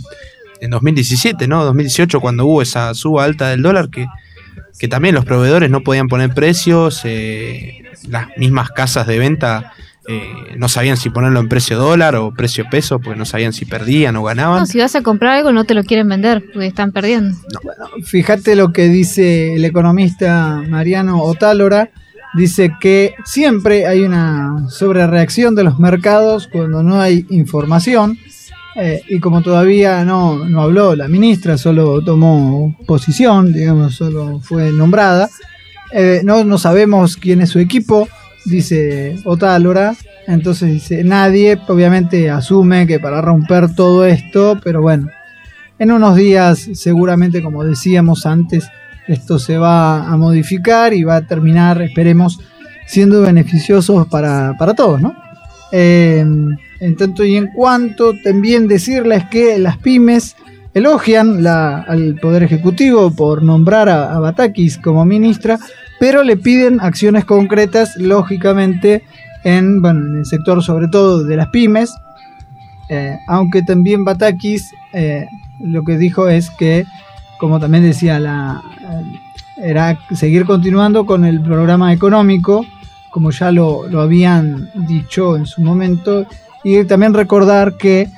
[0.62, 1.64] en 2017, ¿no?
[1.66, 4.08] 2018, cuando hubo esa suba alta del dólar, que,
[4.78, 9.74] que también los proveedores no podían poner precios, eh, las mismas casas de venta
[10.12, 13.66] eh, no sabían si ponerlo en precio dólar o precio peso, porque no sabían si
[13.66, 14.62] perdían o ganaban.
[14.62, 17.38] No, si vas a comprar algo no te lo quieren vender porque están perdiendo.
[18.04, 21.92] Fíjate lo que dice el economista Mariano Otálora.
[22.34, 28.18] Dice que siempre hay una sobrereacción de los mercados cuando no hay información
[28.76, 34.72] eh, y como todavía no, no habló la ministra, solo tomó posición, digamos, solo fue
[34.72, 35.30] nombrada,
[35.92, 38.08] eh, no, no sabemos quién es su equipo,
[38.46, 39.96] dice Otálora,
[40.28, 45.10] entonces dice, nadie obviamente asume que para romper todo esto, pero bueno,
[45.80, 48.68] en unos días seguramente, como decíamos antes,
[49.08, 52.40] esto se va a modificar y va a terminar, esperemos,
[52.86, 55.16] siendo beneficiosos para, para todos, ¿no?
[55.72, 56.20] Eh,
[56.80, 60.36] en tanto y en cuanto, también decirles que las pymes
[60.74, 65.60] elogian al Poder Ejecutivo por nombrar a Batakis como ministra,
[66.00, 69.04] pero le piden acciones concretas, lógicamente,
[69.44, 71.94] en, el sector sobre todo de las pymes,
[72.90, 75.28] eh, aunque también Batakis eh,
[75.60, 76.86] lo que dijo es que,
[77.40, 78.62] como también decía, la,
[79.62, 82.66] era seguir continuando con el programa económico,
[83.12, 86.26] como ya lo, lo habían dicho en su momento,
[86.64, 88.10] y también recordar que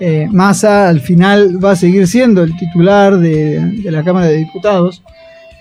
[0.00, 5.02] eh, Massa al final va a seguir siendo el titular de la Cámara de Diputados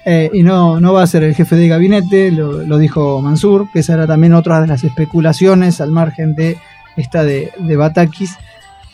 [0.10, 3.80] eh, y no, no va a ser el jefe de gabinete, lo, dijo Mansur, que
[3.80, 6.56] esa era también otra de las especulaciones al margen de
[6.96, 8.38] esta de, de Batakis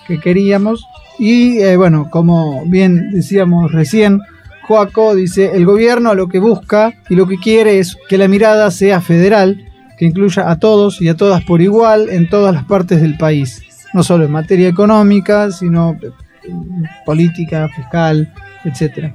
[0.07, 0.87] que queríamos.
[1.19, 4.21] Y eh, bueno, como bien decíamos recién,
[4.63, 8.71] Joaco dice, el gobierno lo que busca y lo que quiere es que la mirada
[8.71, 9.63] sea federal,
[9.99, 13.61] que incluya a todos y a todas por igual en todas las partes del país,
[13.93, 15.95] no solo en materia económica, sino
[16.43, 18.33] en política, fiscal,
[18.65, 19.13] etcétera.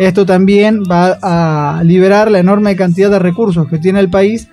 [0.00, 4.48] Esto también va a liberar la enorme cantidad de recursos que tiene el país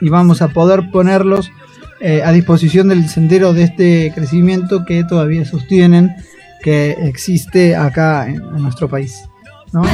[0.00, 1.52] y vamos a poder ponerlos
[2.00, 6.16] eh, a disposición del sendero de este crecimiento que todavía sostienen
[6.64, 9.22] que existe acá en, en nuestro país.
[9.72, 9.84] no,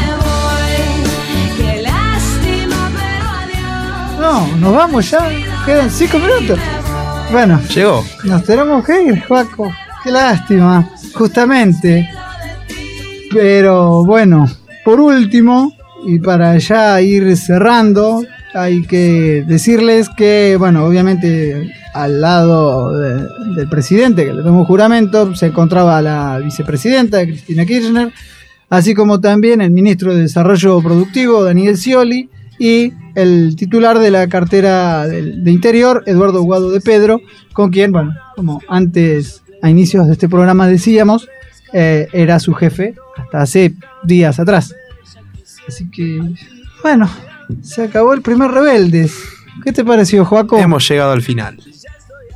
[4.56, 5.28] nos vamos ya,
[5.66, 6.58] quedan cinco minutos.
[7.30, 8.02] Bueno, Llegó.
[8.24, 9.70] nos tenemos que ir, Juaco.
[10.02, 12.08] Qué lástima, justamente.
[13.30, 14.46] Pero bueno,
[14.88, 15.74] por último,
[16.06, 18.22] y para ya ir cerrando,
[18.54, 25.34] hay que decirles que, bueno, obviamente al lado de- del presidente, que le tomó juramento,
[25.34, 28.10] se encontraba la vicepresidenta, Cristina Kirchner,
[28.70, 34.26] así como también el ministro de Desarrollo Productivo, Daniel Scioli, y el titular de la
[34.26, 37.20] cartera de Interior, Eduardo Guado de Pedro,
[37.52, 41.28] con quien, bueno, como antes, a inicios de este programa decíamos,
[41.72, 44.74] eh, era su jefe hasta hace días atrás.
[45.66, 46.20] Así que,
[46.82, 47.10] bueno,
[47.62, 49.14] se acabó el primer Rebeldes.
[49.62, 50.58] ¿Qué te pareció, Joaco?
[50.58, 51.58] Hemos llegado al final.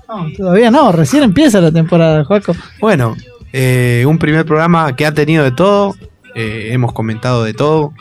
[0.09, 2.55] No, todavía no, recién empieza la temporada, Joaco.
[2.81, 3.17] Bueno,
[3.53, 5.95] eh, un primer programa que ha tenido de todo.
[6.35, 7.93] eh, hemos comentado de todo.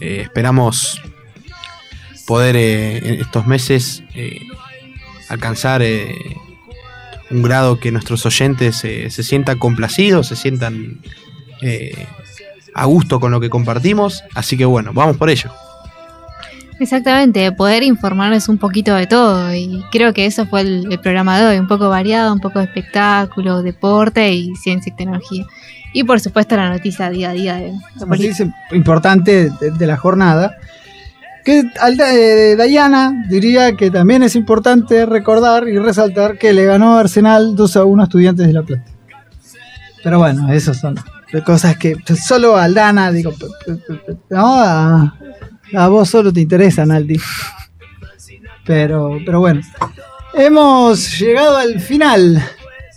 [0.00, 1.00] eh, esperamos
[2.26, 4.02] poder en estos meses
[5.28, 5.82] alcanzar
[7.30, 11.00] un grado que nuestros oyentes eh, se sientan complacidos, se sientan
[11.62, 12.06] eh,
[12.74, 14.24] a gusto con lo que compartimos.
[14.34, 15.50] Así que bueno, vamos por ello.
[16.80, 19.52] Exactamente, poder informarles un poquito de todo.
[19.52, 22.60] Y creo que eso fue el, el programa de hoy, un poco variado, un poco
[22.60, 25.44] de espectáculo, deporte y ciencia y tecnología.
[25.92, 27.72] Y por supuesto la noticia día a día de,
[28.72, 30.56] importante de, de la jornada.
[31.44, 31.64] Que
[32.56, 37.84] Dayana diría que también es importante recordar y resaltar que le ganó Arsenal 2 a
[37.84, 38.84] 1 a Estudiantes de La Plata.
[40.02, 40.96] Pero bueno, esas son
[41.44, 43.32] cosas que solo Aldana, digo,
[44.30, 45.14] no, a,
[45.74, 47.20] a vos solo te interesan, Aldi.
[48.64, 49.60] Pero, pero bueno,
[50.34, 52.42] hemos llegado al final.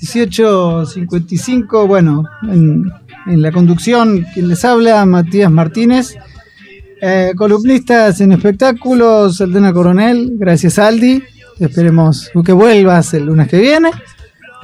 [0.01, 2.91] 18.55, bueno, en,
[3.27, 6.17] en la conducción, quien les habla, Matías Martínez.
[7.03, 11.23] Eh, columnistas en espectáculos, Aldena Coronel, gracias Aldi.
[11.59, 13.89] Esperemos que vuelvas el lunes que viene.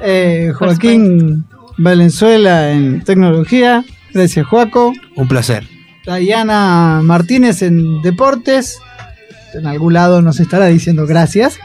[0.03, 1.45] Eh, Joaquín
[1.79, 3.83] Valenzuela en tecnología,
[4.13, 4.93] gracias Joaco.
[5.15, 5.67] Un placer.
[6.05, 8.77] Diana Martínez en deportes,
[9.55, 11.57] en algún lado nos estará diciendo gracias.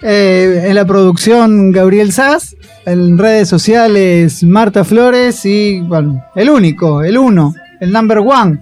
[0.00, 2.56] Eh, en la producción Gabriel Sass,
[2.86, 8.60] en redes sociales Marta Flores y bueno, el único, el uno, el number one.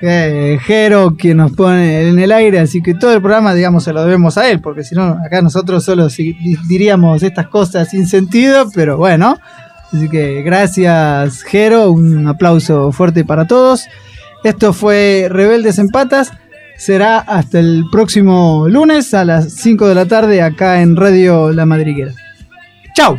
[0.00, 3.92] Eh, Jero quien nos pone en el aire, así que todo el programa, digamos, se
[3.92, 6.08] lo debemos a él, porque si no, acá nosotros solo
[6.68, 9.38] diríamos estas cosas sin sentido, pero bueno.
[9.92, 13.86] Así que gracias, Jero, un aplauso fuerte para todos.
[14.44, 16.32] Esto fue Rebeldes en Patas.
[16.76, 21.66] Será hasta el próximo lunes a las 5 de la tarde acá en Radio La
[21.66, 22.12] Madriguera.
[22.94, 23.18] ¡Chao!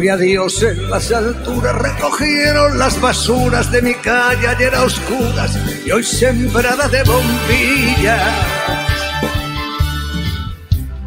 [0.00, 5.58] Gloria a Dios en las alturas recogieron las basuras de mi calle ayer a oscuras
[5.84, 8.32] y hoy sembrada de bombillas.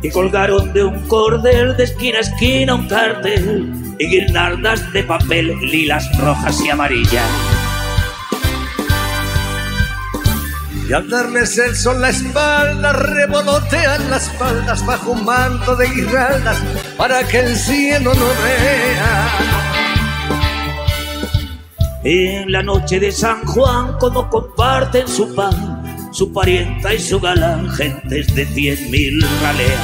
[0.03, 5.57] Y colgaron de un cordel de esquina a esquina un cartel y guirnaldas de papel
[5.61, 7.62] lilas, rojas y amarillas.
[10.88, 16.57] Y al darles el sol la espalda, revolotean las faldas bajo un manto de guirnaldas
[16.97, 19.30] para que el cielo no vea.
[22.03, 27.69] En la noche de San Juan, como comparten su pan, su parienta y su galán,
[27.72, 29.80] gentes de cien mil raleas.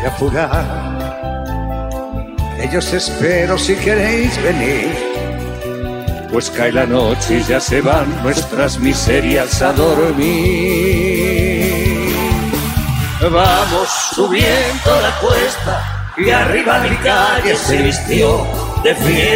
[0.00, 0.96] Y apurar,
[2.60, 5.15] ellos espero si queréis venir.
[6.30, 11.26] Pues cae la noche y ya se van nuestras miserias a dormir.
[13.20, 18.46] Vamos subiendo la cuesta y arriba mi calle se vistió
[18.82, 19.26] de fiesta.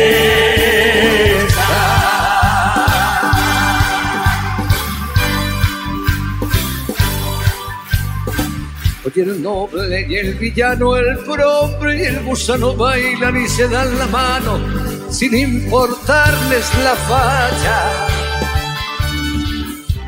[9.06, 13.98] Oye, el noble y el villano, el pobre y el gusano bailan y se dan
[13.98, 18.08] la mano sin importarles la falla.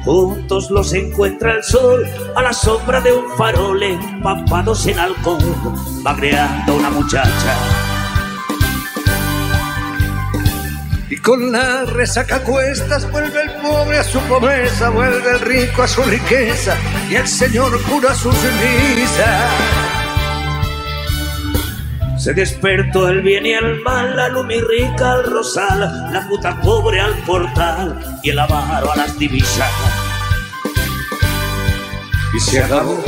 [0.06, 2.02] Juntos los encuentra el sol
[2.34, 5.44] a la sombra de un farol empapados en alcohol,
[6.06, 7.54] va creando una muchacha.
[11.10, 15.88] Y con la resaca cuestas vuelve el pobre a su pobreza, vuelve el rico a
[15.88, 16.74] su riqueza
[17.10, 19.91] y el señor cura sus misas.
[22.22, 25.80] Se despertó el bien y el mal, la lumirrica al rosal,
[26.12, 29.68] la puta pobre al portal y el avaro a las divisas.
[32.32, 33.02] Y se acabó.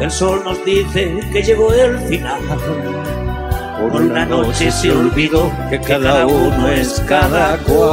[0.00, 2.42] El sol nos dice que llegó el final.
[3.80, 7.90] Por una noche se olvidó que cada uno es cada cual.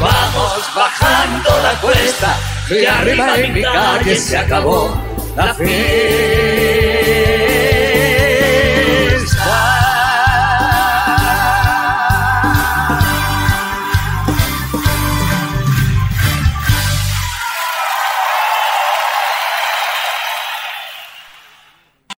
[0.00, 2.36] Vamos bajando la cuesta,
[2.68, 4.96] que arriba en mi calle se acabó
[5.40, 6.89] la fiesta.